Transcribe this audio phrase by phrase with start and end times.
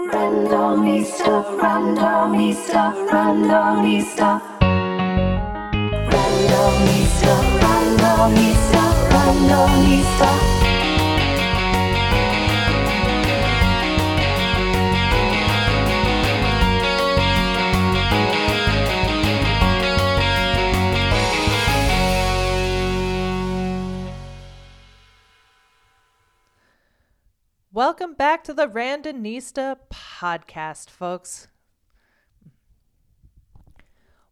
[0.00, 4.40] Randomista, randomista, randomista.
[6.12, 10.67] Randomista, randomista, randomista.
[27.78, 31.46] Welcome back to the Randonista podcast, folks.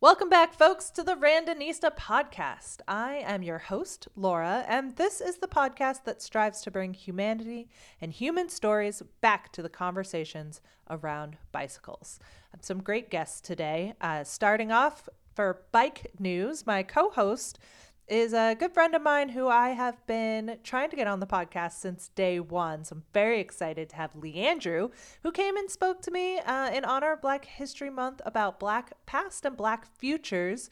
[0.00, 2.78] Welcome back, folks, to the Randonista podcast.
[2.88, 7.68] I am your host, Laura, and this is the podcast that strives to bring humanity
[8.01, 12.18] and human stories back to the conversations around bicycles.
[12.52, 13.95] I have some great guests today.
[14.01, 17.60] Uh, starting off for bike news, my co host,
[18.09, 21.27] is a good friend of mine who I have been trying to get on the
[21.27, 22.84] podcast since day one.
[22.84, 24.92] So I'm very excited to have Leandrew,
[25.24, 28.92] who came and spoke to me uh, in honor of Black History Month about Black
[29.06, 30.71] past and Black futures,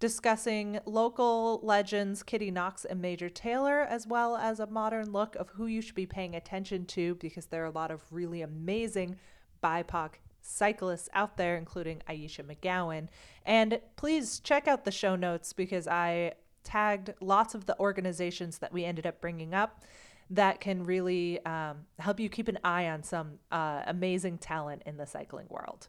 [0.00, 5.48] discussing local legends Kitty Knox and Major Taylor, as well as a modern look of
[5.50, 9.16] who you should be paying attention to because there are a lot of really amazing
[9.62, 10.10] BIPOC
[10.42, 13.08] cyclists out there, including Ayesha McGowan.
[13.46, 16.34] And please check out the show notes because I
[16.66, 19.84] tagged lots of the organizations that we ended up bringing up
[20.28, 24.96] that can really um, help you keep an eye on some uh, amazing talent in
[24.96, 25.88] the cycling world.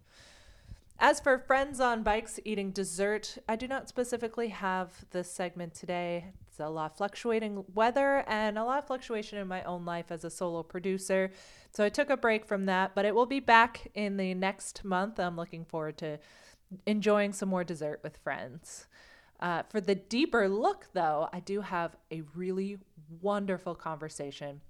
[0.99, 6.25] As for friends on bikes eating dessert, I do not specifically have this segment today.
[6.47, 10.11] It's a lot of fluctuating weather and a lot of fluctuation in my own life
[10.11, 11.31] as a solo producer.
[11.71, 14.83] So I took a break from that, but it will be back in the next
[14.83, 15.19] month.
[15.19, 16.19] I'm looking forward to
[16.85, 18.87] enjoying some more dessert with friends.
[19.39, 22.77] Uh, for the deeper look, though, I do have a really
[23.21, 24.61] wonderful conversation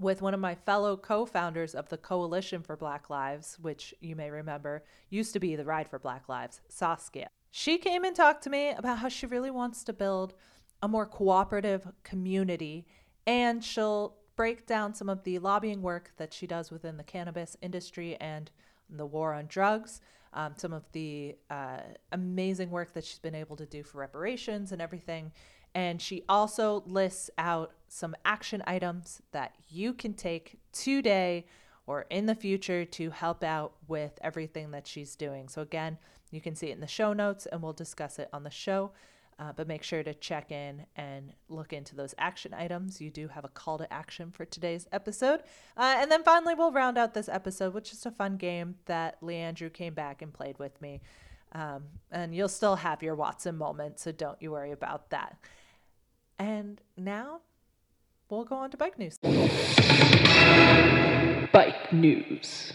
[0.00, 4.16] with one of my fellow co founders of the Coalition for Black Lives, which you
[4.16, 7.28] may remember used to be the Ride for Black Lives, Saskia.
[7.50, 10.34] She came and talked to me about how she really wants to build
[10.82, 12.86] a more cooperative community,
[13.26, 17.56] and she'll break down some of the lobbying work that she does within the cannabis
[17.60, 18.50] industry and
[18.88, 20.00] the war on drugs
[20.32, 21.78] um, some of the uh,
[22.12, 25.32] amazing work that she's been able to do for reparations and everything.
[25.74, 31.46] And she also lists out some action items that you can take today
[31.86, 35.48] or in the future to help out with everything that she's doing.
[35.48, 35.98] So, again,
[36.30, 38.92] you can see it in the show notes and we'll discuss it on the show.
[39.38, 43.00] Uh, but make sure to check in and look into those action items.
[43.00, 45.42] You do have a call to action for today's episode.
[45.76, 49.20] Uh, and then finally, we'll round out this episode with just a fun game that
[49.20, 51.00] Leandrew came back and played with me.
[51.52, 55.36] Um, and you'll still have your Watson moment, so don't you worry about that.
[56.38, 57.40] And now
[58.28, 59.18] we'll go on to bike news.
[61.52, 62.72] Bike news.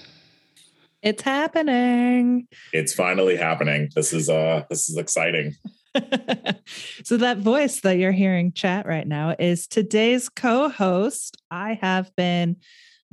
[1.02, 2.48] It's happening.
[2.72, 3.90] It's finally happening.
[3.94, 5.56] This is uh this is exciting.
[7.04, 11.38] so that voice that you're hearing chat right now is today's co-host.
[11.52, 12.58] I have been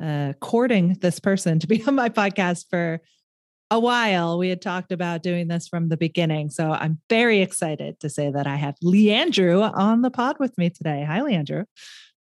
[0.02, 3.00] uh, courting this person to be on my podcast for
[3.70, 4.38] a while.
[4.38, 6.50] We had talked about doing this from the beginning.
[6.50, 10.70] So I'm very excited to say that I have Leandrew on the pod with me
[10.70, 11.04] today.
[11.06, 11.64] Hi, Leandrew.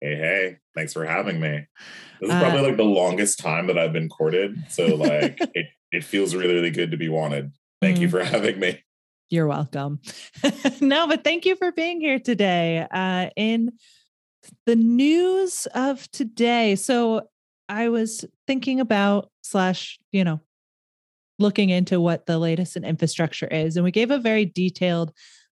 [0.00, 1.66] Hey, hey, thanks for having me.
[2.20, 4.56] This is probably uh, like the longest time that I've been courted.
[4.68, 7.52] So like it, it feels really, really good to be wanted.
[7.80, 8.02] Thank mm.
[8.02, 8.82] you for having me.
[9.30, 10.00] You're welcome.
[10.80, 12.86] no, but thank you for being here today.
[12.90, 13.72] Uh, in
[14.64, 17.28] the news of today, so
[17.68, 20.40] I was thinking about slash, you know,
[21.38, 25.12] looking into what the latest in infrastructure is, and we gave a very detailed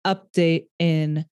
[0.05, 1.25] update in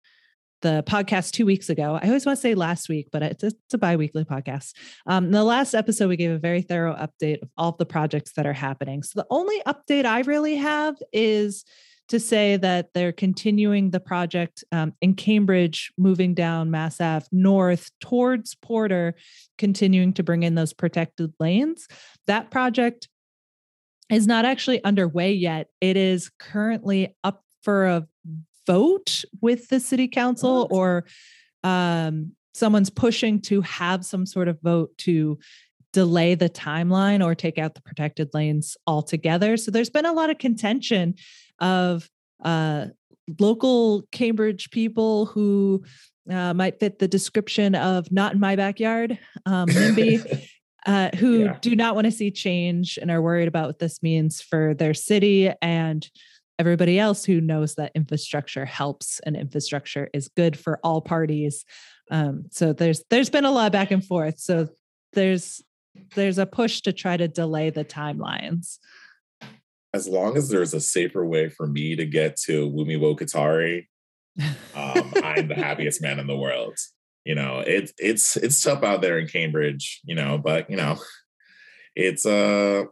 [0.62, 2.00] the podcast two weeks ago.
[2.02, 4.74] I always want to say last week, but it's a, it's a bi-weekly podcast.
[5.06, 8.34] Um, the last episode, we gave a very thorough update of all of the projects
[8.34, 9.04] that are happening.
[9.04, 11.64] So the only update I really have is
[12.10, 17.92] to say that they're continuing the project um, in Cambridge, moving down Mass Ave north
[18.00, 19.16] towards Porter,
[19.58, 21.88] continuing to bring in those protected lanes.
[22.28, 23.10] That project
[24.10, 25.68] is not actually underway yet.
[25.82, 28.08] It is currently up for a
[28.66, 31.06] vote with the city council, or
[31.64, 35.38] um, someone's pushing to have some sort of vote to
[35.94, 39.58] delay the timeline or take out the protected lanes altogether.
[39.58, 41.16] So there's been a lot of contention
[41.60, 42.10] of
[42.44, 42.88] uh,
[43.40, 45.84] local Cambridge people who
[46.30, 50.48] uh, might fit the description of not in my backyard, um, NIMBY,
[50.86, 51.58] uh, who yeah.
[51.62, 54.94] do not want to see change and are worried about what this means for their
[54.94, 56.10] city and
[56.60, 61.66] everybody else who knows that infrastructure helps and infrastructure is good for all parties.
[62.10, 64.40] Um, so there's there's been a lot back and forth.
[64.40, 64.68] So
[65.14, 65.62] there's
[66.16, 68.78] there's a push to try to delay the timelines.
[69.98, 73.88] As long as there's a safer way for me to get to Wumi Wokatari,
[74.76, 76.78] um, I'm the happiest man in the world.
[77.26, 80.98] You know, it's it's it's tough out there in Cambridge, you know, but you know,
[81.96, 82.84] it's uh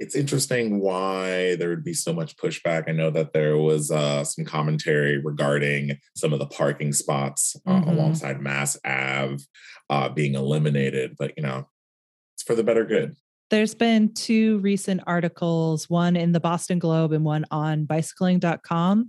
[0.00, 2.88] it's interesting why there would be so much pushback.
[2.88, 7.80] I know that there was uh, some commentary regarding some of the parking spots uh,
[7.82, 7.92] Mhm.
[7.92, 9.44] alongside Mass Ave
[9.90, 11.68] uh, being eliminated, but you know,
[12.34, 13.14] it's for the better good.
[13.50, 19.08] There's been two recent articles, one in the Boston Globe and one on bicycling.com.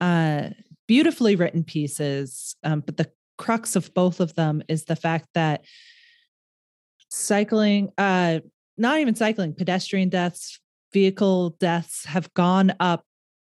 [0.00, 0.48] Uh,
[0.86, 2.56] beautifully written pieces.
[2.64, 5.64] Um, but the crux of both of them is the fact that
[7.10, 8.40] cycling, uh,
[8.78, 10.60] not even cycling, pedestrian deaths,
[10.92, 13.04] vehicle deaths have gone up,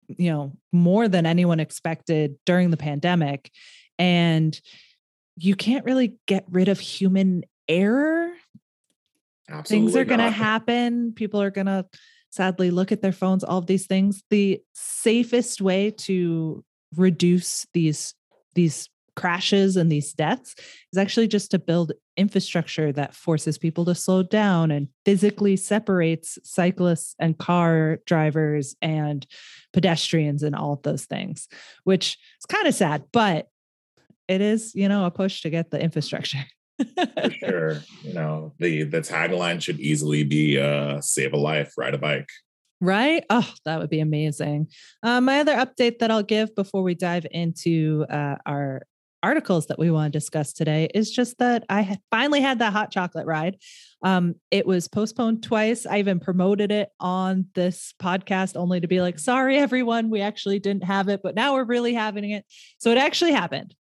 [0.08, 3.50] you know, more than anyone expected during the pandemic.
[3.98, 4.58] And
[5.36, 8.32] you can't really get rid of human error
[9.48, 11.12] Absolutely things are going to happen.
[11.14, 11.86] People are going to
[12.30, 14.22] sadly look at their phones, all of these things.
[14.30, 16.64] The safest way to
[16.96, 18.14] reduce these
[18.54, 20.54] these crashes and these deaths
[20.92, 26.38] is actually just to build infrastructure that forces people to slow down and physically separates
[26.44, 29.26] cyclists and car drivers and
[29.72, 31.48] pedestrians and all of those things,
[31.82, 33.48] which is kind of sad, but
[34.28, 36.38] it is, you know, a push to get the infrastructure.
[36.78, 37.82] for sure.
[38.02, 42.28] You know, the the tagline should easily be uh save a life, ride a bike.
[42.80, 43.24] Right?
[43.28, 44.68] Oh, that would be amazing.
[45.02, 48.82] Uh, my other update that I'll give before we dive into uh, our
[49.22, 52.90] articles that we want to discuss today is just that I finally had that hot
[52.90, 53.56] chocolate ride.
[54.02, 55.86] Um, it was postponed twice.
[55.86, 60.60] I even promoted it on this podcast only to be like, sorry, everyone, we actually
[60.60, 62.44] didn't have it, but now we're really having it.
[62.78, 63.74] So it actually happened.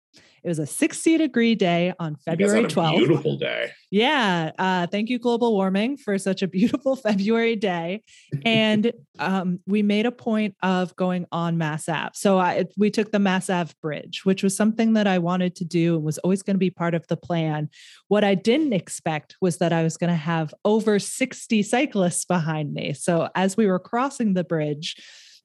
[0.46, 2.98] It was a 60 degree day on February 12th.
[2.98, 3.72] Beautiful day.
[3.90, 4.52] Yeah.
[4.56, 8.04] Uh, thank you, global warming, for such a beautiful February day.
[8.44, 12.10] And um, we made a point of going on Mass Ave.
[12.14, 15.64] So I, we took the Mass Ave Bridge, which was something that I wanted to
[15.64, 17.68] do and was always going to be part of the plan.
[18.06, 22.72] What I didn't expect was that I was going to have over 60 cyclists behind
[22.72, 22.92] me.
[22.92, 24.94] So as we were crossing the bridge,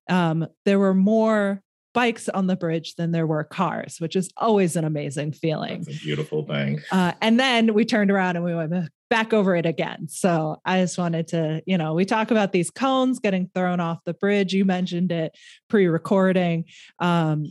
[0.07, 1.63] um, there were more
[1.93, 5.85] bikes on the bridge than there were cars, which is always an amazing feeling.
[6.03, 6.81] Beautiful thing.
[6.91, 8.73] Uh, and then we turned around and we went
[9.09, 10.07] back over it again.
[10.07, 13.99] So I just wanted to, you know, we talk about these cones getting thrown off
[14.05, 14.53] the bridge.
[14.53, 15.35] You mentioned it
[15.69, 16.65] pre-recording.
[16.99, 17.45] Um,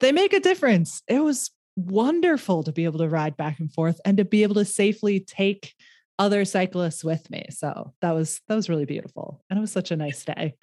[0.00, 1.02] they make a difference.
[1.06, 4.56] It was wonderful to be able to ride back and forth and to be able
[4.56, 5.74] to safely take
[6.18, 7.46] other cyclists with me.
[7.50, 10.54] So that was that was really beautiful, and it was such a nice day.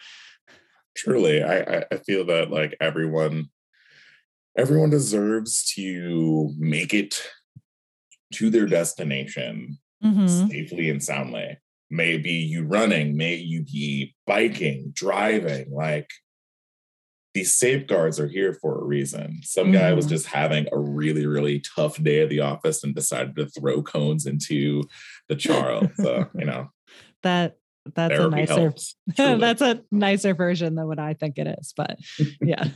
[0.98, 3.50] Truly, I I- feel that like everyone
[4.58, 7.22] everyone deserves to make it
[8.34, 10.50] to their destination Mhm.
[10.50, 11.58] safely and soundly.
[11.92, 16.10] Maybe you running, may you be biking, driving, like
[17.36, 19.42] these safeguards are here for a reason.
[19.44, 20.10] Some guy was Mhm.
[20.10, 24.26] just having a really, really tough day at the office and decided to throw cones
[24.26, 24.84] into
[25.30, 25.90] the Charles.
[25.98, 26.70] So, you know,
[27.24, 27.58] That
[27.96, 28.96] that's a nicer helps.
[29.16, 31.98] That's a nicer version than what I think it is, but
[32.42, 32.66] yeah.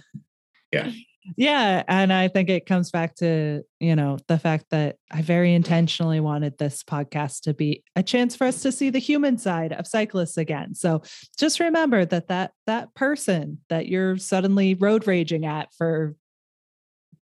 [0.73, 0.91] Yeah.
[1.37, 1.83] Yeah.
[1.87, 6.19] And I think it comes back to, you know, the fact that I very intentionally
[6.19, 9.85] wanted this podcast to be a chance for us to see the human side of
[9.85, 10.73] cyclists again.
[10.73, 11.03] So
[11.37, 16.15] just remember that that that person that you're suddenly road raging at for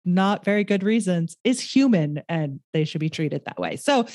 [0.05, 3.75] not very good reasons is human and they should be treated that way.
[3.75, 4.07] So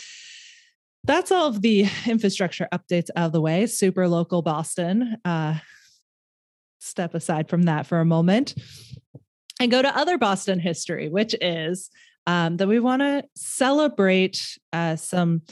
[1.08, 3.66] that's all of the infrastructure updates out of the way.
[3.66, 5.16] Super local Boston.
[5.24, 5.54] Uh,
[6.78, 8.54] step aside from that for a moment
[9.58, 11.90] and go to other Boston history, which is
[12.26, 15.42] um, that we want to celebrate uh, some.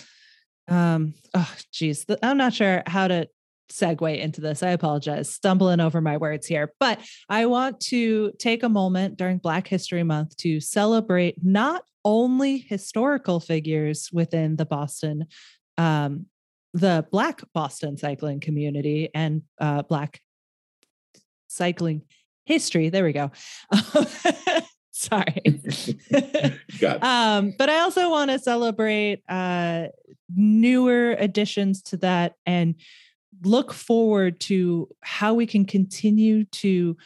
[0.69, 3.29] Um, oh, geez, I'm not sure how to
[3.71, 4.63] segue into this.
[4.63, 9.39] I apologize, stumbling over my words here, but I want to take a moment during
[9.39, 15.27] Black History Month to celebrate not only historical figures within the Boston,
[15.77, 16.27] um,
[16.73, 20.21] the Black Boston cycling community and uh, Black
[21.49, 22.03] cycling
[22.45, 22.89] history.
[22.91, 23.31] There we go.
[24.93, 25.61] Sorry.
[27.03, 29.89] Um, but I also want to celebrate uh,
[30.35, 32.77] newer additions to that and
[33.45, 36.97] look forward to how we can continue to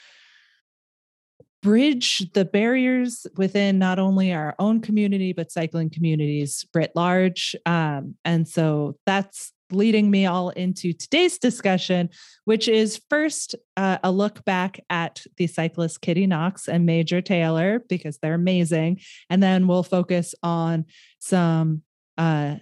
[1.62, 7.54] bridge the barriers within not only our own community but cycling communities writ large.
[7.66, 12.10] Um, and so that's leading me all into today's discussion
[12.44, 17.84] which is first uh, a look back at the cyclists kitty knox and major taylor
[17.88, 19.00] because they're amazing.
[19.28, 20.86] And then we'll focus on
[21.20, 21.82] some
[22.18, 22.56] uh,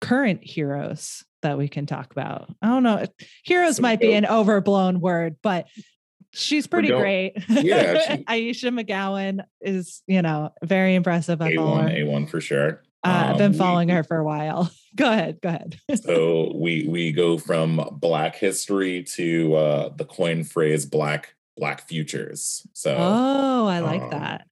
[0.00, 2.54] current heroes that we can talk about.
[2.62, 3.06] I don't know.
[3.44, 5.66] Heroes might be an overblown word, but
[6.32, 7.34] she's pretty great.
[7.48, 11.40] Yeah, she- Ayesha McGowan is, you know, very impressive.
[11.40, 11.90] A one.
[11.90, 12.82] A one for sure.
[13.04, 14.70] Uh, I've been Um, we- following her for a while.
[14.96, 15.40] Go ahead.
[15.42, 15.78] Go ahead.
[16.04, 22.64] So we we go from Black history to uh, the coin phrase Black Black futures.
[22.74, 24.46] So oh, I like um, that.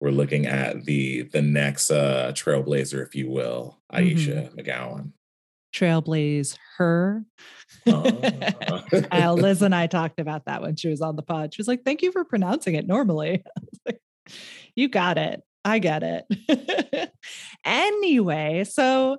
[0.00, 4.58] We're looking at the the next uh, trailblazer, if you will, Ayesha Mm-hmm.
[4.60, 5.12] McGowan.
[5.74, 7.24] Trailblaze her.
[7.86, 8.12] Uh,
[9.12, 11.52] Uh, Liz and I talked about that when she was on the pod.
[11.54, 13.44] She was like, "Thank you for pronouncing it normally."
[13.86, 14.00] Like,
[14.76, 15.42] you got it.
[15.64, 17.10] I get it.
[17.64, 19.18] anyway, so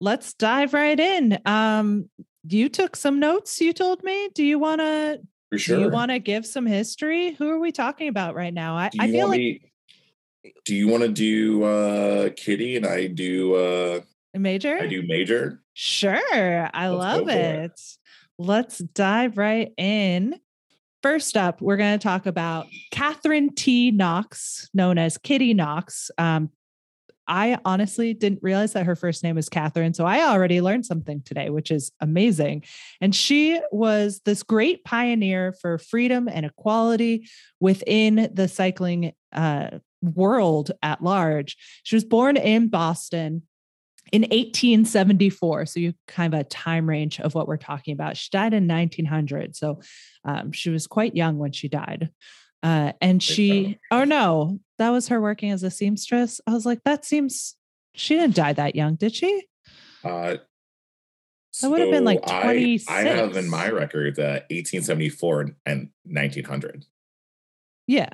[0.00, 1.38] let's dive right in.
[1.46, 2.08] Um,
[2.48, 3.60] you took some notes.
[3.60, 4.28] You told me.
[4.34, 5.20] Do you want to?
[5.50, 5.78] for Do sure.
[5.80, 7.32] you want to give some history?
[7.34, 8.76] Who are we talking about right now?
[8.76, 9.69] I, I feel like me?
[10.64, 14.00] Do you want to do uh, Kitty and I do uh,
[14.34, 14.78] major.
[14.80, 15.60] I do Major?
[15.74, 16.70] Sure.
[16.72, 17.70] I Let's love it.
[17.72, 17.80] it.
[18.38, 20.38] Let's dive right in.
[21.02, 23.90] First up, we're going to talk about Catherine T.
[23.90, 26.10] Knox, known as Kitty Knox.
[26.18, 26.50] Um,
[27.26, 29.94] I honestly didn't realize that her first name was Catherine.
[29.94, 32.64] So I already learned something today, which is amazing.
[33.00, 37.28] And she was this great pioneer for freedom and equality
[37.60, 41.56] within the cycling uh, world at large.
[41.82, 43.42] She was born in Boston
[44.12, 45.66] in 1874.
[45.66, 48.16] So you kind of a time range of what we're talking about.
[48.16, 49.54] She died in 1900.
[49.56, 49.80] So
[50.24, 52.10] um, she was quite young when she died.
[52.62, 56.40] Uh, and she, oh no, that was her working as a seamstress.
[56.46, 57.56] I was like, that seems,
[57.94, 59.46] she didn't die that young, did she?
[60.04, 60.36] Uh,
[61.62, 65.54] That would have been like so I, I have in my records uh, 1874 and-
[65.66, 66.84] and 1900.
[67.86, 68.10] Yeah.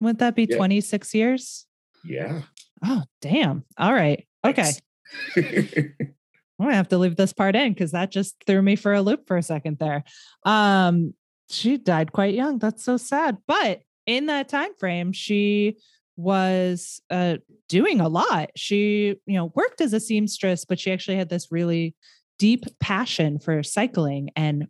[0.00, 0.56] Wouldn't that be Yeah.
[0.56, 1.66] 26 years?
[2.04, 2.42] Yeah.
[2.84, 3.64] Oh, damn.
[3.78, 4.26] All right.
[4.44, 4.72] Okay.
[5.36, 9.02] I'm gonna have to leave this part in because that just threw me for a
[9.02, 10.04] loop for a second there.
[10.44, 11.14] Um,
[11.50, 12.58] she died quite young.
[12.58, 13.36] That's so sad.
[13.46, 15.76] But in that time frame, she
[16.16, 17.36] was uh
[17.68, 18.50] doing a lot.
[18.56, 21.94] She, you know, worked as a seamstress, but she actually had this really
[22.38, 24.30] deep passion for cycling.
[24.34, 24.68] And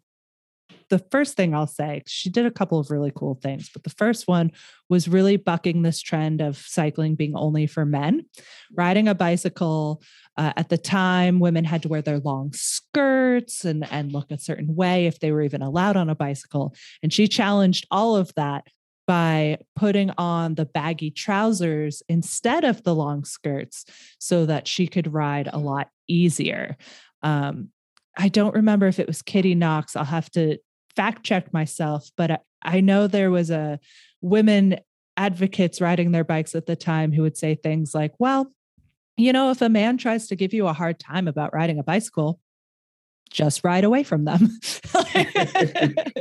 [0.89, 3.91] the first thing I'll say, she did a couple of really cool things, but the
[3.91, 4.53] first one
[4.89, 8.27] was really bucking this trend of cycling being only for men.
[8.75, 10.03] Riding a bicycle
[10.37, 14.39] uh, at the time, women had to wear their long skirts and, and look a
[14.39, 16.75] certain way if they were even allowed on a bicycle.
[17.03, 18.67] And she challenged all of that
[19.07, 23.85] by putting on the baggy trousers instead of the long skirts
[24.19, 26.77] so that she could ride a lot easier.
[27.23, 27.71] Um,
[28.17, 29.95] I don't remember if it was Kitty Knox.
[29.95, 30.59] I'll have to
[30.97, 33.79] fact check myself, but I, I know there was a
[34.21, 34.79] women
[35.17, 38.53] advocates riding their bikes at the time who would say things like, well,
[39.17, 41.83] you know, if a man tries to give you a hard time about riding a
[41.83, 42.39] bicycle,
[43.31, 44.41] just ride away from them.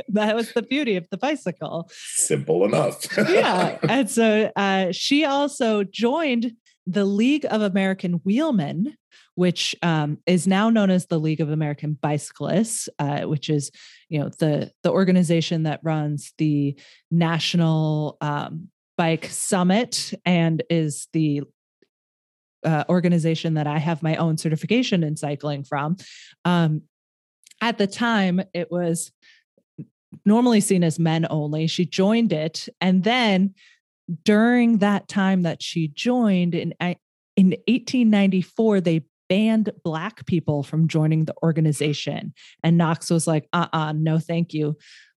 [0.08, 1.88] that was the beauty of the bicycle.
[1.92, 3.06] Simple enough.
[3.16, 3.78] Yeah.
[3.88, 6.52] and so uh, she also joined
[6.86, 8.94] the League of American Wheelmen,
[9.34, 13.70] which um, is now known as the League of American Bicyclists, uh, which is,
[14.08, 16.78] you know, the the organization that runs the
[17.10, 21.42] National um, Bike Summit and is the
[22.64, 25.96] uh, organization that I have my own certification in cycling from.
[26.44, 26.82] Um,
[27.60, 29.12] at the time, it was
[30.24, 31.66] normally seen as men only.
[31.66, 33.54] She joined it, and then
[34.24, 36.74] during that time that she joined in
[37.36, 42.32] in 1894, they banned black people from joining the organization.
[42.62, 44.76] And Knox was like, "Uh, uh no, thank you.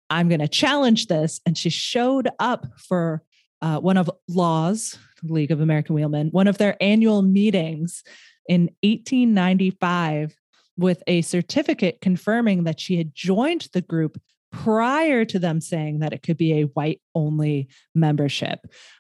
[0.10, 3.24] I'm going to challenge this." And she showed up for
[3.62, 8.04] uh, one of Laws League of American Wheelmen, one of their annual meetings
[8.48, 10.36] in 1895
[10.78, 16.14] with a certificate confirming that she had joined the group prior to them saying that
[16.14, 18.60] it could be a white only membership.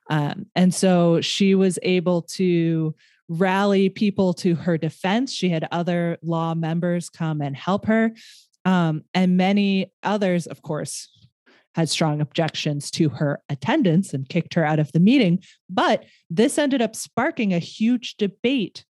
[0.09, 2.95] Um, and so she was able to
[3.29, 5.33] rally people to her defense.
[5.33, 8.11] She had other law members come and help her.
[8.65, 11.09] Um, and many others, of course,
[11.75, 15.39] had strong objections to her attendance and kicked her out of the meeting.
[15.69, 18.83] But this ended up sparking a huge debate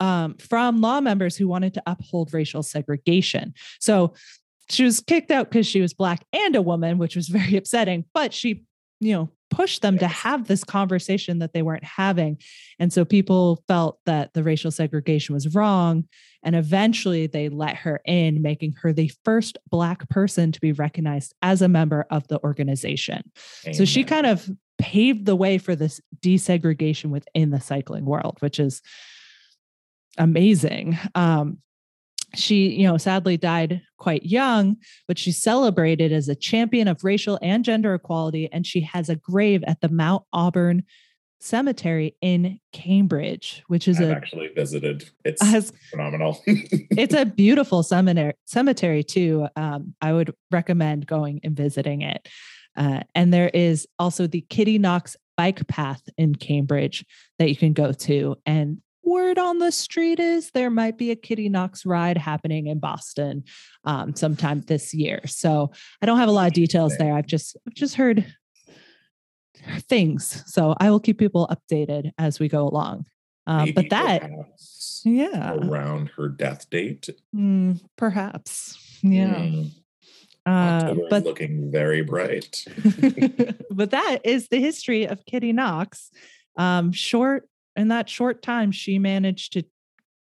[0.00, 3.54] um, from law members who wanted to uphold racial segregation.
[3.80, 4.14] So
[4.68, 8.04] she was kicked out because she was black and a woman, which was very upsetting.
[8.14, 8.64] But she,
[9.00, 12.38] you know, pushed them to have this conversation that they weren't having.
[12.78, 16.08] And so people felt that the racial segregation was wrong.
[16.42, 21.34] And eventually they let her in, making her the first Black person to be recognized
[21.40, 23.30] as a member of the organization.
[23.72, 28.58] So she kind of paved the way for this desegregation within the cycling world, which
[28.58, 28.82] is
[30.18, 30.98] amazing.
[31.14, 31.58] Um,
[32.34, 34.76] she, you know, sadly died quite young,
[35.08, 38.48] but she's celebrated as a champion of racial and gender equality.
[38.52, 40.84] And she has a grave at the Mount Auburn
[41.40, 45.10] Cemetery in Cambridge, which is I've a actually visited.
[45.24, 46.40] It's has phenomenal.
[46.46, 49.46] it's a beautiful seminary cemetery too.
[49.54, 52.28] Um, I would recommend going and visiting it.
[52.76, 57.04] Uh, and there is also the Kitty Knox bike path in Cambridge
[57.38, 58.36] that you can go to.
[58.46, 62.78] And word on the street is there might be a Kitty Knox ride happening in
[62.78, 63.44] Boston
[63.84, 65.20] um, sometime this year.
[65.26, 67.14] So I don't have a lot of details there.
[67.14, 68.26] I've just I've just heard
[69.80, 70.42] things.
[70.46, 73.06] So I will keep people updated as we go along.
[73.46, 74.30] Maybe but that,
[75.04, 77.10] yeah, around her death date.
[77.34, 79.34] mm, perhaps, yeah.
[79.34, 79.70] Mm,
[80.46, 82.64] Uh, but looking very bright.
[83.70, 86.10] but that is the history of Kitty Knox.
[86.56, 89.64] Um, short in that short time, she managed to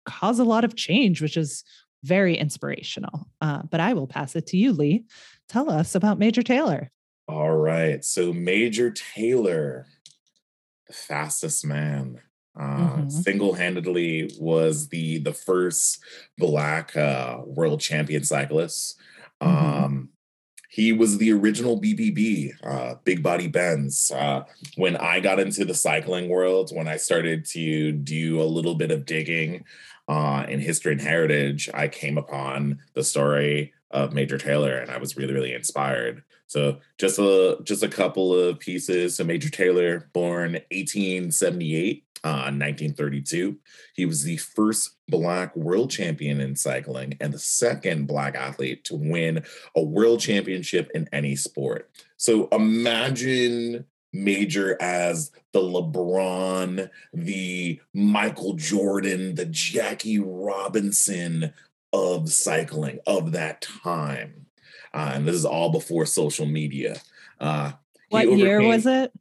[0.05, 1.65] cause a lot of change, which is
[2.05, 3.29] very inspirational.
[3.41, 5.05] Uh, but I will pass it to you, Lee.
[5.49, 6.91] Tell us about Major Taylor.
[7.29, 8.05] All right.
[8.05, 9.87] So Major Taylor,
[10.87, 12.21] the fastest man,
[12.59, 13.13] uh, Mhm.
[13.13, 15.99] single-handedly was the the first
[16.39, 18.99] black uh, world champion cyclist.
[19.43, 19.47] Mhm.
[19.85, 20.09] Um,
[20.77, 24.11] he was the original BBB, uh, Big Body Benz.
[24.11, 24.45] Uh,
[24.77, 28.91] when I got into the cycling world, when I started to do a little bit
[28.91, 29.65] of digging
[30.07, 34.99] uh, in history and heritage, I came upon the story of Major Taylor, and I
[34.99, 36.23] was really, really inspired.
[36.47, 39.17] So just a just a couple of pieces.
[39.17, 43.57] So Major Taylor, born 1878, uh, 1932.
[43.95, 48.97] He was the first black world champion in cycling and the second black athlete to
[48.97, 49.45] win
[49.77, 51.89] a world championship in any sport.
[52.17, 61.53] So imagine Major as the LeBron, the Michael Jordan, the Jackie Robinson
[61.93, 64.47] of cycling of that time.
[64.93, 66.97] Uh, and this is all before social media.
[67.39, 67.73] Uh,
[68.09, 69.13] What year was it?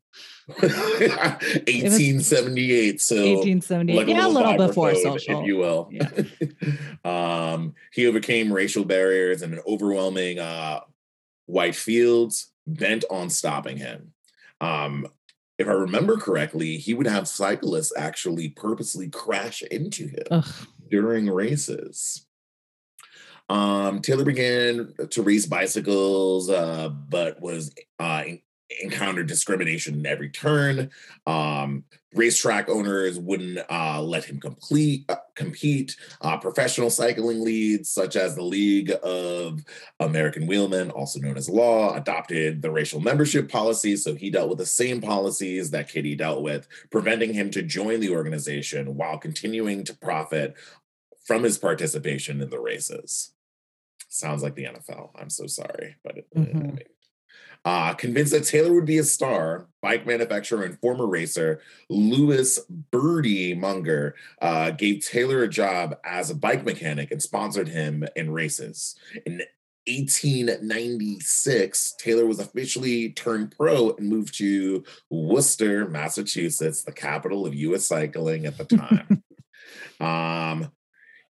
[0.60, 3.02] 1878.
[3.02, 3.98] So 1878.
[3.98, 5.42] like yeah, a little before social.
[5.42, 5.90] if you will.
[5.92, 6.10] Yeah.
[7.04, 10.82] um, he overcame racial barriers and an overwhelming uh,
[11.48, 14.14] white fields bent on stopping him.
[14.62, 15.08] Um,
[15.58, 20.46] if I remember correctly, he would have cyclists actually purposely crash into him Ugh.
[20.92, 22.26] during races.
[23.48, 28.24] Um, Taylor began to race bicycles, uh, but was uh,
[28.70, 30.90] en- encountered discrimination in every turn.
[31.28, 35.96] Um, racetrack owners wouldn't uh, let him complete uh, compete.
[36.22, 39.64] Uh, professional cycling leagues, such as the League of
[40.00, 43.96] American Wheelmen, also known as Law, adopted the racial membership policy.
[43.98, 48.00] So he dealt with the same policies that Kitty dealt with, preventing him to join
[48.00, 50.56] the organization while continuing to profit
[51.26, 53.32] from his participation in the races.
[54.10, 55.10] Sounds like the NFL.
[55.16, 56.82] I'm so sorry, but it, Mhm.
[57.66, 62.60] Uh, convinced that Taylor would be a star, bike manufacturer and former racer Louis
[62.92, 68.32] Birdie Munger uh, gave Taylor a job as a bike mechanic and sponsored him in
[68.32, 68.96] races.
[69.26, 69.42] In
[69.88, 77.88] 1896, Taylor was officially turned pro and moved to Worcester, Massachusetts, the capital of U.S.
[77.88, 79.24] cycling at the time.
[80.00, 80.72] um,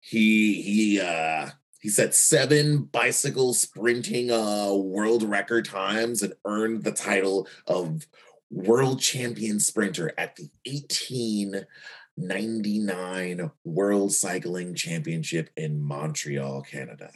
[0.02, 1.50] he he uh,
[1.86, 8.08] he set seven bicycle sprinting uh, world record times and earned the title of
[8.50, 17.12] world champion sprinter at the 1899 World Cycling Championship in Montreal, Canada.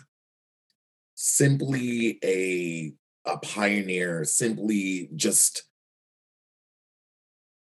[1.15, 2.93] Simply a
[3.25, 5.63] a pioneer, simply just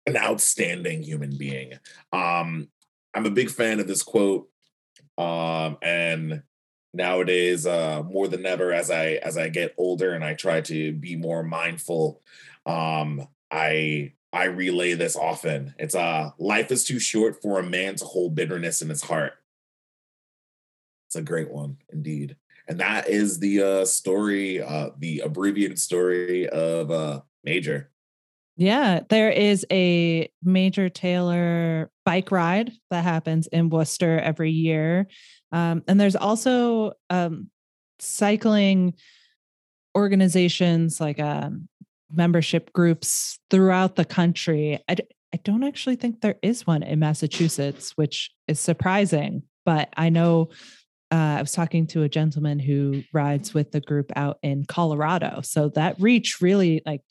[0.06, 1.74] an outstanding human being.
[2.14, 2.68] Um,
[3.16, 4.48] I'm a big fan of this quote.
[5.18, 6.44] Um, and
[6.94, 10.94] nowadays, uh, more than ever, as I as I get older and I try to
[10.94, 12.22] be more mindful,
[12.66, 15.76] um, I I relay this often.
[15.78, 19.34] It's uh life is too short for a man to hold bitterness in his heart.
[21.08, 22.38] It's a great one indeed.
[22.68, 27.91] And that is the uh story, uh the abbreviated story of uh Major.
[28.62, 35.08] Yeah, there is a Major Taylor bike ride that happens in Worcester every year.
[35.52, 37.50] Um, and there's also um,
[37.98, 38.94] cycling
[39.98, 41.70] organizations like um,
[42.14, 44.80] membership groups throughout the country.
[44.88, 49.42] I, d- I don't actually think there is one in Massachusetts, which is surprising.
[49.66, 50.50] But I know
[51.12, 55.42] uh, I was talking to a gentleman who rides with the group out in Colorado.
[55.42, 57.02] So that reach really like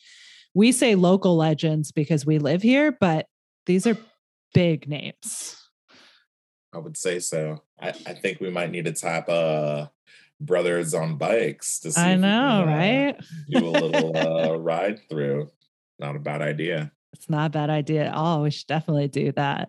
[0.55, 3.27] we say local legends because we live here, but
[3.67, 3.97] these are
[4.55, 5.57] big names.
[6.73, 7.63] I would say so.
[7.81, 9.87] I, I think we might need to tap uh
[10.41, 12.01] brothers on bikes to see.
[12.01, 13.17] I know, can, uh, right?
[13.49, 14.17] do a little
[14.53, 15.51] uh, ride through.
[15.99, 16.93] Not a bad idea.
[17.13, 18.43] It's not a bad idea at all.
[18.43, 19.69] We should definitely do that.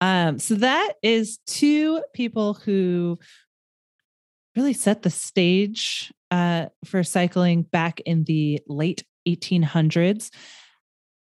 [0.00, 3.18] Um, so that is two people who
[4.56, 10.30] really set the stage uh, for cycling back in the late 1800s.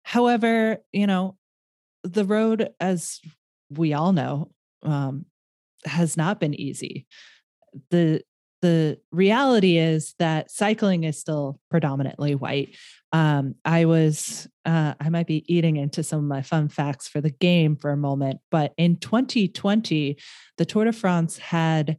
[0.04, 1.38] However, you know,
[2.04, 3.20] the road, as
[3.70, 4.52] we all know,
[4.84, 5.26] um,
[5.86, 7.08] has not been easy.
[7.90, 8.22] The
[8.62, 12.78] the reality is that cycling is still predominantly white.
[13.12, 17.20] Um, I was, uh, I might be eating into some of my fun facts for
[17.20, 20.18] the game for a moment, but in 2020,
[20.58, 21.98] the Tour de France had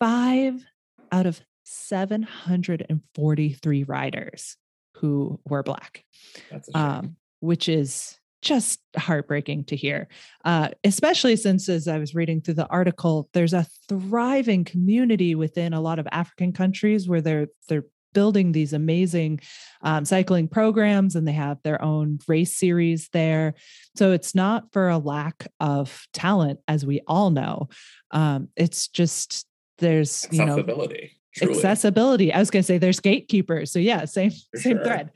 [0.00, 0.66] five
[1.12, 4.56] out of 743 riders
[4.96, 6.04] who were black,
[6.50, 6.82] That's a shame.
[6.82, 10.06] um, which is just heartbreaking to hear,
[10.44, 15.72] uh, especially since, as I was reading through the article, there's a thriving community within
[15.72, 19.40] a lot of African countries where they're they're building these amazing
[19.82, 23.54] um, cycling programs and they have their own race series there.
[23.96, 27.68] So it's not for a lack of talent, as we all know.
[28.12, 29.46] Um, it's just
[29.78, 31.18] there's you know accessibility.
[31.36, 31.54] Truly.
[31.54, 32.32] accessibility.
[32.32, 33.72] I was going to say there's gatekeepers.
[33.72, 34.84] So yeah, same For same sure.
[34.84, 35.10] thread,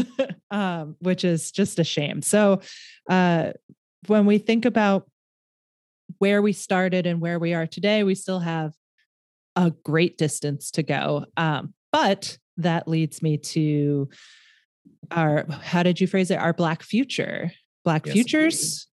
[0.50, 2.22] um, which is just a shame.
[2.22, 2.60] So
[3.10, 3.52] uh,
[4.06, 5.08] when we think about
[6.18, 8.72] where we started and where we are today, we still have
[9.56, 11.24] a great distance to go.
[11.36, 14.08] Um, but that leads me to
[15.10, 16.36] our how did you phrase it?
[16.36, 17.50] Our black future,
[17.84, 18.86] black Yes, futures.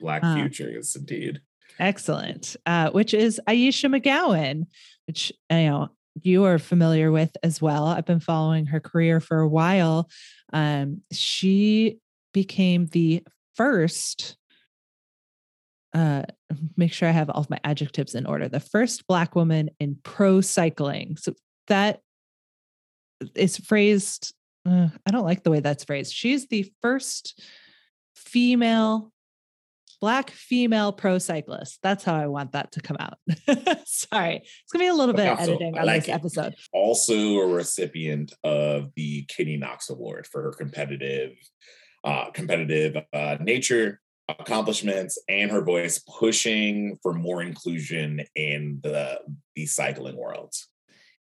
[0.00, 1.40] Black uh, futures, indeed.
[1.78, 2.56] Excellent.
[2.66, 4.66] Uh, which is Ayesha McGowan,
[5.06, 5.88] which you know
[6.22, 7.86] you are familiar with as well.
[7.86, 10.08] I've been following her career for a while.
[10.52, 11.98] Um, she
[12.32, 14.36] became the first.
[15.92, 16.22] Uh,
[16.76, 18.48] make sure I have all of my adjectives in order.
[18.48, 21.16] The first Black woman in pro cycling.
[21.16, 21.34] So
[21.66, 22.00] that
[23.34, 24.34] is phrased.
[24.66, 26.12] uh, I don't like the way that's phrased.
[26.12, 27.40] She's the first
[28.14, 29.12] female
[30.00, 31.78] black female pro cyclist.
[31.82, 33.18] That's how I want that to come out.
[33.86, 34.36] Sorry.
[34.36, 36.12] It's gonna be a little bit of editing on like this it.
[36.12, 36.54] episode.
[36.72, 41.32] Also a recipient of the Kitty Knox Award for her competitive,
[42.04, 49.20] uh, competitive uh, nature, accomplishments, and her voice pushing for more inclusion in the
[49.54, 50.54] the cycling world.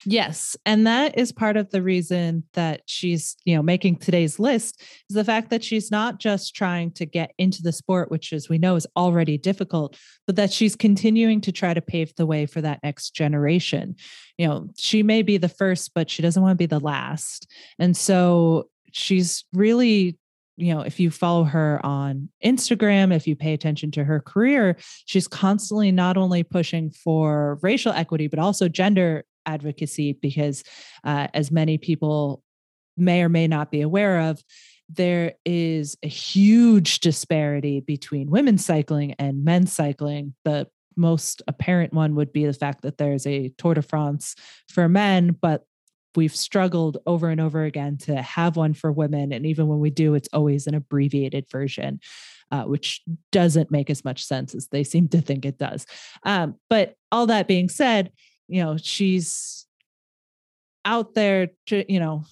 [0.05, 0.57] Yes.
[0.65, 5.15] And that is part of the reason that she's, you know, making today's list is
[5.15, 8.57] the fact that she's not just trying to get into the sport, which as we
[8.57, 12.61] know is already difficult, but that she's continuing to try to pave the way for
[12.61, 13.95] that next generation.
[14.37, 17.47] You know, she may be the first, but she doesn't want to be the last.
[17.77, 20.17] And so she's really
[20.57, 24.77] you know, if you follow her on Instagram, if you pay attention to her career,
[25.05, 30.63] she's constantly not only pushing for racial equity, but also gender advocacy, because
[31.03, 32.43] uh, as many people
[32.97, 34.43] may or may not be aware of,
[34.89, 40.33] there is a huge disparity between women's cycling and men's cycling.
[40.43, 44.35] The most apparent one would be the fact that there's a Tour de France
[44.67, 45.63] for men, but
[46.15, 49.31] we've struggled over and over again to have one for women.
[49.31, 51.99] And even when we do, it's always an abbreviated version.
[52.53, 53.01] Uh, which
[53.31, 55.85] doesn't make as much sense as they seem to think it does.
[56.25, 58.11] Um, but all that being said,
[58.51, 59.65] you know, she's
[60.83, 62.25] out there, to, you know,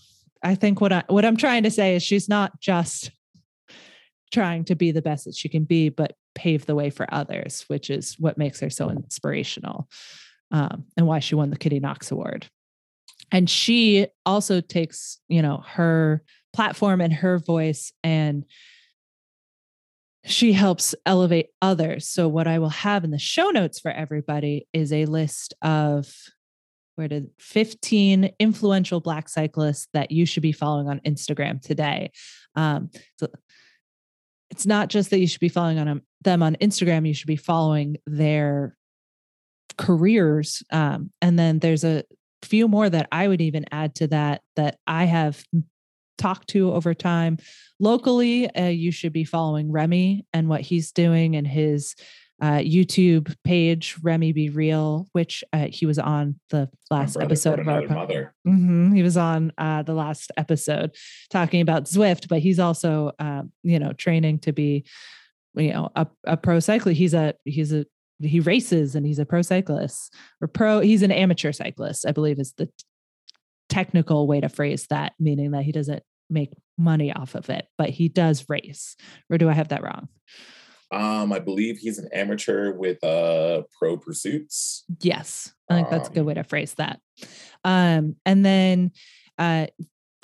[0.43, 3.11] I think what I what I'm trying to say is she's not just
[4.31, 7.63] trying to be the best that she can be, but pave the way for others,
[7.67, 9.89] which is what makes her so inspirational
[10.51, 12.47] um, and why she won the Kitty Knox Award.
[13.31, 18.45] And she also takes, you know, her platform and her voice and
[20.25, 22.07] she helps elevate others.
[22.07, 26.13] So what I will have in the show notes for everybody is a list of
[26.95, 32.11] where did 15 influential black cyclists that you should be following on Instagram today.
[32.55, 33.27] Um, so
[34.51, 37.37] it's not just that you should be following on them on Instagram, you should be
[37.37, 38.75] following their
[39.77, 40.61] careers.
[40.71, 42.03] Um, and then there's a
[42.41, 45.41] few more that I would even add to that that I have
[46.19, 47.37] talked to over time.
[47.79, 51.95] Locally, uh, you should be following Remy and what he's doing and his
[52.41, 57.59] uh, YouTube page, Remy Be Real, which uh, he was on the last brother episode
[57.59, 58.33] of our mother.
[58.47, 58.95] Mhm.
[58.95, 60.95] He was on uh, the last episode
[61.29, 64.85] talking about Zwift, but he's also, um, you know, training to be,
[65.55, 66.97] you know, a, a pro cyclist.
[66.97, 67.85] He's a he's a
[68.21, 70.79] he races and he's a pro cyclist or pro.
[70.79, 72.69] He's an amateur cyclist, I believe, is the
[73.69, 77.89] technical way to phrase that, meaning that he doesn't make money off of it, but
[77.89, 78.95] he does race.
[79.29, 80.07] Or do I have that wrong?
[80.91, 84.85] Um, I believe he's an amateur with uh pro pursuits.
[85.01, 86.99] Yes, I think that's a good Um, way to phrase that.
[87.63, 88.91] Um, and then
[89.37, 89.67] uh,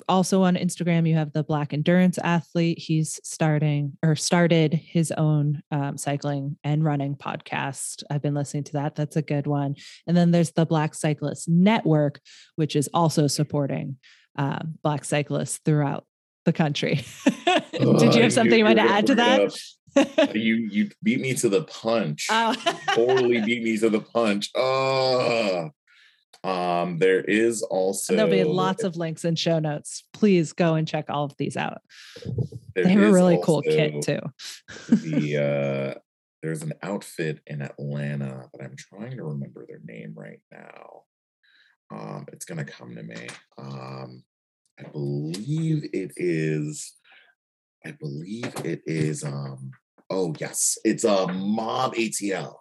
[0.08, 2.78] also on Instagram, you have the Black Endurance Athlete.
[2.78, 8.02] He's starting or started his own um, cycling and running podcast.
[8.10, 8.96] I've been listening to that.
[8.96, 9.76] That's a good one.
[10.06, 12.20] And then there's the Black Cyclist Network,
[12.56, 13.96] which is also supporting
[14.36, 16.04] um, Black cyclists throughout
[16.44, 17.04] the country.
[17.72, 19.56] Did you Uh, have something you you're to add to that?
[20.34, 22.26] you you beat me to the punch.
[22.30, 22.54] Oh.
[22.94, 24.50] totally beat me to the punch.
[24.54, 25.70] Oh.
[26.44, 30.04] Um, there is also And there'll be lots of links in show notes.
[30.12, 31.80] Please go and check all of these out.
[32.74, 34.20] They have a really cool kit too.
[34.88, 36.00] The uh
[36.42, 41.02] there's an outfit in Atlanta, but I'm trying to remember their name right now.
[41.90, 43.28] Um, it's gonna come to me.
[43.58, 44.24] Um,
[44.78, 46.94] I believe it is.
[47.84, 49.24] I believe it is.
[49.24, 49.70] Um,
[50.10, 52.54] oh yes, it's a Mob ATL.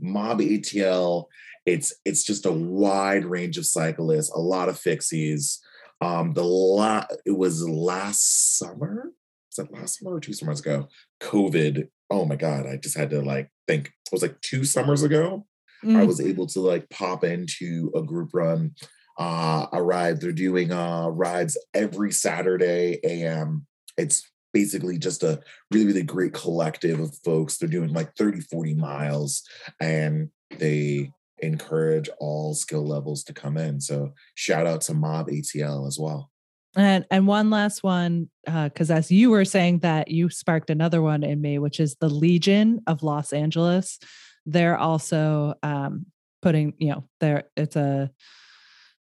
[0.00, 1.26] Mob ATL.
[1.64, 5.58] It's it's just a wide range of cyclists, a lot of fixies.
[6.00, 9.12] Um, the la- it was last summer.
[9.50, 10.88] Was that last summer or two summers ago?
[11.20, 11.88] COVID.
[12.10, 13.86] Oh my god, I just had to like think.
[13.88, 15.46] It was like two summers ago.
[15.86, 16.06] I Mm.
[16.06, 18.72] was able to like pop into a group run,
[19.18, 20.20] uh, a ride.
[20.20, 23.66] They're doing uh rides every Saturday AM.
[23.96, 24.22] It's
[24.52, 27.58] basically just a really, really great collective of folks.
[27.58, 29.42] They're doing like 30, 40 miles
[29.80, 33.80] and they encourage all skill levels to come in.
[33.80, 36.30] So shout out to Mob ATL as well.
[36.74, 41.22] And and one last one, because as you were saying that, you sparked another one
[41.22, 43.98] in me, which is the Legion of Los Angeles.
[44.46, 46.06] They're also um,
[46.42, 48.10] putting, you know, there it's a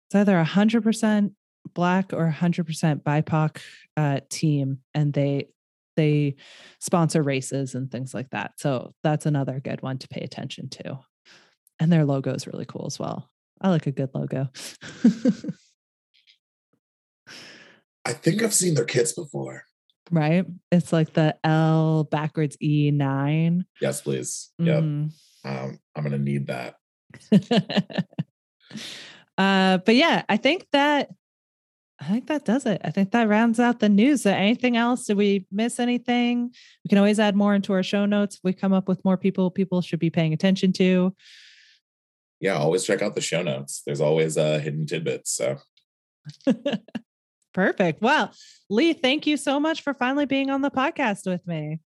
[0.06, 1.32] it's either a hundred percent
[1.74, 3.58] black or a hundred percent BIPOC
[3.96, 5.48] uh, team, and they
[5.96, 6.36] they
[6.80, 8.52] sponsor races and things like that.
[8.58, 10.98] So that's another good one to pay attention to.
[11.78, 13.30] And their logo is really cool as well.
[13.60, 14.48] I like a good logo.
[18.04, 19.64] I think I've seen their kits before.
[20.10, 20.46] right?
[20.72, 23.66] It's like the L backwards E nine.
[23.80, 24.50] Yes, please.
[24.58, 24.84] Yep.
[25.44, 26.76] Um, I'm gonna need that.
[29.38, 31.10] uh, but yeah, I think that
[32.00, 32.80] I think that does it.
[32.82, 34.24] I think that rounds out the news.
[34.24, 35.04] Uh, anything else?
[35.06, 36.50] Did we miss anything?
[36.84, 38.36] We can always add more into our show notes.
[38.36, 41.14] If we come up with more people, people should be paying attention to.
[42.40, 43.82] Yeah, always check out the show notes.
[43.84, 45.32] There's always uh hidden tidbits.
[45.32, 45.58] So
[47.52, 48.00] Perfect.
[48.00, 48.32] Well,
[48.68, 51.80] Lee, thank you so much for finally being on the podcast with me.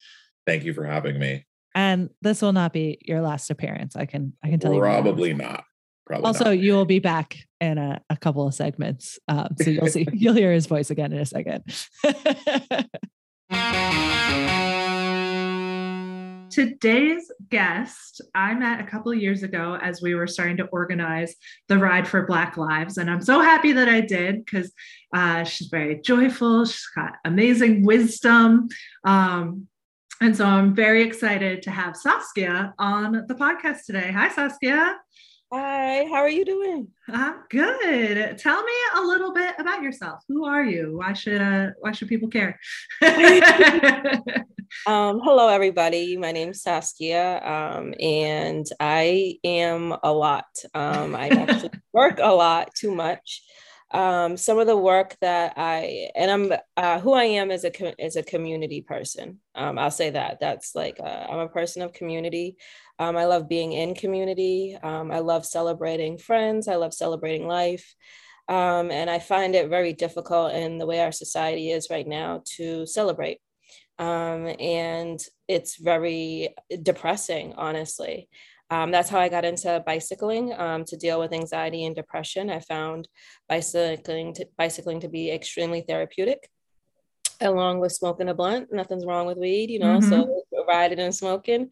[0.47, 1.47] thank you for having me.
[1.75, 3.97] And this will not be your last appearance.
[3.97, 4.81] I can I can tell you.
[4.81, 5.65] Probably not.
[6.07, 6.59] Probably also not.
[6.59, 10.35] you will be back in a, a couple of segments um, so you'll see you'll
[10.35, 11.63] hear his voice again in a second
[16.53, 21.35] Today's guest, I met a couple of years ago as we were starting to organize
[21.69, 22.99] the Ride for Black Lives.
[22.99, 24.71] And I'm so happy that I did because
[25.15, 26.67] uh, she's very joyful.
[26.67, 28.69] She's got amazing wisdom.
[29.03, 29.67] Um,
[30.23, 34.13] and so I'm very excited to have Saskia on the podcast today.
[34.13, 34.97] Hi, Saskia.
[35.53, 36.87] Hi, how are you doing?
[37.09, 38.39] I'm good.
[38.39, 40.23] Tell me a little bit about yourself.
[40.29, 40.97] Who are you?
[40.97, 42.59] Why should uh, why should people care?
[44.87, 46.17] Um, hello, everybody.
[46.17, 50.47] My name is Saskia, um, and I am a lot.
[50.73, 53.43] Um, I actually work a lot, too much.
[53.93, 57.71] Um, some of the work that I and I'm uh, who I am as a
[57.71, 59.41] co- as a community person.
[59.55, 62.57] Um, I'll say that that's like uh, I'm a person of community.
[62.99, 64.79] Um, I love being in community.
[64.83, 66.69] Um, I love celebrating friends.
[66.69, 67.95] I love celebrating life.
[68.49, 72.43] Um, and I find it very difficult in the way our society is right now
[72.57, 73.39] to celebrate.
[73.99, 78.29] Um, and it's very depressing, honestly.
[78.73, 82.49] Um, that's how I got into bicycling um, to deal with anxiety and depression.
[82.49, 83.07] I found
[83.53, 86.41] bicycling to, bicycling to be extremely therapeutic,
[87.41, 88.73] along with smoking a blunt.
[88.73, 90.01] Nothing's wrong with weed, you know.
[90.01, 90.17] So
[90.69, 91.69] riding and smoking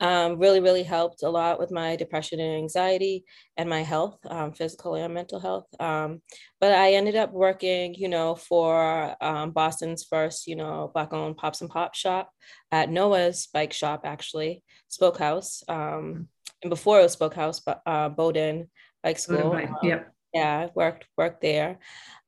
[0.00, 3.24] um, really, really helped a lot with my depression and anxiety
[3.56, 5.66] and my health, um, physical and mental health.
[5.80, 6.20] Um,
[6.60, 11.60] but I ended up working, you know, for um, Boston's first, you know, black-owned Pops
[11.62, 12.30] and Pop shop
[12.70, 15.62] at Noah's bike shop, actually, Spoke House.
[15.68, 16.28] Um,
[16.62, 18.68] and before it was Spoke House, but uh, Bowdoin
[19.02, 19.52] Bike School.
[19.52, 20.12] Um, Yep.
[20.32, 21.78] yeah, I worked worked there,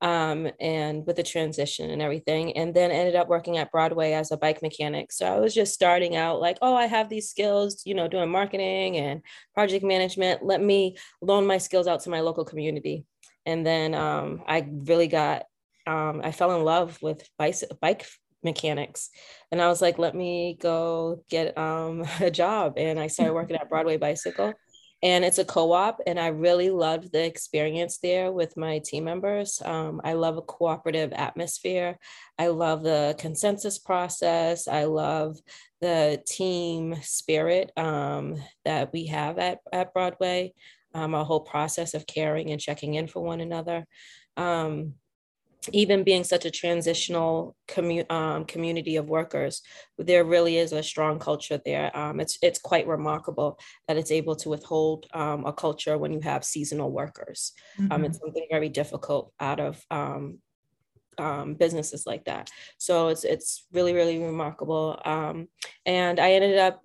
[0.01, 4.31] um, and with the transition and everything, and then ended up working at Broadway as
[4.31, 5.11] a bike mechanic.
[5.11, 8.29] So I was just starting out like, oh, I have these skills, you know, doing
[8.29, 9.21] marketing and
[9.53, 10.45] project management.
[10.45, 13.05] Let me loan my skills out to my local community,
[13.45, 15.45] and then um, I really got,
[15.87, 18.05] um, I fell in love with bike bike
[18.45, 19.09] mechanics.
[19.51, 22.75] And i was like let me go get um, a job.
[22.77, 24.53] And i started working at broadway bicycle.
[25.03, 29.61] And it's a co-op and i really loved the experience there with my team members.
[29.65, 31.99] Um, i love a cooperative atmosphere.
[32.39, 34.69] I love the consensus process.
[34.69, 35.37] I love
[35.81, 40.53] the team spirit um, that we have at, at broadway.
[40.93, 43.85] Um, our whole process of caring and checking in for one another.
[44.37, 44.93] Um,
[45.71, 49.61] even being such a transitional commu- um, community of workers,
[49.97, 51.95] there really is a strong culture there.
[51.97, 56.21] Um, it's it's quite remarkable that it's able to withhold um, a culture when you
[56.21, 57.53] have seasonal workers.
[57.79, 58.05] Mm-hmm.
[58.05, 60.39] it's something very difficult out of um,
[61.17, 62.49] um, businesses like that.
[62.77, 64.99] So it's it's really really remarkable.
[65.05, 65.47] Um,
[65.85, 66.81] and I ended up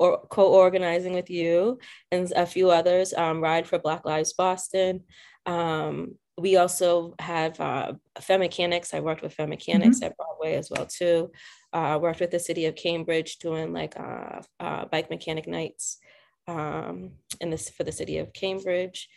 [0.00, 1.78] or co-organizing with you
[2.12, 5.02] and a few others, Ride for Black Lives Boston.
[5.44, 7.92] Um, we also have uh,
[8.28, 8.94] Mechanics.
[8.94, 10.06] I worked with Mechanics mm-hmm.
[10.06, 11.30] at Broadway as well too.
[11.72, 15.98] I uh, worked with the city of Cambridge doing like uh, uh, bike mechanic nights
[16.46, 19.08] um, in this for the city of Cambridge.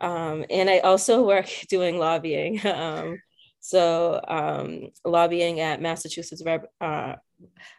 [0.00, 2.64] Um, and I also work doing lobbying.
[2.66, 3.20] um,
[3.60, 6.42] so um, lobbying at Massachusetts
[6.80, 7.14] uh,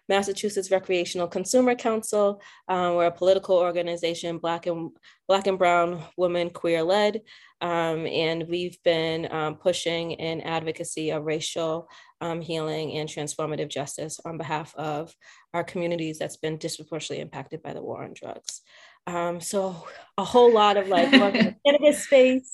[0.10, 2.42] Massachusetts Recreational Consumer Council.
[2.68, 4.92] Um, we're a political organization, Black and
[5.28, 7.22] Black and Brown women queer led,
[7.62, 11.88] um, and we've been um, pushing in advocacy of racial
[12.20, 15.16] um, healing and transformative justice on behalf of
[15.54, 18.62] our communities that's been disproportionately impacted by the war on drugs.
[19.08, 19.86] Um, so
[20.18, 22.52] a whole lot of like work in the cannabis space,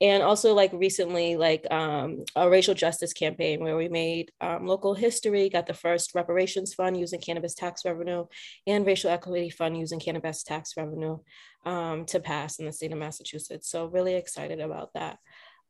[0.00, 4.94] and also like recently like um, a racial justice campaign where we made um, local
[4.94, 8.26] history, got the first reparations fund using cannabis tax revenue,
[8.66, 11.18] and racial equity fund using cannabis tax revenue
[11.66, 13.70] um, to pass in the state of Massachusetts.
[13.70, 15.18] So really excited about that.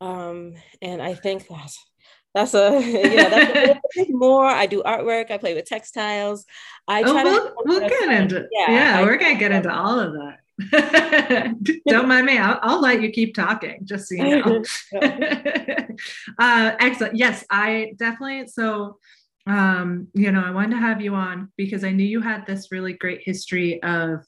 [0.00, 1.84] Um, and I think that's
[2.38, 2.80] that's a
[3.14, 4.46] yeah that's a more.
[4.46, 6.46] I do artwork i play with textiles.
[6.86, 10.38] I oh, we'll, we'll get into yeah, yeah we're gonna get into all of that.
[11.86, 14.62] Don't mind me I'll, I'll, let you keep talking just so you know.
[16.38, 17.16] Uh, excellent.
[17.16, 18.98] Yes i definitely so
[19.46, 22.70] um, you know i wanted to have you on because i knew you had this
[22.70, 24.24] really great history of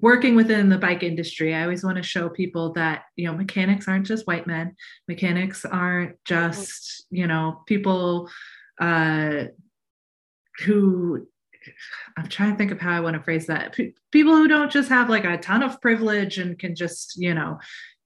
[0.00, 3.88] working within the bike industry, I always want to show people that, you know, mechanics
[3.88, 4.76] aren't just white men.
[5.08, 8.30] Mechanics aren't just, you know, people
[8.80, 9.44] uh,
[10.64, 11.26] who
[12.16, 13.72] I'm trying to think of how I want to phrase that.
[13.72, 17.34] P- people who don't just have like a ton of privilege and can just, you
[17.34, 17.58] know,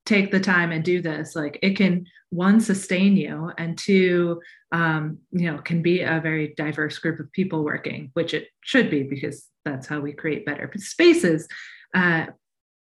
[0.06, 1.36] take the time and do this.
[1.36, 4.40] Like it can one sustain you, and two,
[4.72, 8.88] um, you know, can be a very diverse group of people working, which it should
[8.88, 11.48] be because that's how we create better spaces.
[11.94, 12.26] Uh,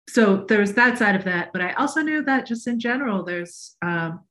[0.07, 3.75] so there's that side of that, but I also knew that just in general, there's
[3.81, 4.21] um,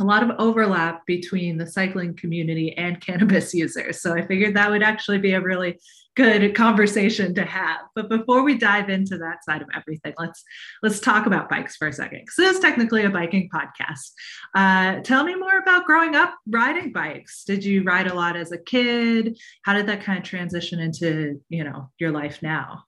[0.00, 4.00] a lot of overlap between the cycling community and cannabis users.
[4.00, 5.78] So I figured that would actually be a really
[6.16, 7.80] good conversation to have.
[7.94, 10.42] But before we dive into that side of everything, let's
[10.82, 12.20] let's talk about bikes for a second.
[12.20, 14.12] Because this is technically a biking podcast.
[14.54, 17.44] Uh, tell me more about growing up riding bikes.
[17.44, 19.38] Did you ride a lot as a kid?
[19.62, 22.84] How did that kind of transition into you know your life now?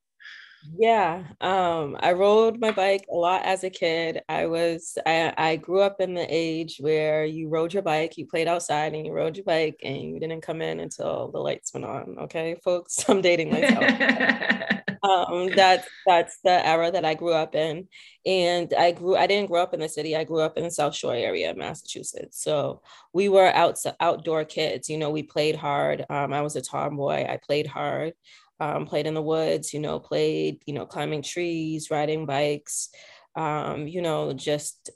[0.75, 4.23] Yeah, um, I rode my bike a lot as a kid.
[4.29, 8.27] I was I, I grew up in the age where you rode your bike, you
[8.27, 11.73] played outside, and you rode your bike, and you didn't come in until the lights
[11.75, 12.17] went on.
[12.21, 13.85] Okay, folks, I'm dating myself.
[15.03, 17.87] um, that's that's the era that I grew up in,
[18.25, 19.17] and I grew.
[19.17, 20.17] I didn't grow up in the city.
[20.17, 22.43] I grew up in the South Shore area of Massachusetts.
[22.43, 24.89] So we were out outdoor kids.
[24.89, 26.05] You know, we played hard.
[26.11, 27.25] Um, I was a tomboy.
[27.29, 28.15] I played hard
[28.61, 32.89] um, played in the woods, you know, played, you know, climbing trees, riding bikes,
[33.37, 34.91] um, you know, just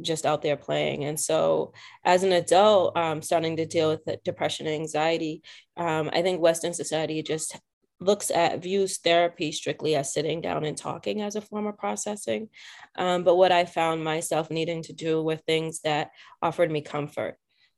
[0.00, 1.04] just out there playing.
[1.04, 1.72] And so
[2.04, 5.42] as an adult, um, starting to deal with depression and anxiety,
[5.76, 7.58] um, I think Western society just
[8.00, 12.48] looks at views therapy strictly as sitting down and talking as a form of processing.
[12.96, 16.10] Um, but what I found myself needing to do were things that
[16.40, 17.36] offered me comfort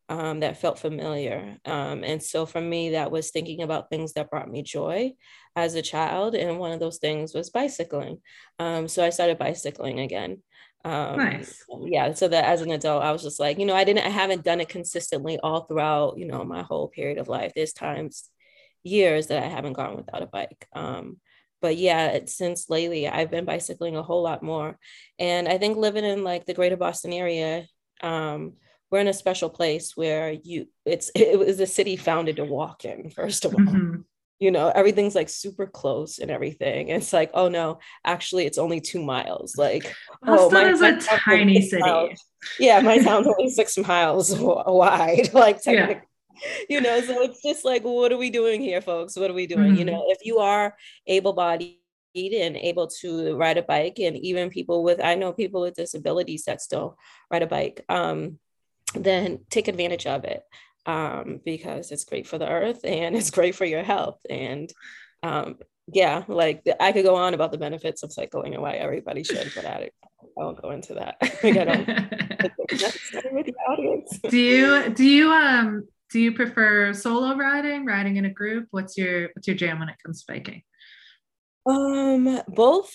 [0.09, 1.59] um, that felt familiar.
[1.65, 5.13] Um, and so for me, that was thinking about things that brought me joy
[5.57, 6.35] as a child.
[6.35, 8.21] And one of those things was bicycling.
[8.59, 10.43] Um, so I started bicycling again.
[10.85, 11.65] Um, nice.
[11.83, 12.13] Yeah.
[12.13, 14.45] So that as an adult, I was just like, you know, I didn't, I haven't
[14.45, 17.53] done it consistently all throughout, you know, my whole period of life.
[17.55, 18.29] There's times,
[18.87, 20.69] years that I haven't gone without a bike.
[20.75, 21.17] Um,
[21.63, 24.79] but yeah, since lately, I've been bicycling a whole lot more.
[25.19, 27.67] And I think living in like the greater Boston area,
[28.03, 28.53] um,
[28.95, 32.85] we're in a special place where you it's it was a city founded to walk
[32.85, 33.97] in first of all mm-hmm.
[34.39, 38.81] you know everything's like super close and everything it's like oh no actually it's only
[38.81, 39.93] two miles like
[40.23, 42.21] Boston oh my is a tiny city miles.
[42.61, 45.95] yeah my town's only six miles wide like technically.
[45.95, 46.01] Yeah
[46.69, 49.17] you know, so it's just like, what are we doing here, folks?
[49.17, 49.77] What are we doing?
[49.77, 49.93] You Mhm.
[49.93, 50.77] know, if you are
[51.07, 51.77] able-bodied
[52.17, 56.45] and able to ride a bike, and even people with, I know people with disabilities
[56.47, 56.99] that still
[57.31, 58.41] ride a bike, um,
[58.95, 60.43] then take advantage of it
[60.87, 64.19] um, because it's great for the earth and it's great for your health.
[64.29, 64.73] And
[65.23, 65.57] um,
[65.93, 69.53] yeah, like I could go on about the benefits of cycling and why everybody should,
[69.55, 69.91] but I,
[70.23, 71.17] I won't go into that.
[71.21, 71.87] like I don't
[73.33, 74.19] with the audience.
[74.29, 78.69] do you do you um do you prefer solo riding, riding in a group?
[78.71, 80.63] What's your what's your jam when it comes to biking?
[81.67, 82.95] Um, both,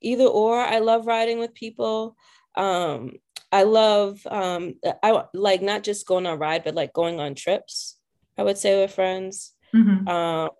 [0.00, 0.58] either or.
[0.58, 2.16] I love riding with people.
[2.56, 3.18] Um,
[3.50, 7.34] I love um, I like not just going on a ride, but like going on
[7.34, 7.98] trips.
[8.36, 9.52] I would say with friends.
[9.74, 10.06] Mhm.
[10.08, 10.50] Um,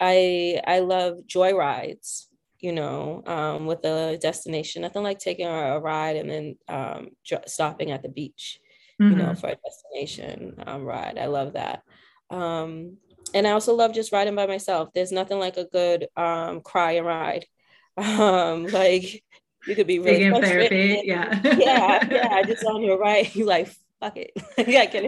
[0.00, 2.28] I I love joy rides.
[2.60, 4.82] You know, um, with a destination.
[4.82, 8.58] Nothing like taking a, ride and then um, dr- stopping at the beach.
[8.98, 9.38] You know, Mhm.
[9.40, 11.18] for a destination um, ride.
[11.18, 11.84] I love that.
[12.30, 12.96] Um,
[13.32, 14.88] and I also love just riding by myself.
[14.92, 17.46] There's nothing like a good um, cry and ride.
[17.96, 19.24] Um, like
[19.68, 21.40] you could be really therapy, yeah.
[21.44, 22.42] yeah, yeah.
[22.42, 24.30] Just on your right, you like fuck it.
[24.66, 25.04] yeah, can,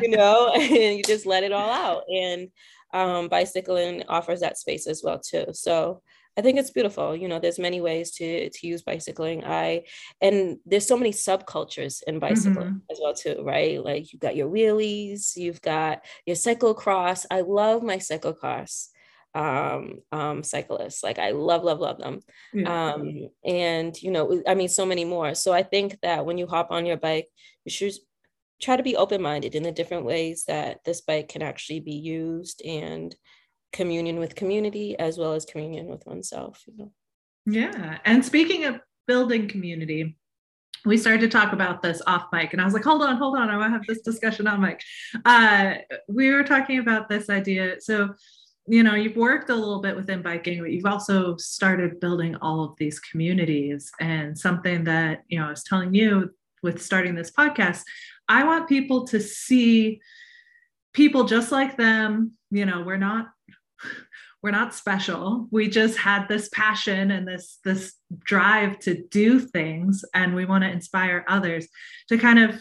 [0.00, 2.04] you know, and you just let it all out.
[2.08, 2.50] And
[2.94, 5.46] um, bicycling offers that space as well too.
[5.52, 6.02] So
[6.36, 7.16] I think it's beautiful.
[7.16, 9.44] You know, there's many ways to to use bicycling.
[9.44, 9.84] I
[10.20, 13.82] and there's so many subcultures in bicycling as well too, right?
[13.82, 17.26] Like you've got your wheelies, you've got your cyclocross.
[17.28, 18.88] I love my cyclocross
[19.38, 22.16] um um cyclists like i love love love them
[22.52, 22.92] Yeah.
[22.92, 26.46] um and you know i mean so many more so i think that when you
[26.48, 27.28] hop on your bike
[27.64, 27.94] you should
[28.60, 32.60] try to be open-minded in the different ways that this bike can actually be used
[32.66, 33.14] and
[33.72, 36.92] communion with community as well as communion with oneself you know
[37.46, 37.98] Yeah.
[38.04, 38.74] And speaking of
[39.06, 40.18] building community,
[40.84, 43.34] we started to talk about this off mic, and I was like, hold on, hold
[43.40, 44.80] on, I want to have this discussion on mic.
[45.24, 45.74] Uh,
[46.08, 47.80] we were talking about this idea.
[47.80, 48.14] So,
[48.68, 52.64] you know, you've worked a little bit within biking, but you've also started building all
[52.64, 53.90] of these communities.
[54.00, 56.30] And something that, you know, I was telling you
[56.62, 57.82] with starting this podcast,
[58.28, 60.00] I want people to see
[60.92, 62.32] people just like them.
[62.50, 63.28] You know, we're not
[64.42, 70.04] we're not special we just had this passion and this this drive to do things
[70.14, 71.66] and we want to inspire others
[72.08, 72.54] to kind of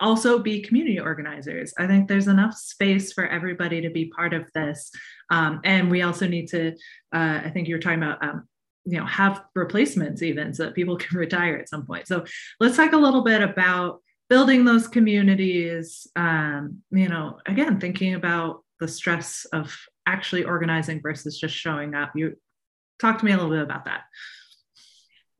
[0.00, 1.72] also be community organizers.
[1.78, 4.90] I think there's enough space for everybody to be part of this.
[5.30, 6.72] Um, and we also need to
[7.14, 8.48] uh, i think you were talking about um,
[8.84, 12.06] you know have replacements even so that people can retire at some point.
[12.06, 12.24] So
[12.60, 18.62] let's talk a little bit about building those communities um, you know again thinking about
[18.80, 19.74] the stress of
[20.06, 22.12] actually organizing versus just showing up.
[22.14, 22.36] You
[23.00, 24.02] talk to me a little bit about that.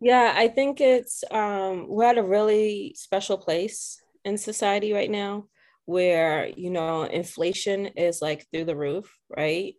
[0.00, 5.46] Yeah i think it's um we're at a really special place in society right now
[5.86, 9.06] where you know inflation is like through the roof
[9.36, 9.74] right?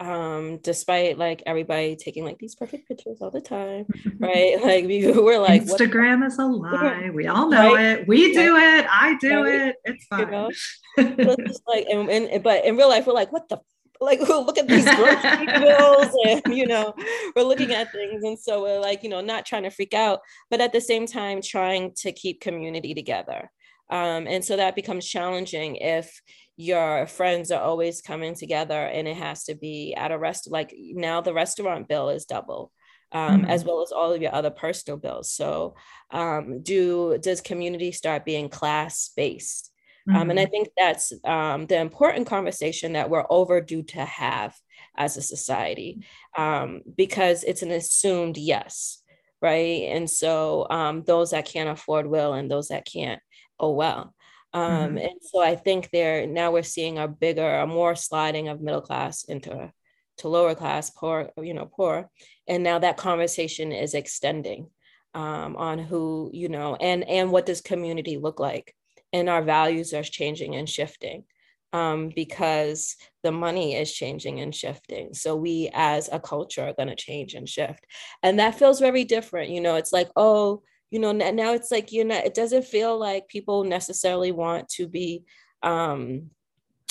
[0.00, 3.86] Um despite like everybody taking like these perfect pictures all the time
[4.20, 4.54] right?
[4.62, 7.10] Like we were like what- instagram is a lie.
[7.12, 7.98] We all know Right?
[8.00, 8.08] it.
[8.08, 8.86] We do it.
[8.88, 9.60] I do Right?
[9.68, 9.76] it.
[9.84, 10.30] It's you fine.
[10.30, 10.50] Know
[10.96, 13.58] So it's like and, and but in real life we're like what the
[14.00, 16.94] like look at these grocery bills and you know
[17.34, 18.22] we're looking at things.
[18.22, 20.20] And so we're like you know not trying to freak out
[20.50, 23.50] but at the same time trying to keep community together
[23.90, 26.20] um, and so that becomes challenging if
[26.56, 30.74] your friends are always coming together and it has to be at a rest like
[30.76, 32.72] now the restaurant bill is double
[33.12, 33.48] um, Mhm.
[33.48, 35.74] as well as all of your other personal bills so
[36.10, 39.72] um, do does community start being class based
[40.14, 40.50] um, and I Mhm.
[40.50, 44.56] think that's um, the important conversation that we're overdue to have
[44.96, 46.00] as a society
[46.36, 48.97] um, because it's an assumed yes,
[49.42, 49.84] right?
[49.88, 53.20] And so um, those that can't afford will, and those that can't,
[53.58, 54.14] oh well.
[54.54, 55.04] Um, Mhm.
[55.10, 58.80] And so I think there now we're seeing a bigger, a more sliding of middle
[58.80, 59.72] class into
[60.18, 62.10] to lower class, poor, you know, poor,
[62.48, 64.70] and now that conversation is extending
[65.14, 68.74] um, on who you know, and and what does community look like?
[69.12, 71.24] and our values are changing and shifting
[71.72, 75.12] um, because the money is changing and shifting.
[75.14, 77.86] So we as a culture are going to change and shift.
[78.22, 79.50] And that feels very different.
[79.50, 82.98] You know, it's like, oh, you know, now it's like, you know, it doesn't feel
[82.98, 85.24] like people necessarily want to be.
[85.62, 86.30] Um,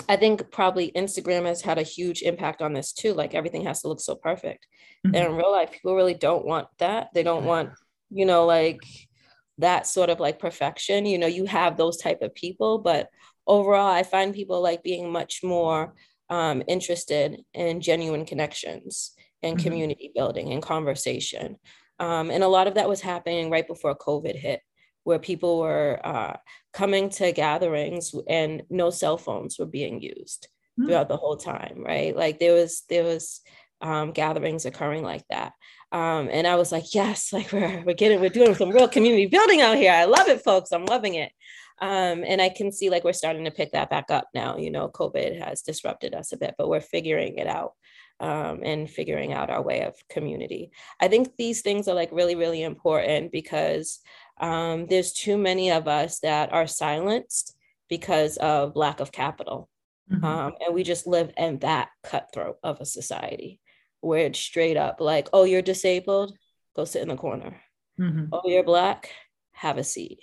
[0.08, 3.14] I think probably Instagram has had a huge impact on this too.
[3.14, 4.68] Like everything has to look so perfect.
[5.06, 5.16] Mhm.
[5.16, 7.10] And in real life, people really don't want that.
[7.16, 7.72] They don't want,
[8.12, 8.80] you know, like
[9.58, 13.10] that sort of like perfection you know you have those type of people but
[13.48, 15.94] overall i find people like being much more
[16.30, 19.12] um, interested in genuine connections
[19.44, 19.64] and Mhm.
[19.64, 21.58] community building and conversation
[22.00, 24.62] um, and a lot of that was happening right before covid hit
[25.04, 26.36] where people were uh,
[26.74, 30.86] coming to gatherings and no cell phones were being used Hmm.
[30.86, 32.16] throughout the whole time, right?
[32.16, 33.42] Like there was there was
[33.82, 35.54] um, gatherings occurring like that.
[35.92, 39.26] Um, and I was like, yes, like we're we're getting we're doing some real community
[39.26, 39.92] building out here.
[39.92, 40.72] I love it, folks.
[40.72, 41.32] I'm loving it.
[41.80, 44.58] Um, and I can see like we're starting to pick that back up now.
[44.58, 47.74] You know, COVID has disrupted us a bit, but we're figuring it out
[48.20, 50.72] um, and figuring out our way of community.
[51.00, 54.00] I think these things are like really, really important because
[54.40, 57.56] um, there's too many of us that are silenced
[57.90, 59.70] because of lack of capital.
[60.12, 60.24] Mhm.
[60.24, 63.60] Um, and we just live in that cutthroat of a society
[64.02, 66.38] where it's straight up like, oh, you're disabled,
[66.76, 67.62] go sit in the corner.
[68.00, 68.30] Mhm.
[68.32, 69.12] Oh, you're black,
[69.52, 70.20] have a seat.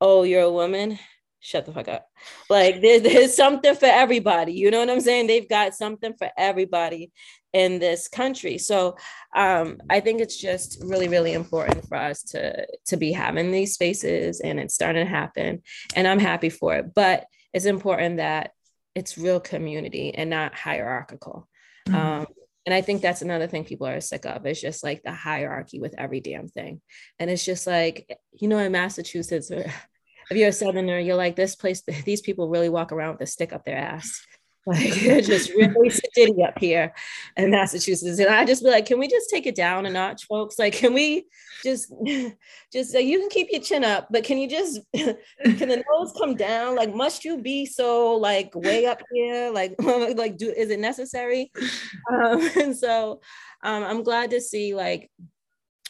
[0.00, 0.98] Oh, you're a woman,
[1.40, 2.06] shut the fuck up.
[2.50, 4.52] Like there, there's something for everybody.
[4.52, 5.26] You know what I'm saying?
[5.26, 7.12] They've got something for everybody
[7.52, 8.58] in this country.
[8.58, 8.96] So
[9.34, 13.74] um, I think it's just really, really important for us to to be having these
[13.74, 15.62] spaces, and it's starting to happen,
[15.94, 16.94] and I'm happy for it.
[16.94, 18.50] But it's important that
[18.94, 21.48] it's real community and not hierarchical.
[21.88, 21.94] Mhm.
[21.94, 22.26] Um,
[22.66, 24.44] and I think that's another thing people are sick of.
[24.44, 26.80] It's just like the hierarchy with every damn thing.
[27.20, 29.50] And it's just like, you know, in Massachusetts,
[30.30, 33.26] if you're a Southerner, you're like, this place, these people really walk around with a
[33.26, 34.20] stick up their ass.
[34.66, 36.92] Like just really shitty up here
[37.36, 38.18] in Massachusetts.
[38.18, 40.58] And I just be like, can we just take it down a notch, folks?
[40.58, 41.26] Like, can we
[41.62, 41.92] just,
[42.72, 46.34] just you can keep your chin up, but can you just, can the nose come
[46.34, 46.74] down?
[46.74, 49.50] Like, must you be so like way up here?
[49.52, 51.52] Like, like, do is it necessary?
[52.12, 53.20] Um, and so,
[53.62, 55.10] um, I'm glad to see like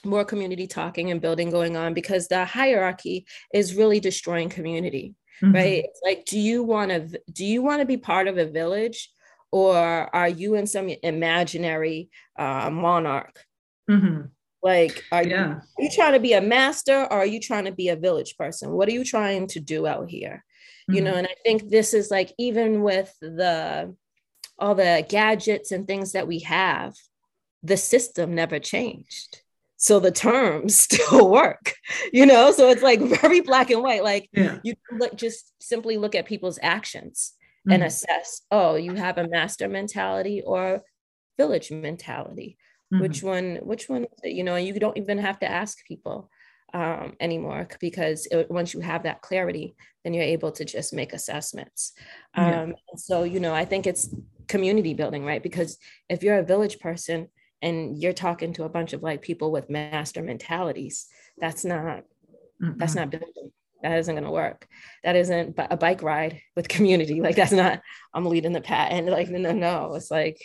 [0.04, 5.54] more community talking and building going on because the hierarchy is really destroying community Mhm.
[5.54, 8.46] right it's like do you want to do you want to be part of a
[8.46, 9.10] village
[9.52, 13.44] or are you in some imaginary uh, monarch
[13.88, 14.30] Mhm.
[14.62, 17.72] like are you, are you trying to be a master or are you trying to
[17.72, 20.44] be a village person what are you trying to do out here
[20.88, 21.18] you know Mhm.
[21.18, 23.94] and i think this is like even with the
[24.58, 26.94] all the gadgets and things that we have
[27.62, 29.42] the system never changed
[29.76, 31.74] so the terms still work
[32.12, 34.58] you know so it's like very black and white like Yeah.
[34.62, 37.34] you look just simply look at people's actions
[37.68, 37.86] and Mhm.
[37.86, 40.82] assess oh you have a master mentality or
[41.36, 42.56] village mentality
[42.92, 43.00] Mhm.
[43.00, 44.32] which one which one is it?
[44.32, 46.30] you know you don't even have to ask people
[46.74, 51.12] um, anymore because it, once you have that clarity then you're able to just make
[51.12, 51.92] assessments
[52.36, 52.62] Yeah.
[52.62, 54.08] um, so you know i think it's
[54.48, 57.28] community building right because if you're a village person
[57.62, 61.06] and you're talking to a bunch of like people with master mentalities
[61.38, 62.04] that's not
[62.60, 62.96] that's Mhm.
[62.96, 63.52] not building.
[63.82, 64.66] That isn't going to work.
[65.04, 67.20] That isn't a bike ride with community.
[67.26, 67.82] Like that's not
[68.14, 69.94] i'm leading the pat and like no no no.
[69.94, 70.38] It's like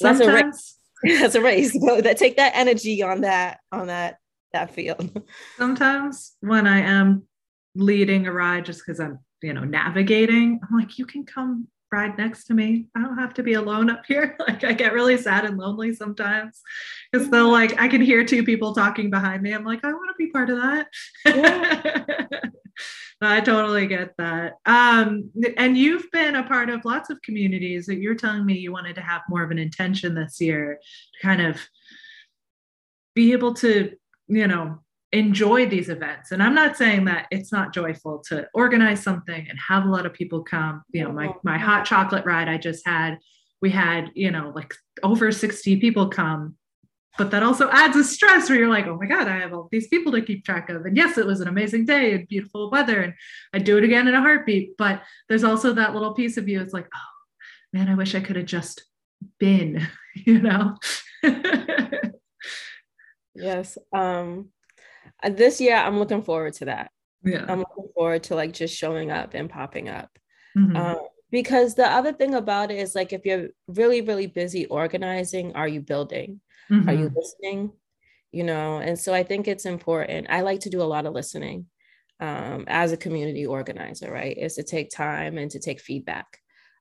[0.00, 1.72] that's a race that's a race.
[1.86, 4.18] Go that take that energy on that on that
[4.52, 5.22] that field.
[5.58, 7.26] Sometimes when I am
[7.74, 12.18] leading a ride just because I'm, you know, navigating, I'm like, you can come ride
[12.18, 12.86] next to me.
[12.94, 14.36] I don't have to be alone up here.
[14.46, 16.62] Like I get really sad and lonely sometimes
[17.10, 19.52] because they'll like I can hear two people talking behind me.
[19.52, 20.86] I'm like, I want to be part of that.
[21.24, 22.26] Yeah.
[23.20, 24.54] I totally get that.
[24.66, 28.72] Um, and you've been a part of lots of communities that you're telling me you
[28.72, 31.58] wanted to have more of an intention this year to kind of
[33.14, 33.92] be able to,
[34.28, 34.80] you know,
[35.16, 36.32] enjoy these events.
[36.32, 40.06] And I'm not saying that it's not joyful to organize something and have a lot
[40.06, 40.82] of people come.
[40.92, 43.18] You know, my my hot chocolate ride I just had,
[43.60, 46.56] we had, you know, like over 60 people come.
[47.18, 49.68] But that also adds a stress where you're like, oh my God, I have all
[49.72, 50.84] these people to keep track of.
[50.84, 53.00] And yes, it was an amazing day and beautiful weather.
[53.00, 53.14] And
[53.54, 54.76] I'd do it again in a heartbeat.
[54.76, 56.60] But there's also that little piece of you.
[56.60, 56.98] It's like, oh
[57.72, 58.84] man, I wish I could have just
[59.38, 60.76] been, you know?
[63.36, 64.48] yes um
[65.24, 66.90] this year i'm looking forward to that.
[67.24, 67.44] Yeah.
[67.48, 70.10] i'm looking forward to like just showing up and popping up.
[70.56, 70.76] Mhm.
[70.76, 70.98] um,
[71.30, 75.68] because the other thing about it is like if you're really really busy organizing are
[75.68, 76.40] you building?
[76.70, 77.14] Are you Mhm.
[77.16, 77.72] listening?
[78.32, 80.26] You know and so i think it's important.
[80.30, 81.66] I like to do a lot of listening
[82.20, 84.36] um, as a community organizer right?
[84.36, 86.26] Is to take time and to take feedback.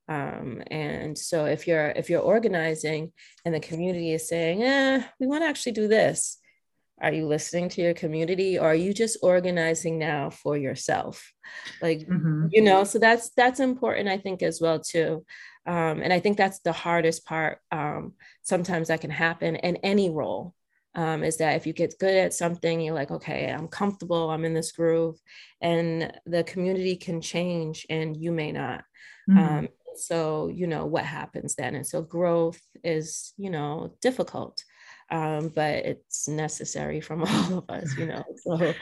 [0.08, 3.12] Um, and so if you're if you're organizing
[3.44, 6.38] and the community is saying eh, we want to actually do this
[7.02, 11.32] are you listening to your community or are you just organizing now for yourself?
[11.82, 12.50] Like Mhm.
[12.52, 15.26] you know so that's that's important i think as well too.
[15.68, 20.10] Um, and i think that's the hardest part um, sometimes that can happen in any
[20.10, 20.54] role
[20.96, 24.46] um, is that if you get good at something you're like okay i'm comfortable i'm
[24.46, 25.18] in this groove
[25.62, 28.84] and the community can change and you may not.
[29.30, 29.38] Mhm.
[29.60, 29.68] um,
[29.98, 31.74] so you know what happens then?
[31.76, 34.64] And so growth is you know difficult
[35.12, 38.74] um, but it's necessary from all of us you know so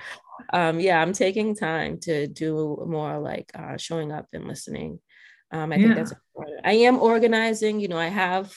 [0.52, 5.00] um, yeah, I'm taking time to do more like uh, showing up and listening.
[5.52, 6.62] Um, I think that's important.
[6.66, 7.80] I am organizing.
[7.80, 8.54] You know, I have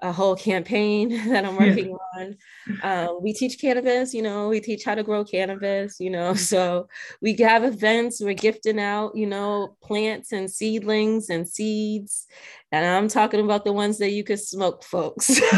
[0.00, 1.66] a whole campaign that I'm Yeah.
[1.68, 2.36] working on.
[2.82, 6.88] Um, we teach cannabis, you know, we teach how to grow cannabis, you know, so
[7.20, 12.26] we have events, we're gifting out, you know, plants and seedlings and seeds.
[12.70, 15.40] And I'm talking about the ones that you could smoke, folks.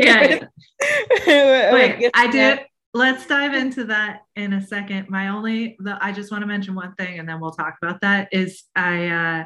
[0.00, 0.44] Yeah.
[1.26, 2.60] We're Wait, I did.
[2.94, 5.10] Let's dive into that in a second.
[5.10, 8.00] My only, the I just want to mention one thing, and then we'll talk about
[8.00, 8.28] that.
[8.32, 9.44] Is I, uh,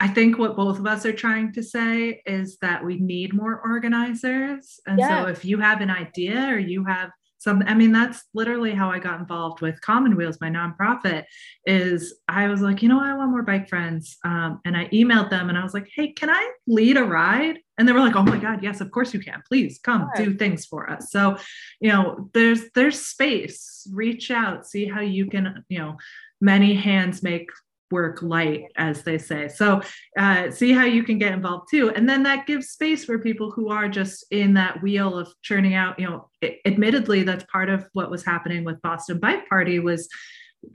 [0.00, 3.60] I think what both of us are trying to say is that we need more
[3.64, 5.08] organizers, and Yeah.
[5.24, 8.90] so if you have an idea or you have some, I mean, that's literally how
[8.90, 11.24] I got involved with Common Wheels, my nonprofit.
[11.66, 15.28] Is I was like, you know, I want more bike friends, um, and I emailed
[15.30, 17.58] them, and I was like, hey, can I lead a ride?
[17.76, 19.42] And they were like, oh my god, yes, of course you can.
[19.46, 20.26] Please come Sure.
[20.26, 21.10] do things for us.
[21.10, 21.36] So
[21.80, 25.96] you know there's there's space reach out see how you can you know
[26.40, 27.48] many hands make
[27.90, 29.48] work light as they say.
[29.48, 29.80] So
[30.18, 31.90] uh, see how you can get involved too.
[31.90, 35.74] And then that gives space for people who are just in that wheel of churning
[35.74, 36.28] out you know
[36.66, 40.08] admittedly that's part of what was happening with boston bike party was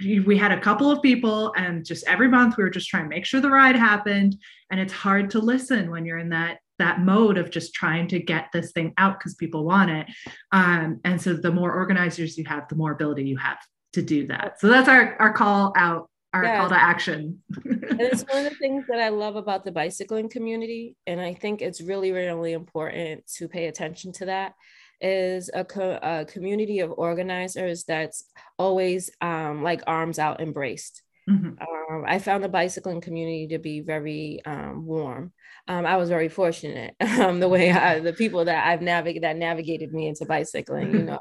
[0.01, 3.09] we had a couple of people and just every month we were just trying to
[3.09, 4.35] make sure the ride happened.
[4.71, 8.19] And it's hard to listen when you're in that that mode of just trying to
[8.19, 10.07] get this thing out because people want it.
[10.53, 13.57] Um, and so the more organizers you have the more ability you have
[13.93, 14.59] to do that.
[14.61, 16.59] So that's our our call out our Yeah.
[16.59, 20.29] call to action and it's one of the things that I love about the bicycling
[20.29, 24.53] community, and I think it's really, really important to pay attention to that.
[25.01, 28.25] Is a, co- a community of organizers that's
[28.57, 31.01] always um, like arms out, embraced.
[31.29, 31.57] Mhm.
[31.61, 35.33] Um, I found the bicycling community to be very um, warm.
[35.67, 39.37] Um, I was very fortunate um, the way I, the people that I've navigated that
[39.37, 41.19] navigated me into bicycling, you know,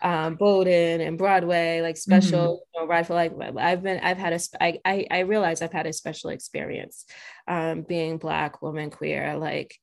[0.00, 4.32] um, Bowdoin and Broadway, like special, you know, ride for like I've been, I've had
[4.32, 7.04] a, I, I, I realize I've had a special experience
[7.46, 9.76] um, being Black, woman, queer, like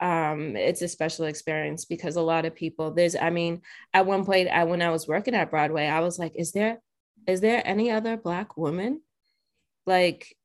[0.00, 3.62] um it's a special experience because a lot of people there's i mean
[3.92, 6.78] at one point i when i was working at broadway i was like is there
[7.28, 9.00] is there any other black woman
[9.86, 10.36] like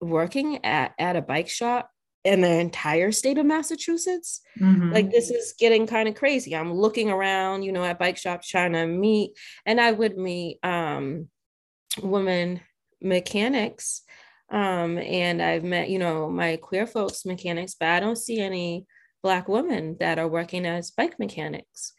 [0.00, 1.90] working at at a bike shop
[2.24, 4.92] in the entire state of massachusetts Mhm.
[4.92, 8.48] like this is getting kind of crazy i'm looking around you know at bike shops
[8.48, 9.32] trying to meet
[9.64, 11.28] and i would meet um
[12.02, 12.60] women
[13.00, 14.02] mechanics
[14.50, 18.86] um and i've met you know my queer folks mechanics but i don't see any
[19.22, 21.92] black women that are working as bike mechanics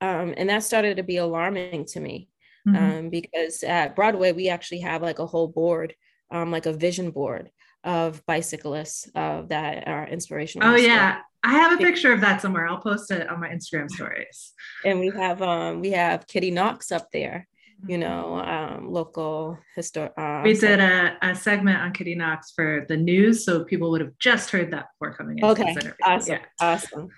[0.00, 2.28] um and that started to be alarming to me
[2.66, 2.76] Mhm.
[2.76, 5.94] um, because at Broadway we actually have like a whole board,
[6.30, 7.50] um, like a vision board
[7.84, 10.68] of bicyclists uh, that are inspirational.
[10.68, 10.86] oh stuff.
[10.86, 14.52] yeah i have a picture of that somewhere i'll post it on my instagram stories
[14.84, 17.46] and we have um, we have Kitty Knox up there,
[17.86, 20.10] you know, um, local histor.
[20.16, 24.00] Uh, we did a, a segment on kitty knox for the news so people would
[24.00, 27.08] have just heard that before coming in Okay, awesome, yeah awesome.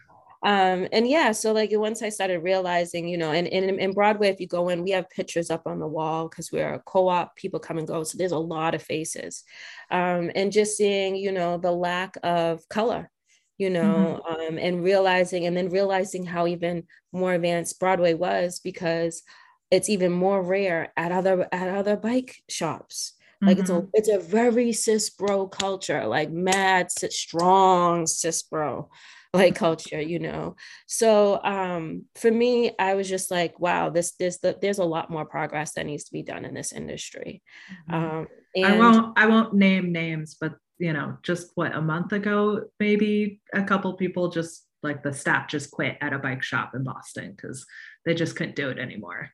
[0.43, 4.29] Um, and yeah, so like once I started realizing, you know, and, and in Broadway,
[4.29, 7.37] if you go in, we have pictures up on the wall because we're a co-op,
[7.37, 8.05] people come and go.
[8.05, 9.45] So there's a lot of faces.
[9.91, 13.11] Um, and just seeing, you know, the lack of color,
[13.59, 19.23] you know, um, and realizing, and then realizing how even more advanced Broadway was because
[19.71, 23.13] it's even more rare at other at other bike shops.
[23.43, 28.91] Like it's a it's a very cis bro culture, like mad cis, strong cis bro
[29.33, 30.57] like culture, you know.
[30.87, 35.11] So um for me, I was just like, wow, this this the, there's a lot
[35.11, 37.43] more progress that needs to be done in this industry.
[37.89, 37.95] Mhm.
[37.95, 38.29] Um
[38.65, 43.41] I won't I won't name names, but you know, just what a month ago, maybe
[43.55, 47.33] a couple people just like the staff just quit at a bike shop in Boston
[47.37, 47.67] because
[48.05, 49.31] they just couldn't do it anymore.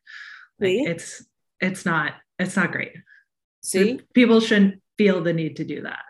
[0.61, 1.25] Like, it's
[1.61, 2.93] it's not it's not great.
[3.63, 6.05] see People shouldn't feel the need to do that.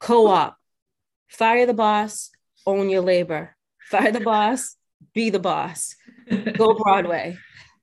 [0.00, 0.56] co-op,
[1.28, 2.30] fire the boss,
[2.66, 3.54] own your labor.
[3.90, 4.76] Fire the boss,
[5.14, 5.94] be the boss.
[6.56, 7.36] Go Broadway.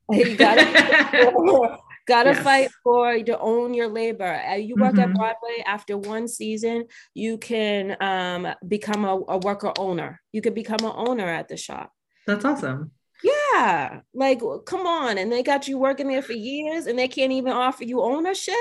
[0.09, 0.65] You gotta
[2.07, 2.43] gotta Yes.
[2.43, 4.41] fight for to own your labor.
[4.49, 5.15] Uh, You work at Mhm.
[5.15, 10.19] Broadway after one season, you can um, become a, a worker owner.
[10.31, 11.91] You could become an owner at the shop.
[12.25, 12.91] That's awesome.
[13.21, 17.33] Yeah, like come on, and they got you working there for years, and they can't
[17.33, 18.55] even offer you ownership.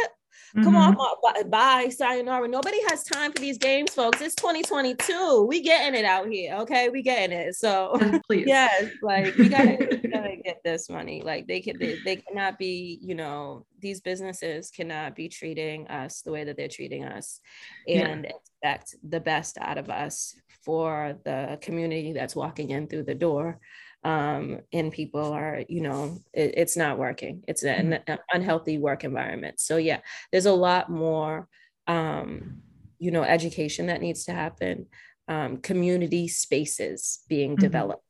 [0.55, 1.49] Come on, mm-hmm.
[1.51, 2.49] bye, bye, sayonara.
[2.49, 4.21] Nobody has time for these games, folks.
[4.21, 5.47] It's 2022.
[5.49, 6.89] We getting it out here, okay?
[6.89, 7.55] We getting it.
[7.55, 7.99] So.
[8.27, 8.47] Please.
[8.47, 11.23] yes, like we gotta, we gotta get this money.
[11.23, 16.23] Like they can, they, they cannot be, you know, these businesses cannot be treating us
[16.23, 17.41] the way that they're treating us,
[17.87, 18.09] Yeah.
[18.09, 20.35] and expect the best out of us
[20.65, 23.59] for the community that's walking in through the door.
[24.05, 27.43] Um, and people are, you know, it, it's not working.
[27.49, 28.11] It's an, Mm-hmm.
[28.13, 29.61] an unhealthy work environment.
[29.61, 31.49] So yeah, there's a lot more,
[31.87, 32.63] um,
[32.99, 34.87] you know, education that needs to happen.
[35.27, 37.61] Um, community spaces being Mhm.
[37.61, 38.05] developed.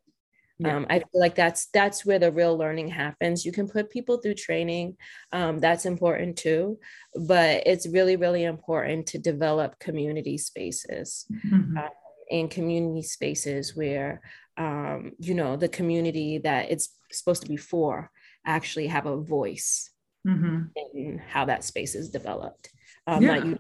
[0.61, 0.77] Yeah.
[0.77, 3.45] Um, I feel like that's that's where the real learning happens.
[3.47, 4.97] You can put people through training,
[5.33, 6.79] um, that's important too,
[7.15, 11.91] but it's really really important to develop community spaces Mhm.
[12.31, 14.21] and community spaces where
[14.59, 18.11] um, you know the community that it's supposed to be for
[18.45, 19.91] actually have a voice
[20.27, 20.71] Mhm.
[20.95, 22.71] in how that space is developed.
[23.07, 23.35] Um, Yeah.
[23.35, 23.59] Not you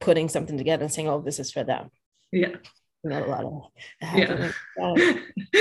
[0.00, 1.90] putting something together and saying, "Oh, this is for them."
[2.30, 2.56] Yeah.
[3.02, 3.54] You know, a lot of
[4.16, 4.52] Yeah.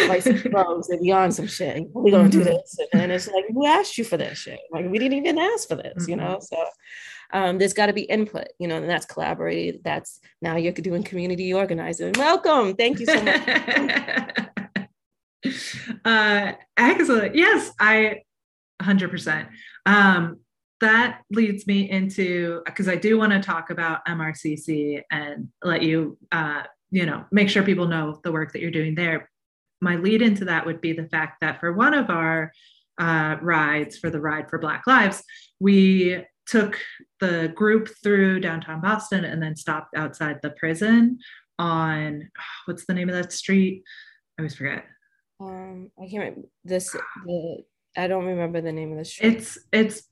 [0.07, 1.83] vice pros they be on some shit.
[1.93, 2.45] We're gonna do Mhm.
[2.45, 4.59] this, and then it's like, who asked you for this shit?
[4.71, 6.19] Like we didn't even ask for this, you Mhm.
[6.19, 6.39] know.
[6.41, 6.57] So
[7.31, 9.83] um, there's got to be input, you know, and that's collaborated.
[9.83, 12.13] That's now you're doing community organizing.
[12.15, 13.41] Welcome, thank you so much.
[16.05, 17.35] uh, excellent.
[17.35, 18.21] Yes, I
[18.81, 19.47] 100%.
[19.85, 20.39] Um,
[20.81, 26.17] that leads me into because I do want to talk about MRCC and let you,
[26.31, 29.29] uh, you know, make sure people know the work that you're doing there.
[29.81, 32.51] My lead into that would be the fact that for one of our
[32.99, 35.23] uh, rides for the Ride for Black Lives,
[35.59, 36.77] we took
[37.19, 41.19] the group through downtown Boston and then stopped outside the prison
[41.57, 42.29] on
[42.65, 43.83] what's the name of that street?
[44.37, 44.85] I always forget.
[45.47, 46.95] Um, I can't remember this.
[47.25, 47.63] The
[47.95, 49.33] I don't remember the name of the street.
[49.35, 50.03] It's it's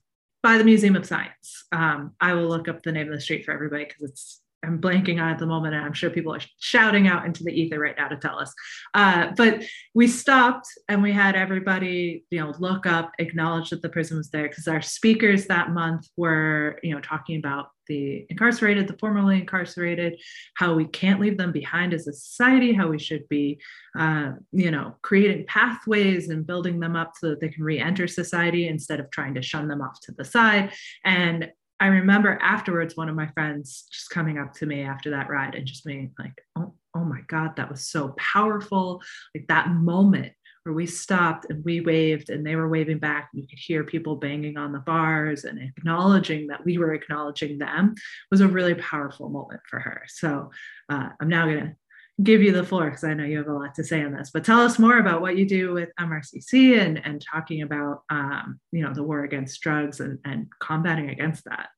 [0.42, 1.64] by the Museum of Science.
[1.72, 4.80] Um, I will look up the name of the street for everybody because it's I'm
[4.80, 7.80] blanking on at the moment, and I'm sure people are shouting out into the ether
[7.80, 8.54] right now to tell us.
[8.94, 9.64] Uh, but
[9.94, 14.30] we stopped and we had everybody, you know, look up, acknowledge that the prison was
[14.30, 19.36] there because our speakers that month were, you know, talking about the incarcerated, the formerly
[19.40, 20.18] incarcerated,
[20.54, 23.60] how we can't leave them behind as a society, how we should be,
[23.98, 28.68] uh, you know, creating pathways and building them up so that they can re-enter society
[28.68, 30.72] instead of trying to shun them off to the side.
[31.04, 35.28] And I remember afterwards, one of my friends just coming up to me after that
[35.28, 39.02] ride and just being like, oh, oh my God, that was so powerful.
[39.34, 40.32] Like that moment
[40.64, 43.30] where we stopped and we waved and they were waving back.
[43.32, 47.94] You could hear people banging on the bars and acknowledging that we were acknowledging them
[48.30, 50.02] was a really powerful moment for her.
[50.08, 50.50] So
[50.88, 51.76] uh, I'm now going to
[52.22, 54.30] give you the floor because I know you have a lot to say on this.
[54.32, 58.60] But tell us more about what you do with MRCC and and talking about um,
[58.70, 61.68] you know the war against drugs and and combating against that.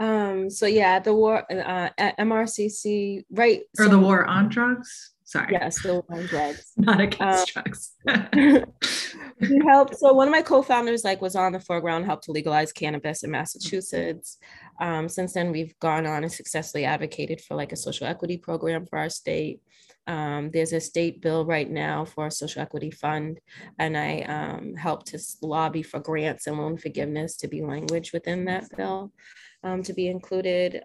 [0.00, 3.62] Um, so yeah, the war uh, at MRCC, right?
[3.78, 5.12] Or so- the war on drugs.
[5.28, 6.72] Sorry, Yes, the war on drugs.
[6.78, 7.92] not against Um, drugs.
[9.40, 9.98] we helped.
[9.98, 13.30] So one of my co-founders like was on the foreground, helped to legalize cannabis in
[13.30, 14.38] Massachusetts.
[14.80, 18.86] Um, since then, we've gone on and successfully advocated for like a social equity program
[18.86, 19.60] for our state.
[20.06, 23.38] Um, there's a state bill right now for a social equity fund,
[23.78, 28.46] and I um, helped to lobby for grants and loan forgiveness to be language within
[28.46, 29.12] that bill
[29.62, 30.82] um, to be included.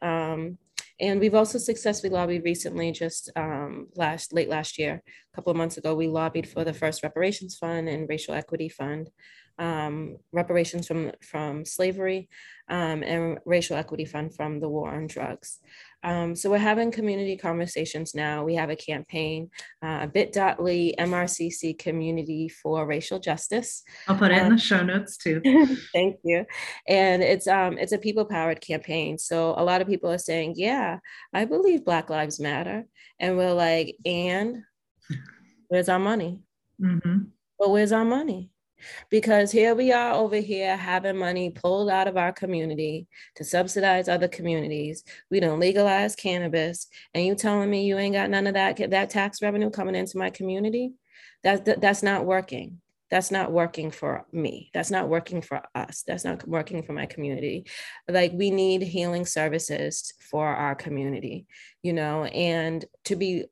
[1.04, 5.58] And we've also successfully lobbied recently, just um, last late last year, a couple of
[5.58, 9.10] months ago, we lobbied for the first reparations fund and racial equity fund,
[9.60, 12.30] um, reparations from from slavery,
[12.70, 15.60] um, and racial equity fund from the war on drugs.
[16.04, 18.43] Um, so we're having community conversations now.
[18.43, 19.49] We have a campaign,
[19.82, 23.84] uh, bit.ly MRCC Community for Racial Justice.
[24.08, 25.41] I'll put it in um, the show notes too.
[25.93, 26.45] Thank you.
[26.88, 29.18] And it's um it's a people powered campaign.
[29.18, 30.99] So a lot of people are saying, "Yeah,
[31.34, 32.86] I believe Black Lives Matter,"
[33.20, 34.64] and we're like, "And
[35.70, 36.41] where's our money?
[36.82, 37.26] Mm-hmm.
[37.58, 38.53] But where's our money?"
[39.09, 44.07] Because here we are over here having money pulled out of our community to subsidize
[44.07, 45.03] other communities.
[45.29, 49.09] We don't legalize cannabis, and you telling me you ain't got none of that that
[49.09, 50.93] tax revenue coming into my community?
[51.43, 52.79] That, that that's not working.
[53.11, 54.71] That's not working for me.
[54.73, 56.03] That's not working for us.
[56.07, 57.67] That's not working for my community.
[58.09, 61.45] Like we need healing services for our community
[61.84, 62.23] you know?
[62.23, 63.45] And to be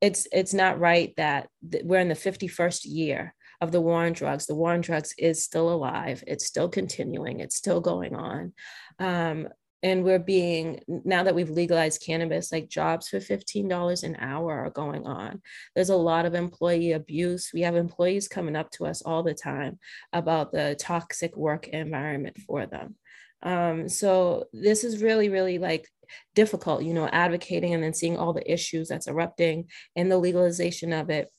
[0.00, 4.12] it's it's not right that th- we're in the 51st year of the war on
[4.12, 4.46] drugs.
[4.46, 6.22] The war on drugs is still alive.
[6.26, 7.40] It's still continuing.
[7.40, 8.52] It's still going on.
[8.98, 9.48] Um,
[9.82, 14.70] and we're being now that we've legalized cannabis like jobs for $15 an hour are
[14.70, 15.40] going on.
[15.74, 17.50] There's a lot of employee abuse.
[17.54, 19.78] We have employees coming up to us all the time
[20.12, 22.96] about the toxic work environment for them.
[23.40, 25.86] Um, so this is really really like
[26.34, 30.92] difficult you know advocating and then seeing all the issues that's erupting and the legalization
[30.92, 31.30] of it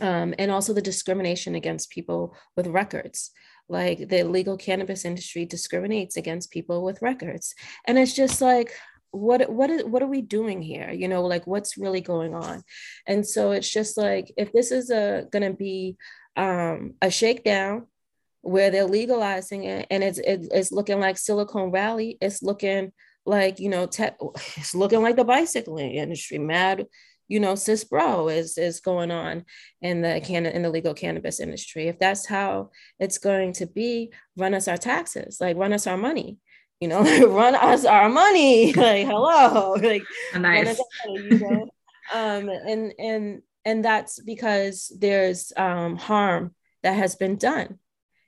[0.00, 3.30] um, and also the discrimination against people with records.
[3.68, 7.54] Like the legal cannabis industry discriminates against people with records.
[7.86, 8.72] And it's just like
[9.10, 10.90] what what is what are we doing here?
[10.90, 12.62] You know like what's really going on?
[13.06, 15.96] And so it's just like if this is a going to be
[16.36, 17.86] um a shakedown
[18.42, 22.92] where they're legalizing it and it's it's looking like silicon valley it's looking
[23.24, 24.16] like you know tech
[24.56, 26.86] it's looking like the bicycling industry mad
[27.28, 29.44] you know cis bro is is going on
[29.82, 34.12] in the can in the legal cannabis industry if that's how it's going to be
[34.36, 36.38] run us our taxes like run us our money
[36.80, 40.02] you know run us our money like hello like
[40.36, 40.78] nice.
[41.06, 41.68] money, you know
[42.14, 47.78] um and and and that's because there's um harm that has been done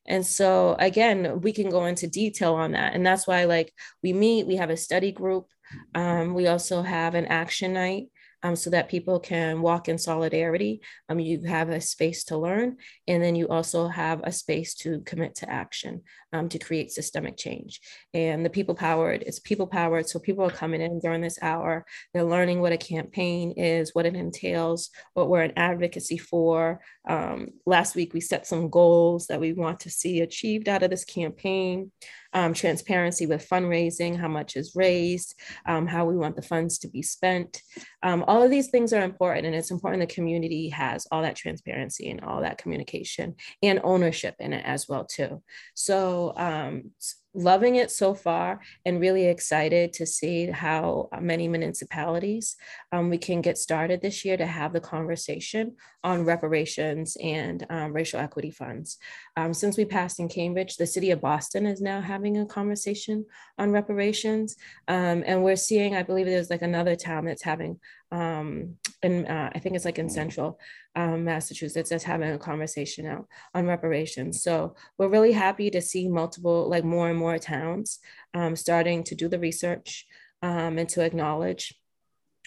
[0.09, 2.95] and so again, we can go into detail on that.
[2.95, 3.73] And that's why like
[4.03, 5.49] we meet, we have a study group.
[5.95, 8.07] Um, we also have an action night
[8.43, 10.81] um, so that people can walk in solidarity.
[11.09, 12.77] Um, you have a space to learn,
[13.07, 17.37] and then you also have a space to commit to action um, to create systemic
[17.37, 17.81] change.
[18.15, 20.09] And the people powered, it's people powered.
[20.09, 24.07] So people are coming in during this hour, they're learning what a campaign is, what
[24.07, 26.81] it entails, what we're an advocacy for.
[27.09, 30.91] Um, last week, we set some goals that we want to see achieved out of
[30.91, 31.91] this campaign
[32.35, 35.35] um, transparency with fundraising, how much is raised,
[35.67, 37.63] um, how we want the funds to be spent.
[38.03, 41.37] Um, all of these things are important, and it's important the community has all that
[41.37, 45.43] transparency and all that communication and ownership in it as well too.
[45.75, 46.91] So um,
[47.39, 52.57] loving it so far and really excited to see how many municipalities
[52.93, 57.93] um, we can get started this year to have the conversation on reparations and um,
[57.93, 58.99] racial equity funds.
[59.37, 63.25] Um, since we passed in Cambridge, the city of Boston is now having a conversation
[63.59, 64.57] on reparations.
[64.89, 67.79] Um, and we're seeing, I believe there's like another town that's having
[68.11, 70.59] um, and uh, I think it's like in central
[70.97, 74.43] um, Massachusetts that's having a conversation now on reparations.
[74.43, 77.99] So we're really happy to see multiple, like more and more towns
[78.35, 80.07] um, starting to do the research
[80.43, 81.75] um, and to acknowledge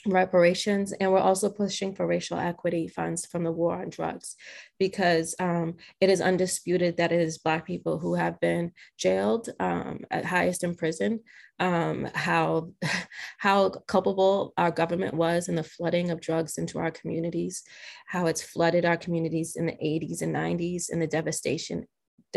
[0.05, 4.35] reparations and we're also pushing for racial equity funds from the war on drugs
[4.79, 9.99] because um, it is undisputed that it is black people who have been jailed um,
[10.09, 11.19] at highest in prison.
[11.59, 12.71] Um, how
[13.37, 17.61] how culpable our government was in the flooding of drugs into our communities
[18.07, 21.85] how it's flooded our communities in the 80s and 90s and the devastation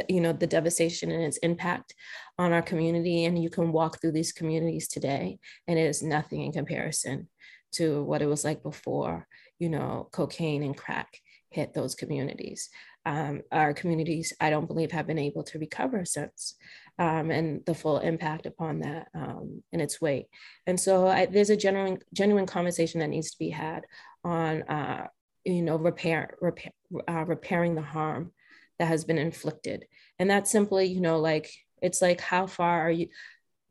[0.09, 1.95] you know the devastation and its impact
[2.39, 3.25] on our community.
[3.25, 5.39] And you can walk through these communities today
[5.69, 7.29] and it is nothing in comparison
[7.75, 9.27] to what it was like before,
[9.59, 11.21] you know, cocaine and crack
[11.51, 12.69] hit those communities.
[13.07, 16.57] Um, our communities, I don't believe, have been able to recover since,
[16.99, 20.27] um, and the full impact upon that um, in its weight.
[20.67, 23.85] And so I, there's a genuine, genuine conversation that needs to be had
[24.25, 25.07] on, uh,
[25.45, 26.73] you know, repair, repair
[27.09, 28.33] uh, repairing the harm
[28.79, 29.87] that has been inflicted.
[30.19, 31.51] And that's simply, you know, like
[31.83, 33.09] it's like how far are you?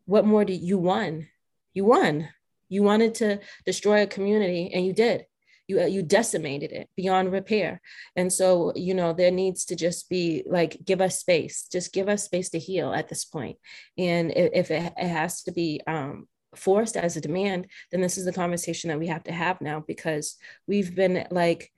[0.05, 1.27] What more do you won?
[1.73, 2.29] You won
[2.69, 5.25] you wanted to destroy a community and you did.
[5.67, 7.79] You, uh, you decimated it beyond repair.
[8.17, 12.09] And so, you know, there needs to just be like, give us space, just give
[12.09, 13.57] us space to heal at this point.
[13.97, 18.25] And if it, it has to be um, forced as a demand, then this is
[18.25, 20.35] the conversation that we have to have now because
[20.67, 21.71] we've been like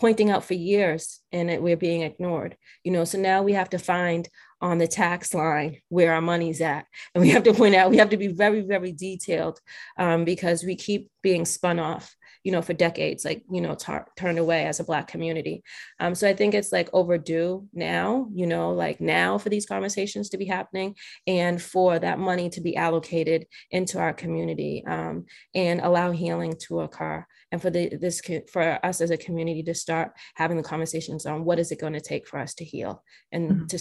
[0.00, 3.68] pointing out for years and it, we're being ignored you know so now we have
[3.68, 4.28] to find
[4.60, 7.96] on the tax line where our money's at and we have to point out we
[7.96, 9.58] have to be very very detailed
[9.98, 14.08] um, because we keep being spun off you know for decades like you know tar-
[14.16, 15.62] turned away as a black community
[15.98, 20.28] um, so i think it's like overdue now you know like now for these conversations
[20.28, 20.94] to be happening
[21.26, 26.80] and for that money to be allocated into our community um, and allow healing to
[26.80, 31.26] occur and for the this for us as a community to start having the conversations
[31.26, 33.02] on what is it going to take for us to heal
[33.32, 33.66] and mm-hmm.
[33.66, 33.78] to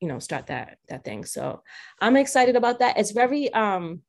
[0.00, 1.62] you know start that that thing so
[2.00, 4.00] i'm excited about that it's very um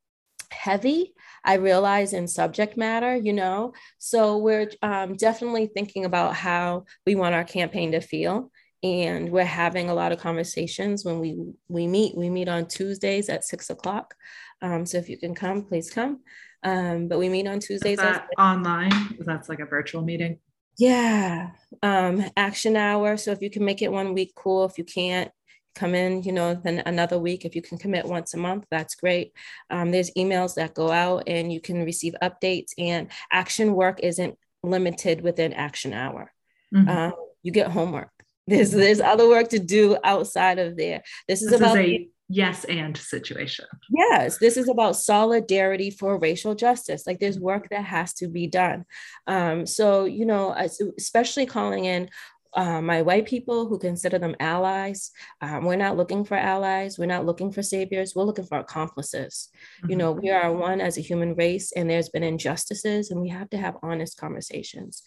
[0.50, 1.14] heavy
[1.44, 7.14] i realize in subject matter you know so we're um, definitely thinking about how we
[7.14, 8.50] want our campaign to feel
[8.82, 13.28] and we're having a lot of conversations when we we meet we meet on tuesdays
[13.28, 14.14] at six o'clock
[14.60, 16.20] um, so if you can come please come
[16.62, 17.98] um, but we meet on Tuesdays.
[17.98, 19.16] That online?
[19.20, 20.38] That's like a virtual meeting.
[20.78, 21.50] Yeah.
[21.82, 23.16] Um, action hour.
[23.16, 24.64] So if you can make it one week, cool.
[24.64, 25.30] If you can't,
[25.74, 27.44] come in, you know, then another week.
[27.44, 29.32] If you can commit once a month, that's great.
[29.70, 34.36] Um, there's emails that go out and you can receive updates, and action work isn't
[34.62, 36.32] limited within action hour.
[36.74, 36.88] Mm-hmm.
[36.88, 37.12] Um,
[37.42, 38.10] you get homework.
[38.46, 41.02] There's there's other work to do outside of there.
[41.28, 43.66] This is this about is a yes and situation.
[43.90, 47.06] Yes, this is about solidarity for racial justice.
[47.06, 48.84] Like there's work that has to be done.
[49.26, 50.52] Um, so, you know,
[50.98, 52.08] especially calling in
[52.54, 55.10] uh, my white people who consider them allies.
[55.40, 56.98] Um, we're not looking for allies.
[56.98, 58.14] We're not looking for saviors.
[58.14, 59.48] We're looking for accomplices.
[59.78, 59.90] Mm-hmm.
[59.90, 63.28] You know, we are one as a human race, and there's been injustices, and we
[63.30, 65.02] have to have honest conversations.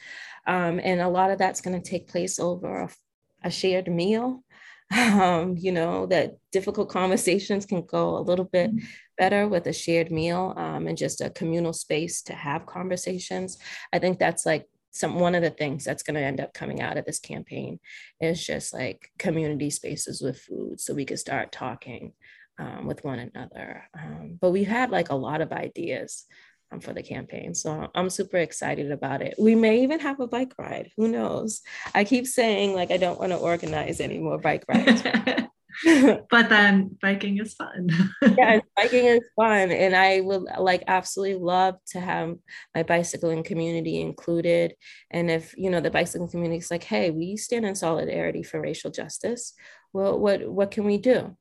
[0.47, 2.89] Um, and a lot of that's going to take place over a,
[3.43, 4.43] a shared meal.
[4.95, 8.85] Um, you know, that difficult conversations can go a little bit mm-hmm.
[9.17, 13.57] better with a shared meal um, and just a communal space to have conversations.
[13.91, 16.81] I think that's like some one of the things that's going to end up coming
[16.81, 17.79] out of this campaign
[18.21, 22.13] is just like community spaces with food so we could start talking
[22.57, 23.83] um, with one another.
[23.93, 26.25] Um, but we have like a lot of ideas
[26.71, 29.35] um, for the campaign so i'm super excited about it.
[29.37, 30.89] We may even have a bike ride.
[30.97, 31.61] Who knows?
[31.93, 35.03] I keep saying like i don't want to organize any more bike rides
[36.29, 37.89] but then biking is fun.
[38.37, 39.71] yeah, biking is fun.
[39.71, 42.35] And I would like absolutely love to have
[42.73, 44.75] my bicycling community included.
[45.11, 48.61] And if, you know, the bicycling community is like, hey, we stand in solidarity for
[48.61, 49.53] racial justice.
[49.93, 51.35] Well, what what can we do?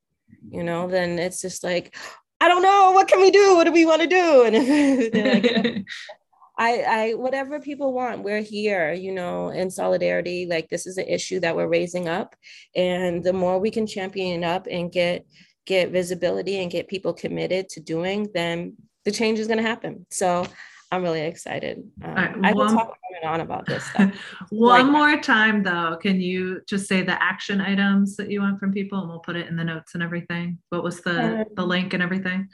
[0.51, 1.97] You know, then it's just like,
[2.41, 3.55] I don't know, what can we do?
[3.55, 4.45] What do we want to do?
[4.45, 5.85] And if,
[6.57, 10.47] I, I, whatever people want, we're here, you know, in solidarity.
[10.49, 12.37] Like this is an issue that we're raising up,
[12.77, 15.27] and the more we can champion up and get
[15.67, 20.07] get visibility and get people committed to doing, then the change is going to happen.
[20.11, 20.47] So
[20.91, 21.83] I'm really excited.
[22.03, 24.15] Um, right, I can talk on and on about this stuff.
[24.51, 28.61] one like, more time, though, can you just say the action items that you want
[28.61, 30.59] from people, and we'll put it in the notes and everything.
[30.69, 32.49] What was the um, the link and everything?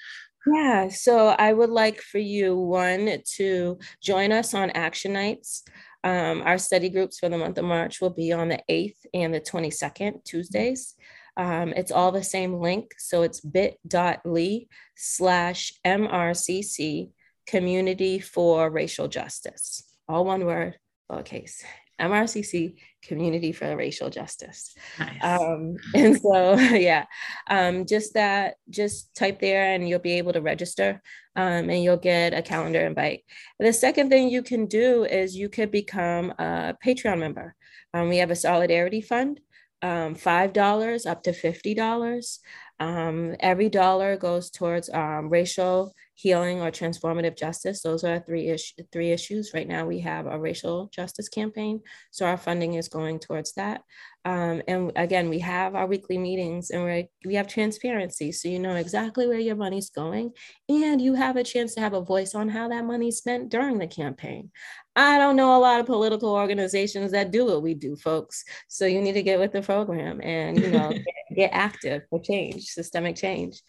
[0.47, 5.65] Yeah, so I would like for you, one, to join us on action nights.
[6.03, 9.35] Um, our study groups for the month of March will be on the 8th and
[9.35, 10.95] the 22nd, Tuesdays.
[11.37, 12.93] Um, it's all the same link.
[12.99, 14.67] So it's bit.ly
[14.97, 17.11] slash MRCC
[17.47, 19.83] community for racial justice.
[20.09, 20.79] All one word,
[21.11, 21.63] lowercase.
[22.01, 24.75] MRCC Community for Racial Justice.
[24.99, 25.23] Nice.
[25.23, 27.05] Um, and so, yeah,
[27.49, 31.03] um, just that, just type there and you'll be able to register
[31.37, 33.25] um, and you'll get a calendar invite.
[33.59, 37.55] The second thing you can do is you could become a Patreon member.
[37.95, 39.41] Um, we have a solidarity fund.
[39.83, 42.39] Um, $5 up to $50.
[42.79, 47.83] Um, every dollar goes towards racial healing or transformative justice.
[47.83, 48.57] Those are three,
[48.93, 49.53] three issues.
[49.55, 51.81] Right now, we have a racial justice campaign.
[52.11, 53.83] So our funding is going towards that.
[54.27, 58.33] Um, and again, we have our weekly meetings and we we have transparency.
[58.33, 60.33] So you know exactly where your money's going
[60.69, 63.79] and you have a chance to have a voice on how that money's spent during
[63.79, 64.51] the campaign.
[64.95, 68.45] I don't know a lot of political organizations that do what we do, folks.
[68.69, 71.05] So you need to get with the program and, you know, get,
[71.35, 73.63] get active for change, systemic change.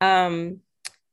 [0.00, 0.60] Um,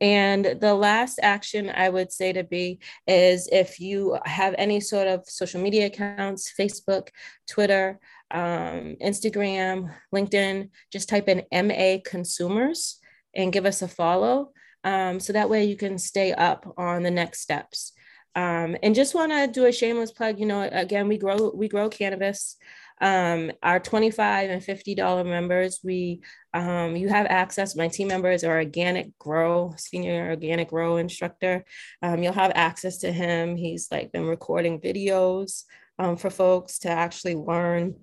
[0.03, 5.07] and the last action I would say to be is if you have any sort
[5.07, 7.07] of social media accounts, Facebook,
[7.47, 12.99] Twitter, um, Instagram, LinkedIn, just type in MA Consumers
[13.33, 14.51] and give us a follow.
[14.83, 17.93] Um, so that way you can stay up on the next steps.
[18.35, 20.37] Um, and just want to do a shameless plug.
[20.37, 22.57] You know, again, we grow we grow cannabis.
[23.03, 26.21] Um, our 25 and $50 members, we
[26.53, 27.75] um, you have access.
[27.75, 31.65] My team members are organic grow, senior organic grow instructor.
[32.01, 33.57] Um, you'll have access to him.
[33.57, 35.63] He's like been recording videos
[35.99, 37.95] um, for folks to actually learn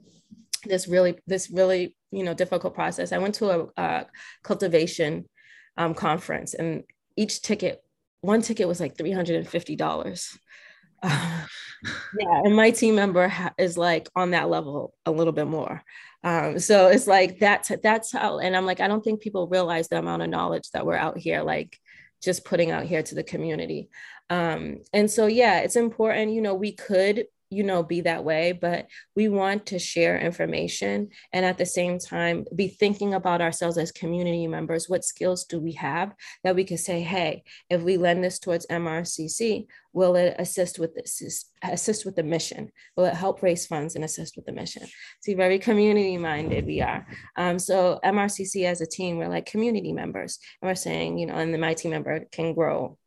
[0.67, 3.11] this really, this really, you know, difficult process.
[3.11, 4.07] I went to a, a
[4.43, 5.25] cultivation
[5.79, 6.85] um, conference and
[7.17, 7.83] each ticket,
[8.21, 10.39] one ticket was like $350.
[12.19, 15.83] Yeah, and my team member ha- is like on that level a little bit more.
[16.23, 19.89] Um, so it's like that's that's how, and I'm like, I don't think people realize
[19.89, 21.79] the amount of knowledge that we're out here, like
[22.23, 23.89] just putting out here to the community.
[24.29, 26.33] Um, and so yeah, it's important.
[26.33, 28.87] You know, we could you know be that way but
[29.17, 33.93] we want to share information and at the same time be thinking about ourselves as
[33.93, 34.89] community members.
[34.89, 36.13] What skills do we have
[36.45, 40.95] that we can say hey if we lend this towards mrcc will it assist with
[40.95, 42.71] this assist with the mission?
[42.97, 44.87] Will it help raise funds and assist with the mission?
[45.21, 47.07] See very community minded we are.
[47.37, 50.39] Um, so mrcc as a team we're like community members.
[50.63, 52.99] And we're saying you know and the my team member can grow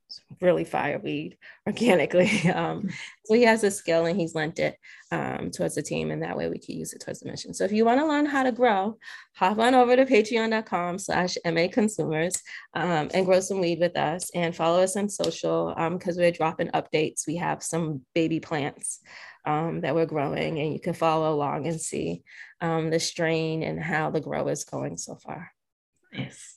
[0.41, 1.38] really fire weed
[1.68, 2.49] organically.
[2.49, 2.89] Um,
[3.26, 4.78] so he has a skill and he's lent it
[5.11, 7.53] um, towards the team, and that way we can use it towards the mission.
[7.53, 8.97] So if you want to learn how to grow,
[9.36, 12.36] hop on over to patreon.com slash MA consumers
[12.74, 16.32] um, and grow some weed with us and follow us on social because um, we're
[16.32, 17.28] dropping updates.
[17.28, 18.99] We have some baby plants
[19.45, 22.24] um, that we're growing, and you can follow along and see
[22.61, 25.51] um, the strain and how the grow is going so far.
[26.11, 26.53] Nice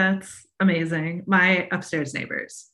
[0.00, 1.24] that's amazing.
[1.26, 2.70] My upstairs neighbors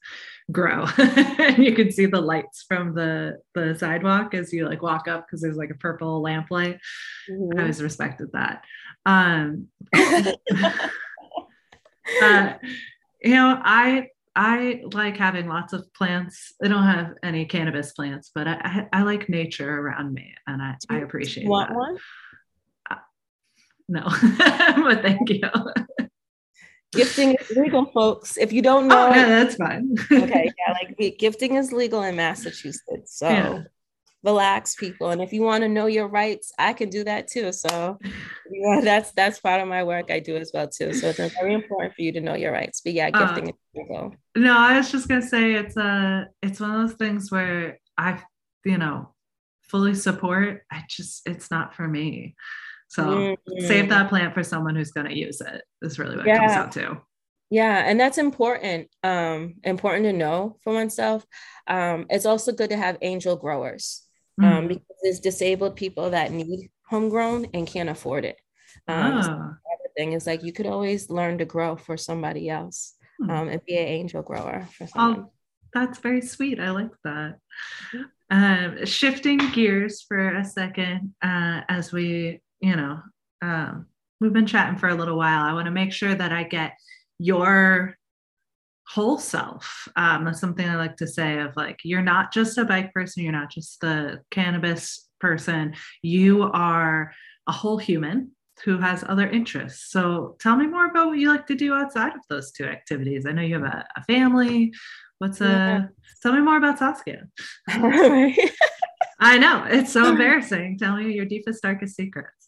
[0.53, 5.09] grow and you can see the lights from the the sidewalk as you like walk
[5.09, 6.79] up because there's like a purple lamp light.
[7.29, 7.59] Mhm.
[7.59, 8.63] I always respected that.
[9.05, 9.69] Um
[12.23, 12.55] uh,
[13.23, 16.55] you know, I I like having lots of plants.
[16.63, 20.63] I don't have any cannabis plants, but I I, I like nature around me, and
[20.63, 21.77] I, I appreciate want that.
[21.77, 21.99] one?
[23.89, 24.03] No,
[24.77, 25.41] but thank you.
[26.97, 28.37] Gifting is legal, folks.
[28.37, 29.95] If you don't know, Oh, no, that's fine.
[30.13, 33.17] okay, yeah, like gifting is legal in Massachusetts.
[33.19, 33.59] So Yeah.
[34.23, 35.11] relax, people.
[35.11, 37.53] And if you want to know your rights, I can do that too.
[37.53, 37.99] So
[38.51, 40.93] yeah, that's that's part of my work I do as well too.
[40.93, 42.81] So it's very important for you to know your rights.
[42.81, 44.15] But yeah, Uh, gifting is legal.
[44.37, 48.23] No, I was just gonna say it's a it's one of those things where I
[48.65, 49.15] you know
[49.63, 50.63] fully support.
[50.71, 52.35] I just it's not for me.
[52.89, 53.89] So save Mm.
[53.91, 55.63] that plant for someone who's gonna use it.
[55.83, 56.61] Is really what it comes Yeah.
[56.61, 57.01] out to.
[57.51, 58.89] Yeah, and that's important.
[59.03, 61.25] Um, important to know for oneself.
[61.67, 64.03] Um, it's also good to have angel growers.
[64.43, 64.69] Um, Mhm.
[64.69, 68.37] because there's disabled people that need homegrown and can't afford it.
[68.87, 72.49] Um, so Ah, the thing is like you could always learn to grow for somebody
[72.51, 72.95] else.
[73.19, 73.31] Hmm.
[73.31, 75.21] Um, and be an angel grower for someone.
[75.21, 75.33] oh,
[75.73, 76.61] that's very sweet.
[76.61, 77.39] I like that.
[78.31, 83.01] Um, shifting gears for a second, uh, as we, you know,
[83.43, 83.87] um,
[84.21, 85.43] we've been chatting for a little while.
[85.45, 86.73] I want to make sure that I get
[87.19, 87.97] your
[88.89, 89.89] whole self.
[89.97, 93.25] Um, that's something I like to say of like, you're not just a bike person,
[93.25, 97.13] you're not just the cannabis person, you are
[97.47, 98.33] a whole human
[98.65, 99.91] who has other interests.
[99.91, 103.27] So tell me more about what you like to do outside of those two activities.
[103.27, 104.73] I know you have a, a family.
[105.19, 105.85] What's Yeah.
[105.85, 105.89] a
[106.23, 107.27] tell me more about Saskia.
[109.19, 110.79] I know it's so embarrassing.
[110.79, 112.46] Tell me your deepest, darkest secrets.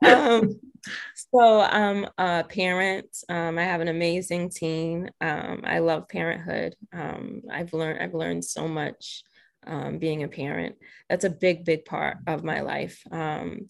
[0.04, 0.60] um,
[1.14, 3.08] so I'm a parent.
[3.28, 5.08] Um, I have an amazing team.
[5.20, 6.74] Um, I love parenthood.
[6.92, 9.22] Um, I've learned I've learned so much
[9.66, 10.76] um, being a parent.
[11.08, 13.02] That's a big, big part of my life.
[13.10, 13.66] Um,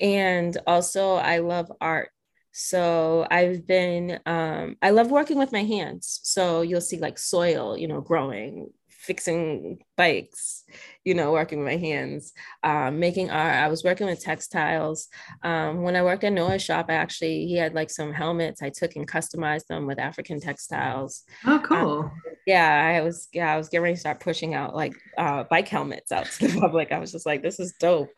[0.00, 2.10] and also, I love art.
[2.52, 6.20] So I've been I love working with my hands.
[6.22, 8.68] So you'll see like soil, you know, growing,
[9.04, 10.64] fixing bikes,
[11.04, 12.32] you know, working with my hands
[12.62, 13.54] um, making art.
[13.54, 15.08] I was working with textiles.
[15.42, 18.70] Um, when I worked at Noah's shop, I actually he had like some helmets I
[18.70, 21.22] took and customized them with African textiles.
[21.44, 22.10] Oh, cool.
[22.46, 25.68] Yeah, I was yeah I was getting ready to start pushing out like uh, bike
[25.68, 26.90] helmets out to the public.
[26.90, 28.10] I was just like, this is dope.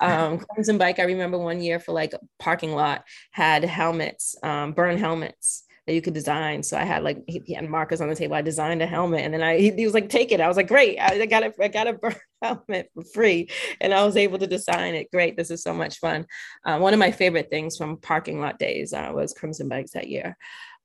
[0.00, 4.72] Um, Crimson Bike, I remember one year for like a parking lot had helmets, um,
[4.72, 6.62] Bern helmets that you could design.
[6.62, 8.34] So I had like he, he had markers on the table.
[8.34, 10.56] I designed a helmet, and then I he, he was like, "Take it." I was
[10.56, 10.98] like, "Great!
[10.98, 11.54] I, I got it.
[11.60, 13.50] I got a Bern helmet for free,"
[13.80, 15.10] and I was able to design it.
[15.10, 15.36] Great!
[15.36, 16.26] This is so much fun.
[16.64, 20.08] Uh, one of my favorite things from parking lot days uh, was Crimson Bikes that
[20.08, 20.36] year.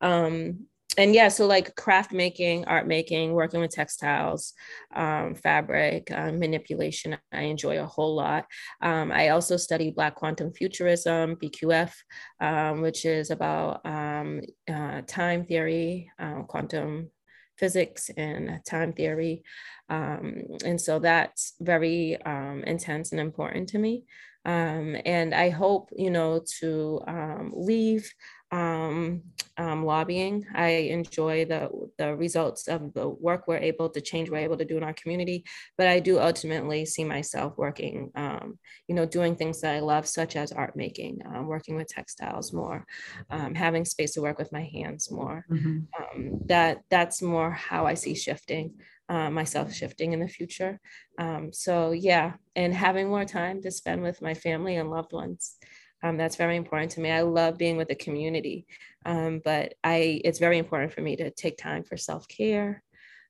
[0.01, 0.67] Um,
[0.97, 4.53] and yeah, so like craft making, art making, working with textiles,
[4.95, 8.45] um, fabric, uh, manipulation, I enjoy a whole lot.
[8.81, 11.93] Um, I also study Black Quantum Futurism, BQF,
[12.39, 14.41] um, which is about um,
[14.71, 17.11] uh, time theory, uh, quantum
[17.57, 19.43] physics, and time theory.
[19.89, 22.17] And so that's very
[22.65, 24.03] intense and important to me.
[24.45, 28.13] Um, and I hope, you know, to um, leave
[28.51, 29.23] um,
[29.57, 30.45] um, lobbying.
[30.53, 34.65] I enjoy the the results of the work we're able to change, we're able to
[34.65, 35.45] do in our community.
[35.77, 40.07] But I do ultimately see myself working, um, you know, doing things that I love,
[40.07, 42.85] such as art making, um, working with textiles more,
[43.29, 45.45] um, having space to work with my hands more.
[45.49, 45.87] Mhm.
[45.97, 48.79] Um, that that's more how I see shifting.
[49.07, 50.79] Uh, myself shifting in the future.
[51.19, 55.57] Um, so yeah, and having more time to spend with my family and loved ones.
[56.05, 57.09] Um, that's very important to me.
[57.09, 58.67] I love being with the community,
[59.07, 62.83] um, but I it's very important for me to take time for self care.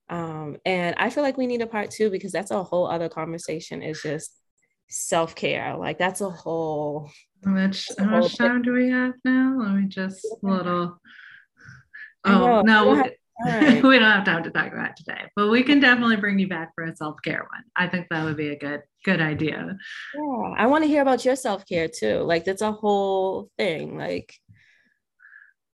[0.10, 3.08] Um, and I feel like we need a part two because that's a whole other
[3.08, 3.82] conversation.
[3.82, 4.36] Is just
[4.90, 5.78] self care.
[5.78, 7.10] Like that's a whole.
[7.46, 9.56] How much, how much time do we have now?
[9.58, 11.00] Let me just a little.
[12.26, 13.10] Oh, no,
[13.44, 13.90] don't we, have time.
[13.90, 16.74] we don't have time to talk about today, but we can definitely bring you back
[16.76, 17.64] for a self care one.
[17.76, 19.78] I think that would be a good, good idea.
[20.16, 22.20] Yeah, I want to hear about your self care too.
[22.20, 23.98] Like that's a whole thing.
[23.98, 24.34] Like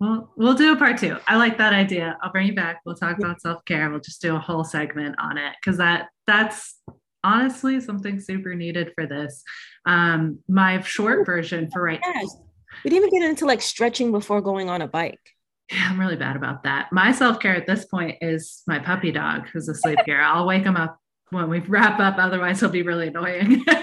[0.01, 1.19] Well, we'll do a part two.
[1.27, 2.17] I like that idea.
[2.23, 2.81] I'll bring you back.
[2.85, 3.91] We'll talk about self care.
[3.91, 6.77] We'll just do a whole segment on it because that that's
[7.25, 9.43] honestly something super needed for this.
[9.85, 12.37] Um, my short version for right yes,
[12.85, 15.21] we didn't even get into like stretching before going on a bike.
[15.71, 16.93] Yeah, I'm really bad about that.
[16.93, 20.21] My self care at this point is my puppy dog who's asleep here.
[20.21, 20.99] I'll wake him up
[21.31, 23.65] when we wrap up, otherwise, he'll be really annoying.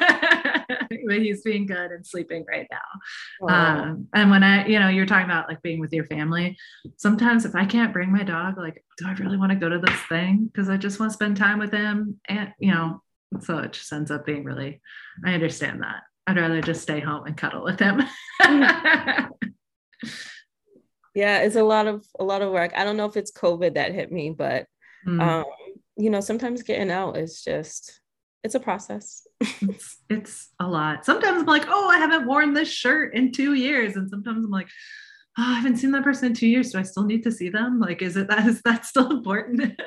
[1.07, 3.48] but he's being good and sleeping right now.
[3.48, 3.82] Aw.
[3.82, 6.57] Um, and when I, you know, you're talking about like being with your family.
[6.98, 9.80] Sometimes if I can't bring my dog, like, do I really want to go to
[9.80, 10.49] this thing?
[10.52, 13.02] Because I just want to spend time with him, and you know,
[13.41, 14.82] so it just ends up being really.
[15.24, 16.03] I understand that.
[16.28, 18.02] I'd rather just stay home and cuddle with him.
[21.16, 22.72] yeah, it's a lot of a lot of work.
[22.76, 24.68] I don't know if it's COVID that hit me, but
[25.08, 25.22] Mm.
[25.22, 25.46] um,
[25.98, 28.02] you know, sometimes getting out is just
[28.44, 29.26] it's a process.
[29.40, 31.06] it's, it's a lot.
[31.06, 34.52] Sometimes I'm like, oh, I haven't worn this shirt in two years, and sometimes I'm
[34.52, 34.68] like,
[35.38, 36.72] oh, I haven't seen that person in two years.
[36.72, 37.80] Do I still need to see them?
[37.80, 39.80] Like, is it that is that still important?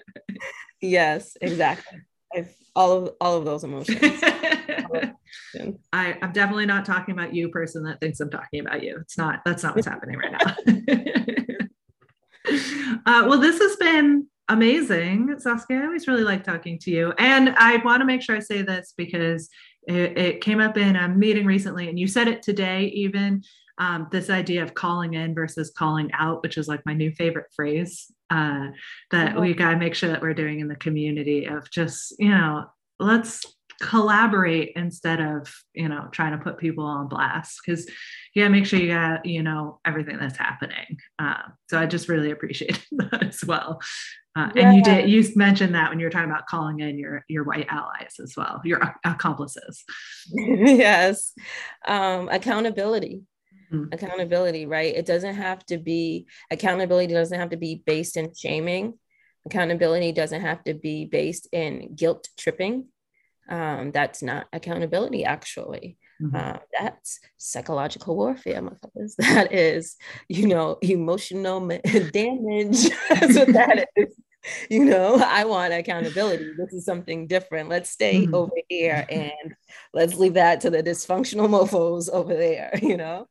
[0.80, 2.00] yes, exactly.
[2.34, 3.98] I've, all of all of those emotions.
[5.92, 8.98] I, I'm definitely not talking about you, person that thinks I'm talking about you.
[9.00, 9.42] It's not.
[9.44, 10.54] That's not what's happening right now.
[13.06, 15.78] uh, well, this has been amazing, Saskia.
[15.80, 18.62] I always really like talking to you, and I want to make sure I say
[18.62, 19.48] this because
[19.86, 22.86] it, it came up in a meeting recently, and you said it today.
[22.94, 23.42] Even
[23.78, 27.46] um, this idea of calling in versus calling out, which is like my new favorite
[27.54, 28.68] phrase uh,
[29.10, 32.30] that we got to make sure that we're doing in the community of just you
[32.30, 32.66] know
[32.98, 33.44] let's
[33.80, 37.60] collaborate instead of you know trying to put people on blast.
[37.64, 37.86] Because
[38.34, 40.98] you gotta make sure you got you know everything that's happening.
[41.18, 43.80] Uh, so i just really appreciate that as well.
[44.36, 47.24] Uh, and you did you mentioned that when you were talking about calling in your
[47.28, 49.84] your white allies as well your accomplices.
[50.30, 51.32] Yes.
[51.86, 53.22] Um, accountability.
[53.72, 53.92] Mhm.
[53.92, 54.94] Accountability, right?
[54.94, 58.94] It doesn't have to be accountability doesn't have to be based in shaming.
[59.46, 62.86] Accountability doesn't have to be based in guilt tripping.
[63.48, 65.96] Um, that's not accountability, actually.
[66.20, 66.34] Mhm.
[66.34, 69.14] Uh, that's psychological warfare, motherfuckers.
[69.18, 69.96] That is,
[70.28, 71.60] you know, emotional
[72.12, 72.88] damage.
[73.08, 74.14] that's what that is.
[74.70, 76.52] You know, I want accountability.
[76.56, 77.68] This is something different.
[77.68, 78.34] Let's stay Mhm.
[78.34, 79.54] over here and
[79.94, 83.26] let's leave that to the dysfunctional mofos over there, you know?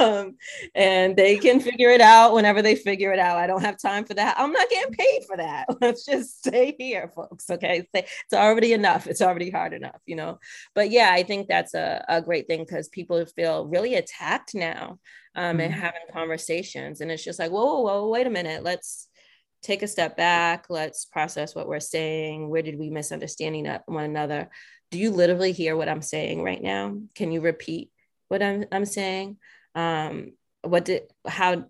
[0.00, 0.36] um,
[0.74, 3.38] and they can figure it out whenever they figure it out.
[3.38, 4.36] I don't have time for that.
[4.38, 5.66] I'm not getting paid for that.
[5.80, 7.48] Let's just stay here, folks.
[7.50, 7.86] Okay.
[7.94, 9.06] Say- It's already enough.
[9.06, 10.38] It's already hard enough, you know?
[10.74, 14.98] But yeah, I think that's a, a great thing because people feel really attacked now
[15.34, 15.76] um, and Mhm.
[15.78, 17.00] having conversations.
[17.00, 18.62] And it's just like, whoa, whoa, whoa, wait a minute.
[18.62, 19.08] Let's
[19.62, 20.66] take a step back.
[20.68, 22.48] Let's process what we're saying.
[22.48, 24.50] Where did we misunderstanding one another?
[24.90, 26.96] Do you literally hear what I'm saying right now?
[27.14, 27.90] Can you repeat
[28.28, 29.38] what I'm, I'm saying?
[29.74, 30.32] Um,
[30.62, 31.64] what did, how,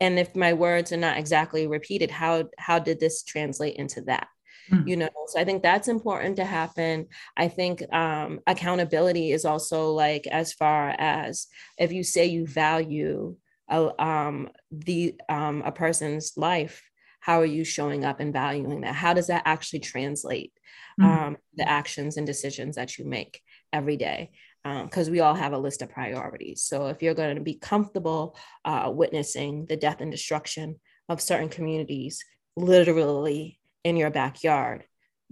[0.00, 4.28] and if my words are not exactly repeated, how, how did this translate into that?
[4.70, 4.86] Mhm.
[4.86, 7.06] You know, so I think that's important to happen.
[7.36, 11.48] I think um, accountability is also like as far as
[11.78, 13.36] if you say you value
[13.68, 16.89] a, um, the um, a person's life,
[17.20, 18.94] how are you showing up and valuing that?
[18.94, 20.52] How does that actually translate
[20.98, 21.04] Mhm.
[21.04, 23.42] um, the actions and decisions that you make
[23.72, 24.30] every day?
[24.64, 26.62] Because we all have a list of priorities.
[26.62, 31.48] So if you're going to be comfortable uh, witnessing the death and destruction of certain
[31.48, 32.22] communities,
[32.56, 34.84] literally in your backyard,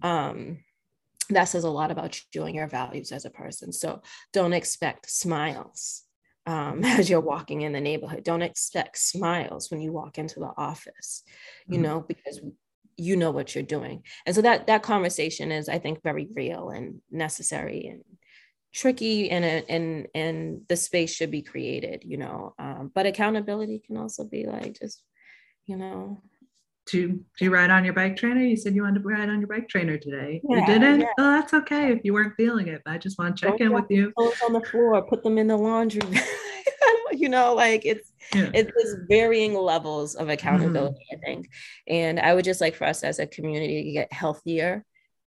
[0.03, 0.65] um,
[1.31, 3.71] that says a lot about you and your values as a person.
[3.73, 4.01] So
[4.33, 6.05] don't expect smiles
[6.49, 8.25] um, as you're walking in the neighborhood.
[8.25, 11.23] Don't expect smiles when you walk into the office,
[11.69, 11.83] you Mhm.
[11.83, 12.41] know, because
[12.97, 14.03] you know what you're doing.
[14.27, 18.03] And so that that conversation is, I think, very real and necessary and
[18.75, 22.55] tricky and and and the space should be created, you know.
[22.59, 25.03] Um, but accountability can also be like just,
[25.67, 26.23] you know,
[26.91, 27.09] do, you-
[27.39, 28.41] do you ride on your bike trainer?
[28.41, 30.41] You said you wanted to ride on your bike trainer today.
[30.49, 31.01] you didn't?
[31.01, 31.07] yeah.
[31.19, 32.83] Oh, that's okay if you weren't feeling it.
[32.87, 34.13] I just want to check Don't in with you.
[34.17, 36.01] clothes on the floor, put them in the laundry.
[37.13, 38.51] you know, like it's Yeah.
[38.55, 41.49] it is varying levels of accountability, I think.
[41.87, 44.85] And I would just like for us as a community to get healthier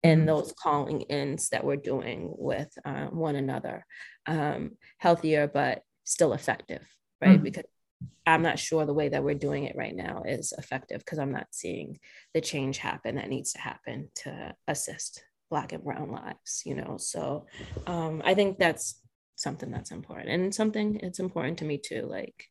[0.03, 0.25] in Mhm.
[0.27, 3.85] those calling ins that we're doing with um, one another.
[4.25, 6.85] Um, healthier, but still effective,
[7.21, 7.39] right?
[7.39, 7.43] Mhm.
[7.43, 7.65] Because
[8.25, 11.31] I'm not sure the way that we're doing it right now is effective because I'm
[11.31, 11.99] not seeing
[12.33, 16.97] the change happen that needs to happen to assist Black and Brown lives, you know?
[16.97, 17.47] So
[17.87, 19.01] um, I think that's
[19.35, 22.05] something that's important and something it's important to me too.
[22.07, 22.45] Like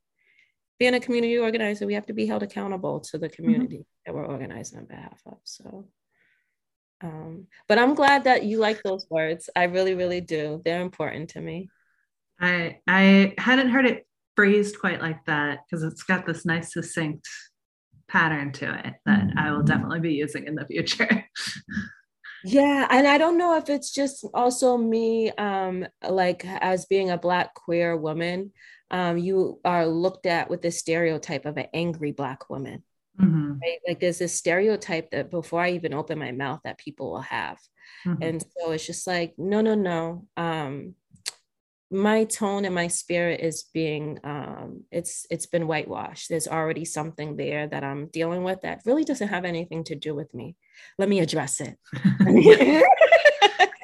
[0.78, 4.26] being a community organizer, we have to be held accountable to the community that we're
[4.26, 5.38] organizing on behalf of.
[5.44, 5.86] So,
[7.02, 9.48] um, but I'm glad that you like those words.
[9.54, 10.60] I really, really do.
[10.64, 11.68] They're important to me.
[12.40, 14.07] I I hadn't heard it
[14.38, 17.26] phrased quite like that because it's got this nice succinct
[18.06, 21.24] pattern to it that I will definitely be using in the future.
[22.44, 27.18] Yeah, and I don't know if it's just also me, um, like as being a
[27.18, 28.52] black queer woman,
[28.92, 32.84] um, you are looked at with the stereotype of an angry black woman,
[33.20, 33.58] Mhm.
[33.60, 33.78] right?
[33.88, 37.58] Like there's this stereotype that before I even open my mouth that people will have.
[38.06, 38.18] Mhm.
[38.22, 40.28] And so it's just like, no, no, no.
[40.36, 40.94] Um,
[41.90, 47.34] my tone and my spirit is being um it's it's been whitewashed there's already something
[47.36, 50.54] there that i'm dealing with that really doesn't have anything to do with me
[50.98, 51.78] let me address it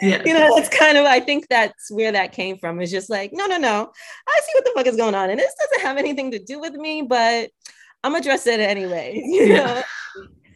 [0.02, 0.22] Yeah.
[0.26, 3.30] you know it's kind of i think that's where that came from it's just like
[3.32, 3.90] no no no
[4.28, 6.60] i see what the fuck is going on and this doesn't have anything to do
[6.60, 7.48] with me but
[8.02, 9.56] i'm addressing it anyway you Yeah.
[9.56, 9.82] know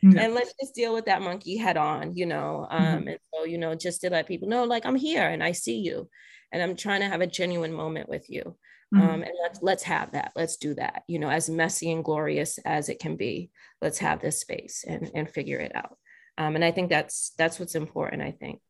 [0.03, 0.23] Yeah.
[0.25, 3.11] and let's just deal with that monkey head on you know um Mhm.
[3.13, 5.79] and so you know just to let people know like i'm here and i see
[5.79, 6.09] you
[6.53, 8.57] and i'm trying to have a genuine moment with you.
[8.95, 9.01] Mhm.
[9.01, 10.33] um and let's let's have that.
[10.35, 11.03] Let's do that.
[11.09, 13.51] You know as messy and glorious as it can be
[13.83, 15.99] let's have this space and and figure it out.
[16.39, 18.61] Um and i think that's that's what's important i think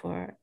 [0.00, 0.36] for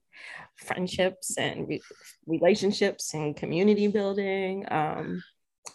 [0.56, 1.82] friendships and re-
[2.26, 4.66] relationships and community building.
[4.72, 5.22] Um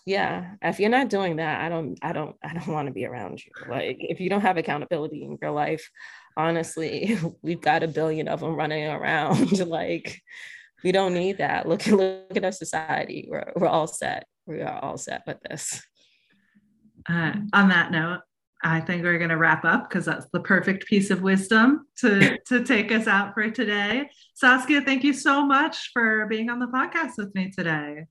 [0.06, 3.04] yeah if you're not doing that i don't i don't i don't want to be
[3.04, 3.50] around you.
[3.68, 5.90] Like if you don't have accountability in your life
[6.36, 10.22] honestly we've got a billion of them running around like
[10.82, 14.60] we don't need that look at look at our society we're, we're all set we
[14.60, 15.82] are all set with this
[17.08, 18.20] Uh, on that note,
[18.62, 22.38] I think we're going to wrap up because that's the perfect piece of wisdom to,
[22.46, 24.08] to take us out for today.
[24.34, 28.06] Saskia, thank you so much for being on the podcast with me today.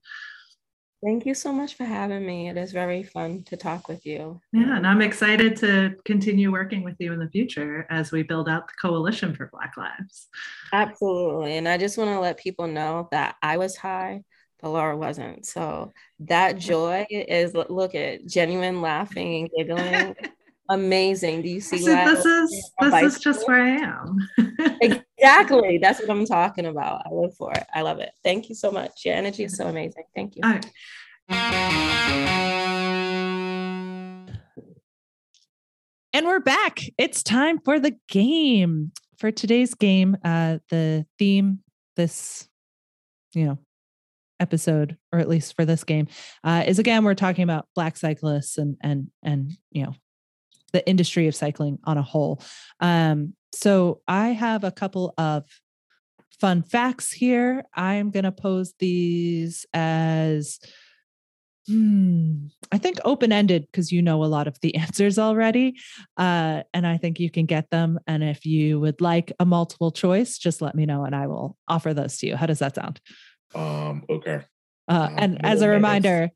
[1.02, 4.40] Thank you so much for having me it is very fun to talk with you
[4.52, 8.48] Yeah, and I'm excited to continue working with you in the future as we build
[8.48, 10.28] out the coalition for Black Lives.
[10.72, 11.56] Absolutely.
[11.56, 14.22] And I just want to let people know that I was high,
[14.60, 15.46] but Laura wasn't.
[15.46, 20.14] So that joy is look at genuine laughing and giggling.
[20.70, 21.42] Amazing.
[21.42, 24.18] Do you see, See, why this is this is just where I am.
[24.80, 25.78] exactly.
[25.82, 27.02] That's what I'm talking about.
[27.04, 27.66] I live for it.
[27.74, 28.12] I love it.
[28.22, 29.04] Thank you so much.
[29.04, 30.04] Your energy is so amazing.
[30.14, 30.42] Thank you.
[30.44, 30.66] All right.
[36.12, 36.82] And we're back.
[36.96, 38.92] It's time for the game.
[39.18, 41.64] For today's game, uh, the theme
[41.96, 42.48] this,
[43.34, 43.58] you know,
[44.38, 46.06] episode, or at least for this game,
[46.44, 49.94] uh, is again we're talking about black cyclists and and and you know
[50.72, 52.42] the industry of cycling on a whole.
[52.80, 55.44] Um, so I have a couple of
[56.40, 57.64] fun facts here.
[57.74, 60.58] I'm gonna pose these as
[61.70, 65.76] Hmm, I think open ended because you know a lot of the answers already.
[66.16, 68.00] Uh, and I think you can get them.
[68.06, 71.56] And if you would like a multiple choice, just let me know and I will
[71.68, 72.36] offer those to you.
[72.36, 73.00] How does that sound?
[73.54, 74.40] Um, okay.
[74.88, 76.30] Uh, and a as a reminder,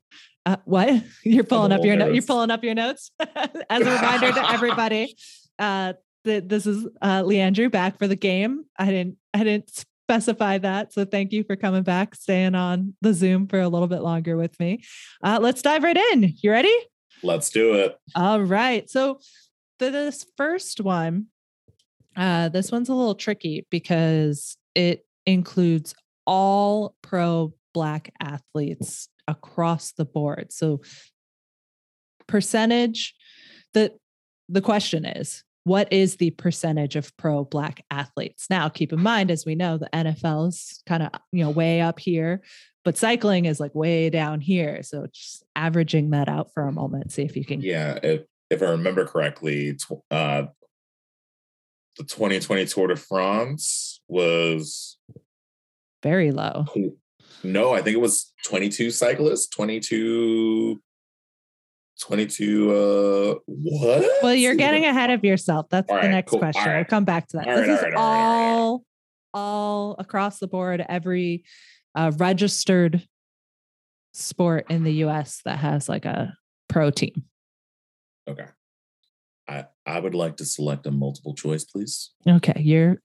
[0.45, 3.11] uh, what you're pulling up your no- you're pulling up your notes.
[3.19, 5.15] as a reminder to everybody,
[5.59, 5.93] uh,
[6.23, 8.65] that this is uh, Leandrew back for the game.
[8.77, 13.13] I didn't I didn't specify that, so thank you for coming back, staying on the
[13.13, 14.83] Zoom for a little bit longer with me.
[15.23, 16.33] Uh, let's dive right in.
[16.41, 16.75] You ready?
[17.23, 17.97] Let's do it.
[18.15, 18.89] All right.
[18.89, 19.19] So
[19.79, 21.27] for this first one,
[22.15, 25.95] uh, this one's a little tricky because it includes
[26.25, 30.51] all pro black athletes across the board.
[30.51, 30.81] So
[32.27, 33.13] percentage
[33.73, 33.93] the
[34.49, 38.47] the question is what is the percentage of pro black athletes?
[38.49, 41.81] Now keep in mind as we know the nfl is kind of you know way
[41.81, 42.41] up here
[42.85, 44.83] but cycling is like way down here.
[44.83, 48.61] So just averaging that out for a moment see if you can Yeah, if if
[48.61, 49.75] I remember correctly,
[50.11, 50.43] uh,
[51.97, 54.97] the 2020 Tour de France was
[56.03, 56.65] very low
[57.51, 60.81] no, I think it was 22 cyclists, 22
[62.01, 64.05] 22 uh what?
[64.21, 66.39] well you're getting ahead of yourself that's All the right, next cool.
[66.39, 68.19] question All we'll come back to that All this right, is all right, all right,
[68.19, 68.83] all
[69.33, 71.45] all all across the board every
[71.95, 73.01] uh, registered
[74.13, 76.33] sport in the us that has like a
[76.67, 77.23] pro team
[78.27, 78.47] Okay.
[79.47, 82.11] I I would like to select a multiple choice, please.
[82.27, 82.97] Okay, your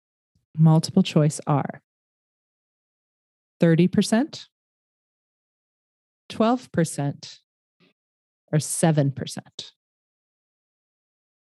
[0.56, 1.82] multiple choice are
[3.60, 4.46] 30%,
[6.30, 7.38] 12%,
[8.52, 9.38] or 7%.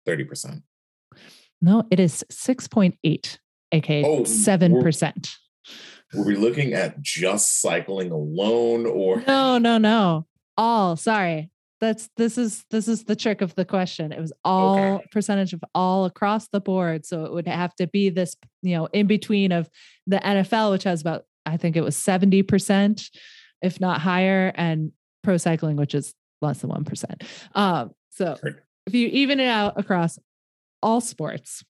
[0.07, 0.61] 30%.
[1.61, 3.37] No, it is 6.8,
[3.71, 5.35] aka Oh, 7%.
[6.13, 10.25] Were we looking at just cycling alone or No, no, no.
[10.57, 11.51] All, sorry.
[11.81, 14.11] That's this is this is the trick of the question.
[14.11, 15.05] It was all Okay.
[15.11, 17.05] percentage of all across the board.
[17.05, 19.69] So it would have to be this, you know, in between of
[20.05, 23.09] the NFL, which has about, I think it was 70%,
[23.61, 24.91] if not higher, and
[25.23, 27.23] pro cycling, which is less than 1%.
[27.55, 28.37] Um, so
[28.85, 30.19] if you even it out across
[30.81, 31.63] all sports,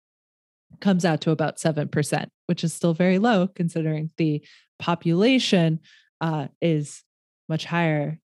[0.82, 4.44] comes out to about 7%, which is still very low considering the
[4.78, 5.80] population
[6.22, 7.04] uh, is
[7.48, 8.20] much higher.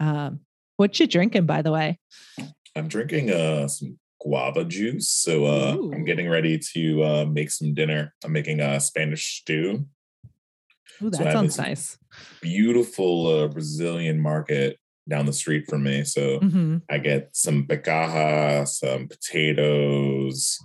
[0.00, 0.40] Um,
[0.76, 1.98] what you drinking, by the way?
[2.74, 5.08] I'm drinking uh some guava juice.
[5.08, 8.14] So uh, I'm getting ready to uh, make some dinner.
[8.24, 9.86] I'm making a Spanish stew.
[11.02, 11.98] Ooh, that have sounds nice.
[12.40, 14.78] Beautiful uh, Brazilian market
[15.08, 16.04] down the street from me.
[16.04, 20.58] So hmm I get some picanha, some potatoes,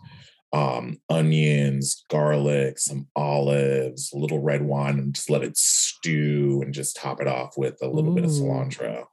[0.51, 6.73] um, onions, garlic, some olives, a little red wine, and just let it stew and
[6.73, 9.05] just top it off with a little bit of cilantro.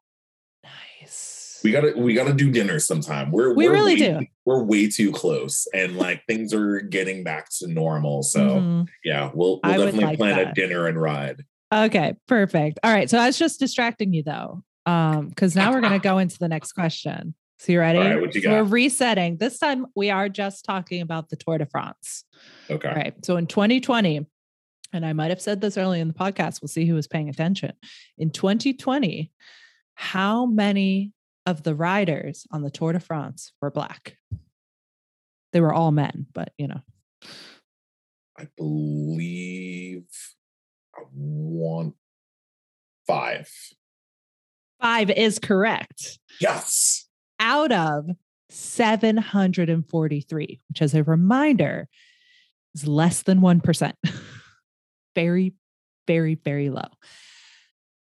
[1.64, 3.32] We gotta we gotta do dinner sometime.
[3.32, 4.26] We're We we're really way, do.
[4.44, 8.22] We're way too close, and like things are getting back to normal.
[8.22, 8.86] So Mhm.
[9.02, 11.42] yeah, we'll we'll would definitely like plan a dinner and ride.
[11.72, 12.78] Okay, perfect.
[12.84, 13.08] All right.
[13.08, 14.62] So I was just distracting you though.
[14.84, 17.34] Um, because now we're gonna go into the next question.
[17.58, 17.98] So you ready?
[17.98, 19.38] right, what you So We're resetting.
[19.38, 22.24] This time we are just talking about the Tour de France.
[22.68, 22.88] Okay.
[22.88, 23.14] All right.
[23.24, 24.26] So in 2020,
[24.92, 27.30] and I might have said this early in the podcast, we'll see who was paying
[27.30, 27.72] attention.
[28.18, 29.32] In 2020,
[29.94, 31.12] how many
[31.46, 34.16] of the riders on the Tour de France were black?
[35.52, 36.80] They were all men, but you know,
[38.36, 40.04] I believe
[40.96, 41.94] I want
[43.06, 43.48] five.
[44.80, 46.18] five is correct.
[46.40, 47.06] Yes.
[47.38, 48.06] out of
[48.50, 51.88] 743, which, as a reminder,
[52.74, 53.92] is less than 1%.
[55.14, 55.54] very,
[56.06, 56.88] very, very low.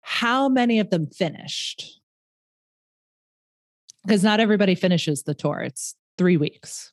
[0.01, 2.01] How many of them finished?
[4.07, 6.93] Because not everybody finishes the tour, it's three weeks.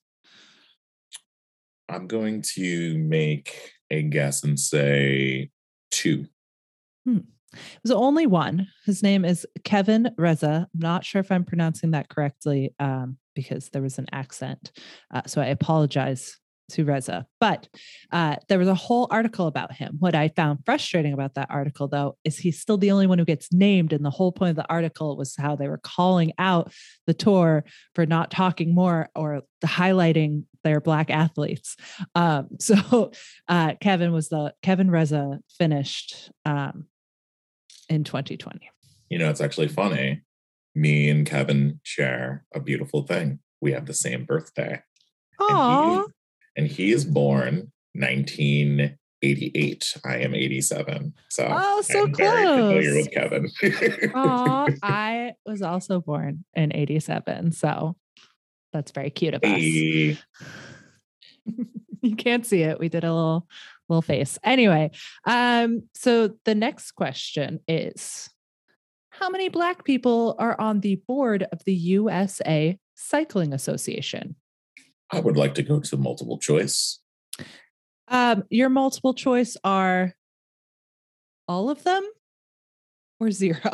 [1.90, 5.52] I'm going to make a guess and say
[5.92, 6.26] two.
[7.54, 8.68] It was only one.
[8.86, 10.68] His name is Kevin Reza.
[10.74, 14.72] I'm not sure if I'm pronouncing that correctly um, because there was an accent.
[15.14, 16.38] Uh, so I apologize
[16.74, 17.26] to Reza.
[17.40, 17.68] But
[18.12, 19.98] uh, there was a whole article about him.
[20.00, 23.26] What I found frustrating about that article, though, is he's still the only one who
[23.26, 23.94] gets named.
[23.94, 26.74] And the whole point of the article was how they were calling out
[27.08, 27.64] the tour
[27.96, 31.76] for not talking more or highlighting their black athletes.
[32.16, 33.12] Um, so
[33.48, 36.88] uh, Kevin was the Kevin Reza finished um,
[37.90, 38.70] in 2020.
[39.10, 40.24] You know, it's actually funny.
[40.76, 43.40] Me and Kevin share a beautiful thing.
[43.62, 44.82] We have the same birthday.
[45.40, 46.08] And he, Aw, is,
[46.56, 49.94] and he is born 1988.
[50.06, 51.14] I am 87.
[51.30, 53.50] So, Oh, so I'm very familiar with Kevin.
[54.16, 54.68] aw.
[54.84, 57.52] I was also born in 87.
[57.52, 57.96] So
[58.72, 59.50] that's very cute of us.
[59.50, 60.18] Hey.
[62.02, 62.80] you can't see it.
[62.80, 63.48] We did a little
[63.90, 64.40] little face.
[64.44, 64.92] Anyway,
[65.26, 68.30] um, so the next question is
[69.10, 74.36] how many black people are on the board of the USA Cycling Association?
[75.14, 77.00] I would like to go to multiple choice.
[78.08, 80.14] Um, your multiple choice are
[81.48, 82.04] all of them
[83.20, 83.60] or zero?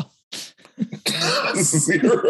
[1.56, 2.22] Zero.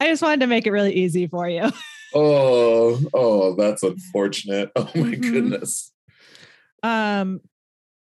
[0.00, 1.70] I just wanted to make it really easy for you.
[2.14, 4.70] oh, oh, that's unfortunate.
[4.76, 5.20] Oh my Mhm.
[5.22, 5.92] goodness.
[6.82, 7.40] Um,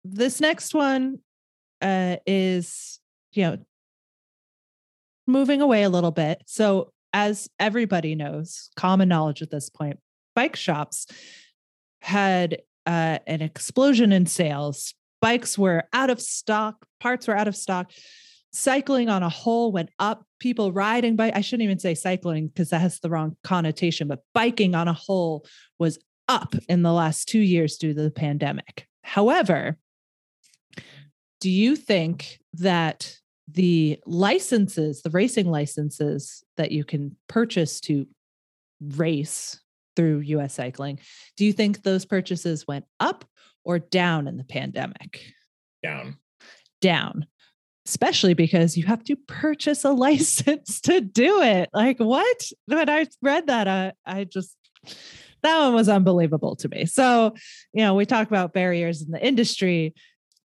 [0.04, 1.18] this next one
[1.82, 3.00] uh, is,
[3.32, 3.58] you know,
[5.26, 6.42] moving away a little bit.
[6.46, 9.98] So, as everybody knows, common knowledge at this point,
[10.34, 11.06] bike shops
[12.02, 14.92] had uh, an explosion in sales.
[15.22, 17.90] Bikes were out of stock, parts were out of stock.
[18.52, 20.26] Cycling on a whole went up.
[20.40, 24.20] People riding bike, I shouldn't even say cycling because that has the wrong connotation, but
[24.34, 25.46] biking on a whole
[25.78, 25.98] was
[26.28, 28.86] up in the last two years due to the pandemic.
[29.02, 29.78] However,
[31.40, 33.16] do you think that
[33.48, 38.06] the licenses, the racing licenses that you can purchase to
[38.80, 39.60] race
[39.94, 40.98] through US Cycling,
[41.36, 43.24] do you think those purchases went up
[43.64, 45.22] or down in the pandemic?
[45.82, 46.18] Down.
[46.80, 47.26] Down.
[47.86, 51.70] Especially because you have to purchase a license to do it.
[51.72, 52.50] Like, what?
[52.66, 54.56] When I read that, I, I just,
[55.42, 56.86] that one was unbelievable to me.
[56.86, 57.34] So,
[57.72, 59.94] you know, we talk about barriers in the industry.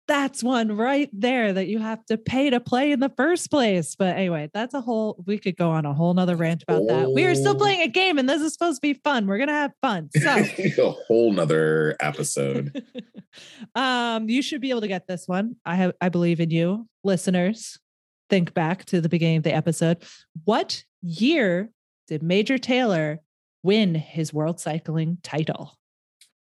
[0.07, 3.95] That's one right there that you have to pay to play in the first place.
[3.95, 7.11] But anyway, that's a whole, we could go on a whole nother rant about that.
[7.11, 7.57] We are still Oh.
[7.57, 9.25] playing a game and this is supposed to be fun.
[9.25, 10.09] We're going to have fun.
[10.75, 12.83] So, a whole nother episode.
[13.75, 15.55] um, you should be able to get this one.
[15.65, 17.79] I have, I believe in you, listeners.
[18.29, 20.03] Think back to the beginning of the episode.
[20.45, 21.69] What year
[22.07, 23.21] did Major Taylor
[23.63, 25.77] win his world cycling title?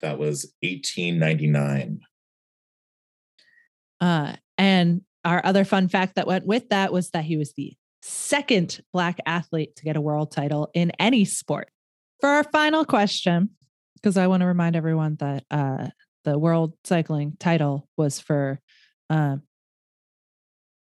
[0.02, 2.02] That was 1899.
[4.04, 7.72] Uh, and our other fun fact that went with that was that he was the
[8.02, 11.70] second Black athlete to get a world title in any sport.
[12.20, 13.52] For our final question,
[13.96, 15.88] because I want to remind everyone that uh,
[16.26, 18.60] the world cycling title was for
[19.10, 19.38] uh,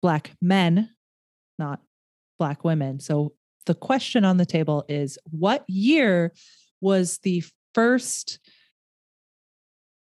[0.02, 0.90] Black men,
[1.60, 1.82] not
[2.40, 3.00] Black women.
[3.00, 3.34] So
[3.68, 6.34] the question on the table is what year
[6.82, 7.44] was the
[7.76, 8.40] first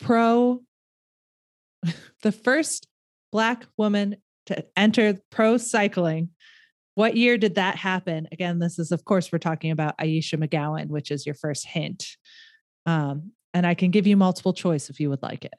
[0.01, 0.60] pro
[2.22, 2.86] the first
[3.32, 4.16] black woman
[4.47, 6.31] to enter pro cycling.
[6.94, 8.28] What year did that happen?
[8.32, 12.07] Again this is of course we're talking about Ayesha McGowan which is your first hint.
[12.86, 15.55] Um, and i can give you multiple choice if you would like it.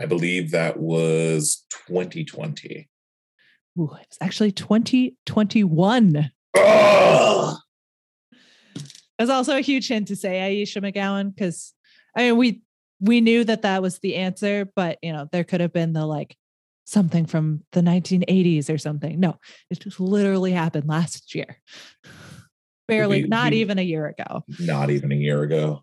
[0.00, 2.88] I believe that was 2020.
[3.78, 7.56] Ooh, it was actually 2021 Ugh!
[9.18, 11.72] It's also a huge hint to say Ayesha McGowan because
[12.16, 12.62] I mean we
[13.00, 16.06] we knew that that was the answer, but you know there could have been the
[16.06, 16.36] like
[16.84, 19.18] something from the 1980s or something.
[19.18, 19.36] No,
[19.70, 21.56] it just literally happened last year,
[22.88, 24.44] barely, We- not we- even a year ago.
[24.60, 25.82] Not even a year ago.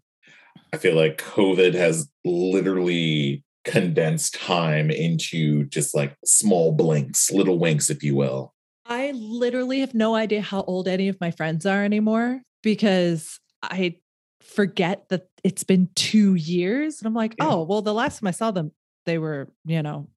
[0.71, 7.89] I feel like COVID has literally condensed time into just like small blinks, little winks,
[7.89, 8.53] if you will.
[8.85, 13.97] I literally have no idea how old any of my friends are anymore because I
[14.55, 16.99] forget that it's been two years.
[16.99, 17.47] And I'm like, Yeah.
[17.49, 18.71] oh, well, the last time I saw them,
[19.05, 20.07] they were, you know,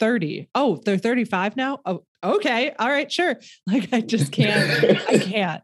[0.00, 0.48] 30.
[0.54, 1.78] Oh, they're 35 now.
[1.86, 2.72] Oh, okay.
[2.78, 3.36] All right, sure.
[3.66, 4.68] Like I just can't,
[5.08, 5.62] I can't.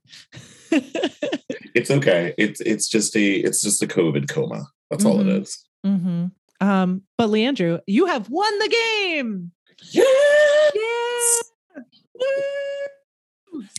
[1.75, 2.35] It's okay.
[2.39, 4.67] It's it's just a it's just a COVID coma.
[4.91, 5.65] That's all it is.
[5.85, 5.93] Mhm.
[5.97, 6.03] is.
[6.03, 9.53] hmm Um, but Leandrew, you have won the game.
[9.93, 10.03] Yeah.
[10.75, 12.23] Yeah.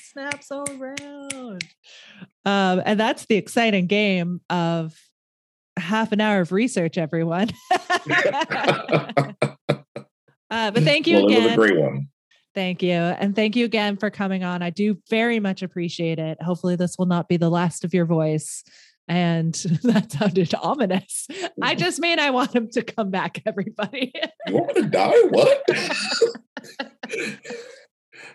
[0.02, 1.64] Snaps all around.
[2.46, 4.96] Um, and that's the exciting game of
[5.78, 7.50] half an hour of research, everyone.
[7.72, 9.34] uh,
[10.50, 11.56] but thank you well, it was a again.
[11.56, 12.08] great one.
[12.56, 12.92] Thank you.
[12.92, 14.62] And thank you again for coming on.
[14.62, 16.42] I do very much appreciate it.
[16.42, 18.64] Hopefully, this will not be the last of your voice.
[19.08, 21.28] And that sounded ominous.
[21.62, 24.12] I just mean I want him to come back, everybody.
[24.48, 25.22] You want me to die?
[25.30, 25.64] What?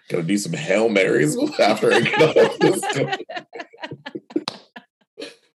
[0.09, 3.19] Gotta do some Hail Marys after I get off this.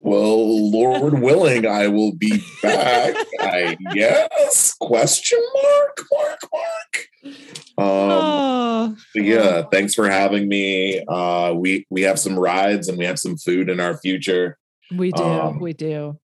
[0.06, 3.16] Well, Lord willing, I will be back.
[3.40, 4.76] I guess?
[4.76, 6.06] Question mark?
[6.14, 6.40] Mark?
[6.54, 7.36] Mark?
[7.78, 11.04] Um, oh, yeah, thanks for having me.
[11.08, 14.60] Uh, we we have some rides and we have some food in our future.
[14.96, 15.24] we do.
[15.24, 16.20] um, we do.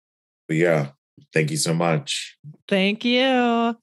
[0.49, 0.87] Yeah,
[1.31, 2.35] thank you so much.
[2.67, 3.77] Thank you.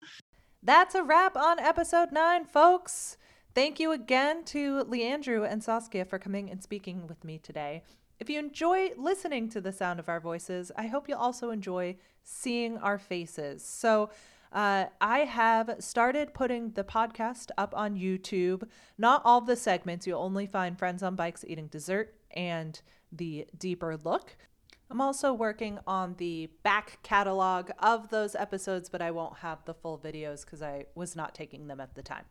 [0.61, 3.16] That's a wrap on episode nine, folks.
[3.55, 7.85] Thank you again to Leandrew and Saskia for coming and speaking with me today.
[8.19, 11.97] If you enjoy listening to the sound of our voices, I hope you'll also enjoy
[12.25, 13.65] seeing our faces.
[13.65, 14.11] So,
[14.53, 18.69] uh, I have started putting the podcast up on YouTube.
[18.99, 22.81] Not all the segments, you'll only find Friends on Bikes eating dessert and
[23.13, 24.37] the deeper look.
[24.91, 29.75] I'm also working on the back catalog of those episodes, but I won't have the
[29.75, 32.25] full videos because I was not taking them at the time.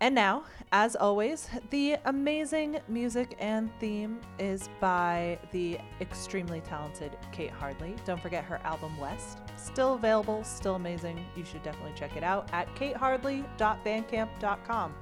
[0.00, 7.50] And now, as always, the amazing music and theme is by the extremely talented Kate
[7.50, 7.94] Hardley.
[8.04, 9.38] Don't forget her album West.
[9.56, 11.24] Still available, still amazing.
[11.36, 14.94] You should definitely check it out at katehardley.bandcamp.com.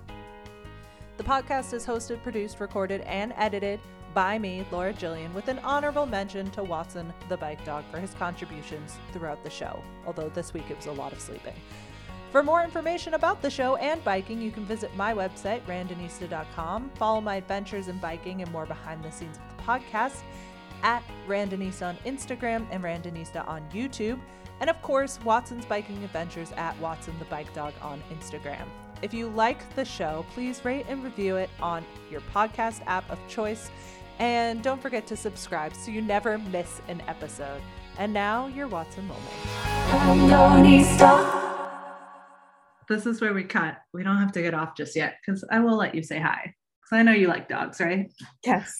[1.16, 3.80] The podcast is hosted, produced, recorded, and edited
[4.14, 8.14] by me, Laura Gillian, with an honorable mention to Watson the bike dog for his
[8.14, 11.54] contributions throughout the show, although this week it was a lot of sleeping.
[12.32, 17.20] For more information about the show and biking, you can visit my website, randonista.com, follow
[17.20, 20.22] my adventures in biking and more behind the scenes of the podcast
[20.82, 24.18] at Randonista on Instagram and Randonista on YouTube,
[24.60, 28.64] and of course, Watson's Biking Adventures at Watson the Bike Dog on Instagram.
[29.02, 33.18] If you like the show, please rate and review it on your podcast app of
[33.28, 33.70] choice.
[34.18, 37.60] And don't forget to subscribe so you never miss an episode.
[37.98, 39.28] And now, your Watson moment.
[39.90, 41.61] Randonista.
[42.92, 43.78] This is where we cut.
[43.94, 46.52] We don't have to get off just yet because I will let you say hi.
[46.82, 48.12] Because I know you like dogs, right?
[48.44, 48.78] Yes.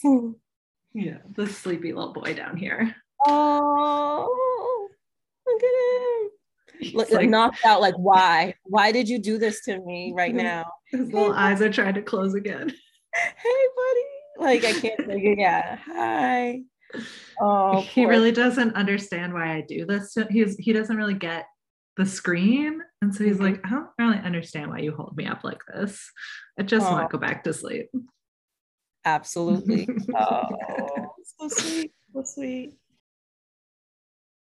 [0.92, 2.94] Yeah, the sleepy little boy down here.
[3.26, 4.88] Oh,
[5.46, 6.94] look at him.
[6.94, 7.80] Look, like- knocked out.
[7.80, 8.54] Like, why?
[8.64, 10.66] Why did you do this to me right now?
[10.90, 12.70] His little eyes are trying to close again.
[13.14, 14.46] Hey, buddy.
[14.46, 15.38] Like, I can't say it.
[15.38, 15.78] Yeah.
[15.86, 16.60] Hi.
[17.40, 20.16] Oh, he really doesn't understand why I do this.
[20.30, 21.44] He's he doesn't really get
[21.96, 23.74] the screen, and so he's like, mm-hmm.
[23.74, 26.10] I don't really understand why you hold me up like this.
[26.58, 27.90] I just want to go back to sleep.
[29.04, 29.88] Absolutely.
[30.16, 30.48] Oh,
[31.38, 31.92] so sweet.
[32.12, 32.74] So sweet.